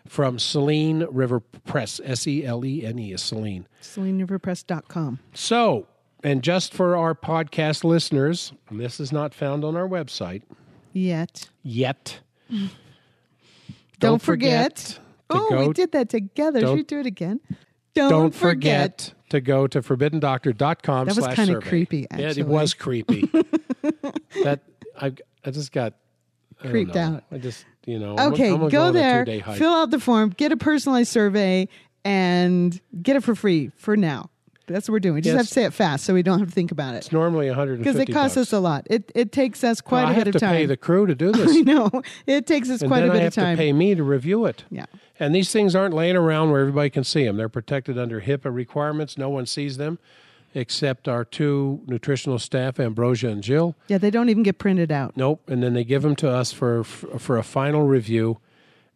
From 0.07 0.37
Selene 0.37 1.07
River 1.09 1.39
Press, 1.39 1.99
S 2.03 2.27
E 2.27 2.45
L 2.45 2.63
E 2.65 2.85
N 2.85 2.99
E 2.99 3.13
is 3.13 3.23
Selene. 3.23 3.67
SeleneRiverPress.com. 3.81 5.19
So, 5.33 5.87
and 6.25 6.41
just 6.43 6.73
for 6.73 6.97
our 6.97 7.13
podcast 7.15 7.83
listeners, 7.83 8.51
this 8.71 8.99
is 8.99 9.11
not 9.11 9.33
found 9.33 9.63
on 9.63 9.75
our 9.77 9.87
website 9.87 10.41
Yet. 10.93 11.49
yet. 11.63 12.19
Don't, 13.99 14.21
forget. 14.21 14.75
to 14.75 14.99
Oh, 15.29 15.49
go- 15.49 15.67
we 15.67 15.73
did 15.73 15.91
that 15.93 16.09
together. 16.09 16.59
Should 16.59 16.65
don't- 16.65 16.75
we 16.75 16.83
do 16.83 16.99
it 16.99 17.05
again? 17.05 17.39
Don't, 17.93 18.09
Don't 18.09 18.35
forget 18.35 19.13
to 19.29 19.39
go 19.39 19.67
to 19.67 19.81
forbiddendoctor.com 19.81 21.07
That 21.07 21.15
was 21.15 21.27
kinda 21.33 21.61
creepy, 21.61 21.99
Yeah, 22.11 22.17
it 22.19 22.25
actually. 22.25 22.43
was 22.43 22.73
creepy. 22.73 23.21
that 24.43 24.59
I 24.99 25.13
I 25.45 25.51
just 25.51 25.71
got 25.71 25.93
I 26.63 26.67
Creeped 26.69 26.95
out. 26.95 27.23
I 27.31 27.37
just 27.37 27.65
you 27.85 27.99
know 27.99 28.15
I'm- 28.17 28.33
Okay, 28.33 28.49
I'm 28.49 28.57
gonna 28.57 28.69
go 28.69 28.91
there, 28.91 29.25
fill 29.55 29.71
out 29.73 29.91
the 29.91 29.99
form, 29.99 30.29
get 30.31 30.51
a 30.51 30.57
personalized 30.57 31.09
survey, 31.11 31.67
and 32.03 32.79
get 33.01 33.15
it 33.15 33.23
for 33.23 33.33
free 33.35 33.71
for 33.77 33.95
now. 33.95 34.29
That's 34.67 34.87
what 34.89 34.93
we're 34.93 34.99
doing. 34.99 35.15
We 35.15 35.21
just 35.21 35.33
Yes. 35.33 35.41
have 35.41 35.47
to 35.47 35.53
say 35.53 35.63
it 35.65 35.73
fast 35.73 36.05
so 36.05 36.13
we 36.13 36.23
don't 36.23 36.39
have 36.39 36.47
to 36.47 36.53
think 36.53 36.71
about 36.71 36.95
it. 36.95 36.97
It's 36.97 37.11
normally 37.11 37.47
150 37.47 37.83
Because 37.83 37.99
it 38.01 38.11
costs 38.11 38.35
bucks. 38.35 38.47
us 38.49 38.53
a 38.53 38.59
lot. 38.59 38.87
It 38.89 39.11
it 39.13 39.31
takes 39.31 39.63
us 39.63 39.81
quite 39.81 40.01
Well, 40.03 40.07
a 40.07 40.11
I 40.11 40.15
bit 40.15 40.27
have 40.27 40.35
of 40.35 40.39
to 40.41 40.47
pay 40.47 40.65
the 40.65 40.77
crew 40.77 41.05
to 41.05 41.13
do 41.15 41.31
this. 41.33 41.55
I 41.55 41.61
know. 41.61 41.89
It 42.25 42.47
takes 42.47 42.69
us 42.69 42.81
and 42.81 42.89
quite 42.89 43.03
a 43.03 43.07
bit 43.07 43.15
I 43.17 43.19
have 43.19 43.27
of 43.27 43.33
time. 43.35 43.57
to 43.57 43.61
pay 43.61 43.73
me 43.73 43.93
to 43.95 44.03
review 44.03 44.45
it. 44.45 44.63
Yeah. 44.71 44.85
And 45.19 45.33
these 45.35 45.51
things 45.51 45.75
aren't 45.75 45.93
laying 45.93 46.15
around 46.17 46.51
where 46.51 46.61
everybody 46.61 46.89
can 46.89 47.03
see 47.03 47.23
them. 47.25 47.37
They're 47.37 47.47
protected 47.49 47.97
under 47.97 48.21
HIPAA 48.21 48.53
requirements. 48.53 49.17
No 49.17 49.29
one 49.29 49.45
sees 49.45 49.77
them 49.77 49.97
except 50.53 51.07
our 51.07 51.25
two 51.25 51.81
nutritional 51.85 52.39
staff, 52.39 52.79
Ambrosia 52.79 53.27
and 53.29 53.43
Jill. 53.43 53.75
Yeah, 53.87 53.97
they 53.97 54.09
don't 54.09 54.29
even 54.29 54.41
get 54.43 54.57
printed 54.57 54.91
out. 54.91 55.15
Nope. 55.17 55.41
And 55.47 55.61
then 55.61 55.73
they 55.73 55.83
give 55.83 56.01
them 56.01 56.15
to 56.17 56.29
us 56.29 56.51
for 56.51 56.83
for 56.83 57.37
a 57.37 57.43
final 57.43 57.83
review, 57.87 58.37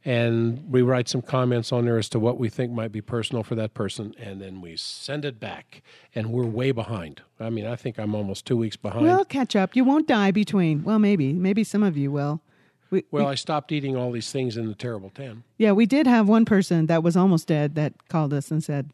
and 0.05 0.63
we 0.71 0.81
write 0.81 1.09
some 1.09 1.21
comments 1.21 1.71
on 1.71 1.85
there 1.85 1.97
as 1.97 2.07
to 2.09 2.19
what 2.19 2.37
we 2.39 2.49
think 2.49 2.71
might 2.71 2.91
be 2.91 3.01
personal 3.01 3.43
for 3.43 3.55
that 3.55 3.73
person, 3.73 4.13
and 4.17 4.41
then 4.41 4.61
we 4.61 4.77
send 4.77 5.25
it 5.25 5.39
back. 5.39 5.81
And 6.15 6.31
we're 6.31 6.45
way 6.45 6.71
behind. 6.71 7.21
I 7.39 7.49
mean, 7.49 7.65
I 7.65 7.75
think 7.75 7.99
I'm 7.99 8.15
almost 8.15 8.45
two 8.45 8.57
weeks 8.57 8.75
behind. 8.77 9.03
We'll 9.05 9.25
catch 9.25 9.55
up. 9.55 9.75
You 9.75 9.83
won't 9.83 10.07
die 10.07 10.31
between. 10.31 10.83
Well, 10.83 10.99
maybe. 10.99 11.33
Maybe 11.33 11.63
some 11.63 11.83
of 11.83 11.97
you 11.97 12.11
will. 12.11 12.41
We, 12.91 13.03
well, 13.11 13.27
I 13.27 13.35
stopped 13.35 13.71
eating 13.71 13.95
all 13.95 14.11
these 14.11 14.31
things 14.31 14.57
in 14.57 14.67
the 14.67 14.73
terrible 14.73 15.11
ten. 15.11 15.43
yeah, 15.57 15.73
we 15.73 15.85
did 15.85 16.07
have 16.07 16.27
one 16.27 16.43
person 16.45 16.87
that 16.87 17.03
was 17.03 17.15
almost 17.15 17.47
dead 17.47 17.75
that 17.75 17.93
called 18.07 18.33
us 18.33 18.49
and 18.49 18.63
said, 18.63 18.89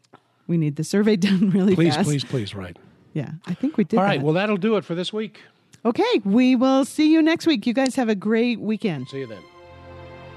"We 0.46 0.58
need 0.58 0.76
the 0.76 0.84
survey 0.84 1.16
done 1.28 1.50
really 1.50 1.74
Please, 1.74 1.94
fast." 1.94 2.06
Please, 2.06 2.22
please, 2.24 2.50
please, 2.50 2.54
right. 2.54 2.76
Yeah, 3.14 3.30
I 3.46 3.54
think 3.54 3.78
we 3.78 3.84
did. 3.84 3.98
All 3.98 4.04
right. 4.04 4.18
that. 4.18 4.24
Well, 4.24 4.34
that'll 4.34 4.58
do 4.58 4.76
it 4.76 4.84
for 4.84 4.94
this 4.94 5.12
week. 5.14 5.40
okay, 5.86 6.20
we 6.24 6.56
will 6.56 6.84
see 6.84 7.10
you 7.10 7.22
next 7.22 7.46
week. 7.46 7.66
You 7.66 7.72
guys 7.72 7.94
have 7.96 8.10
a 8.10 8.14
great 8.14 8.60
weekend. 8.60 9.08
See 9.08 9.20
you 9.20 9.26
then. 9.26 9.42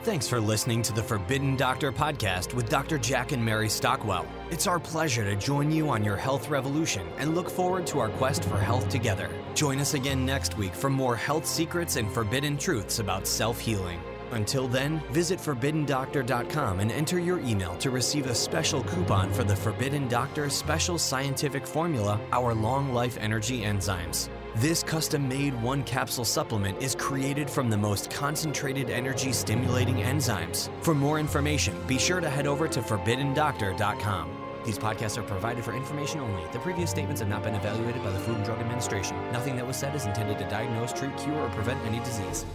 Thanks 0.01 0.29
for 0.29 0.39
listening 0.39 0.81
to 0.83 0.93
the 0.93 1.03
Forbidden 1.03 1.57
Doctor 1.57 1.91
podcast 1.91 2.53
with 2.53 2.69
Dr. 2.69 2.97
Jack 2.97 3.33
and 3.33 3.43
Mary 3.43 3.67
Stockwell. 3.67 4.25
It's 4.49 4.65
our 4.65 4.79
pleasure 4.79 5.25
to 5.25 5.35
join 5.35 5.71
you 5.71 5.89
on 5.89 6.05
your 6.05 6.15
health 6.15 6.47
revolution 6.47 7.05
and 7.17 7.35
look 7.35 7.49
forward 7.49 7.85
to 7.87 7.99
our 7.99 8.07
quest 8.07 8.45
for 8.45 8.57
health 8.57 8.87
together. 8.87 9.29
Join 9.55 9.77
us 9.79 9.95
again 9.95 10.25
next 10.25 10.57
week 10.57 10.73
for 10.73 10.89
more 10.89 11.17
health 11.17 11.45
secrets 11.45 11.97
and 11.97 12.09
forbidden 12.13 12.57
truths 12.57 12.99
about 12.99 13.27
self 13.27 13.59
healing. 13.59 13.99
Until 14.31 14.69
then, 14.69 15.01
visit 15.11 15.37
ForbiddenDoctor.com 15.37 16.79
and 16.79 16.93
enter 16.93 17.19
your 17.19 17.41
email 17.41 17.75
to 17.79 17.89
receive 17.89 18.27
a 18.27 18.35
special 18.35 18.83
coupon 18.83 19.33
for 19.33 19.43
the 19.43 19.55
Forbidden 19.55 20.07
Doctor 20.07 20.49
Special 20.49 20.97
Scientific 20.97 21.67
Formula, 21.67 22.21
our 22.31 22.53
long 22.53 22.93
life 22.93 23.17
energy 23.19 23.63
enzymes. 23.63 24.29
This 24.55 24.81
custom 24.81 25.27
made 25.29 25.59
one 25.61 25.83
capsule 25.83 26.25
supplement 26.25 26.81
is 26.81 26.95
created 26.95 27.49
from 27.49 27.69
the 27.69 27.77
most 27.77 28.09
concentrated 28.09 28.89
energy 28.89 29.31
stimulating 29.31 29.97
enzymes. 29.97 30.69
For 30.83 30.95
more 30.95 31.19
information, 31.19 31.75
be 31.85 31.99
sure 31.99 32.19
to 32.19 32.29
head 32.29 32.47
over 32.47 32.67
to 32.67 32.81
ForbiddenDoctor.com. 32.81 34.61
These 34.65 34.79
podcasts 34.79 35.17
are 35.17 35.23
provided 35.23 35.63
for 35.63 35.73
information 35.73 36.19
only. 36.19 36.43
The 36.51 36.59
previous 36.59 36.89
statements 36.89 37.21
have 37.21 37.29
not 37.29 37.43
been 37.43 37.55
evaluated 37.55 38.03
by 38.03 38.11
the 38.11 38.19
Food 38.19 38.37
and 38.37 38.45
Drug 38.45 38.59
Administration. 38.59 39.15
Nothing 39.31 39.55
that 39.55 39.65
was 39.65 39.77
said 39.77 39.95
is 39.95 40.05
intended 40.05 40.39
to 40.39 40.49
diagnose, 40.49 40.93
treat, 40.93 41.15
cure, 41.17 41.39
or 41.39 41.49
prevent 41.49 41.79
any 41.85 41.99
disease. 41.99 42.45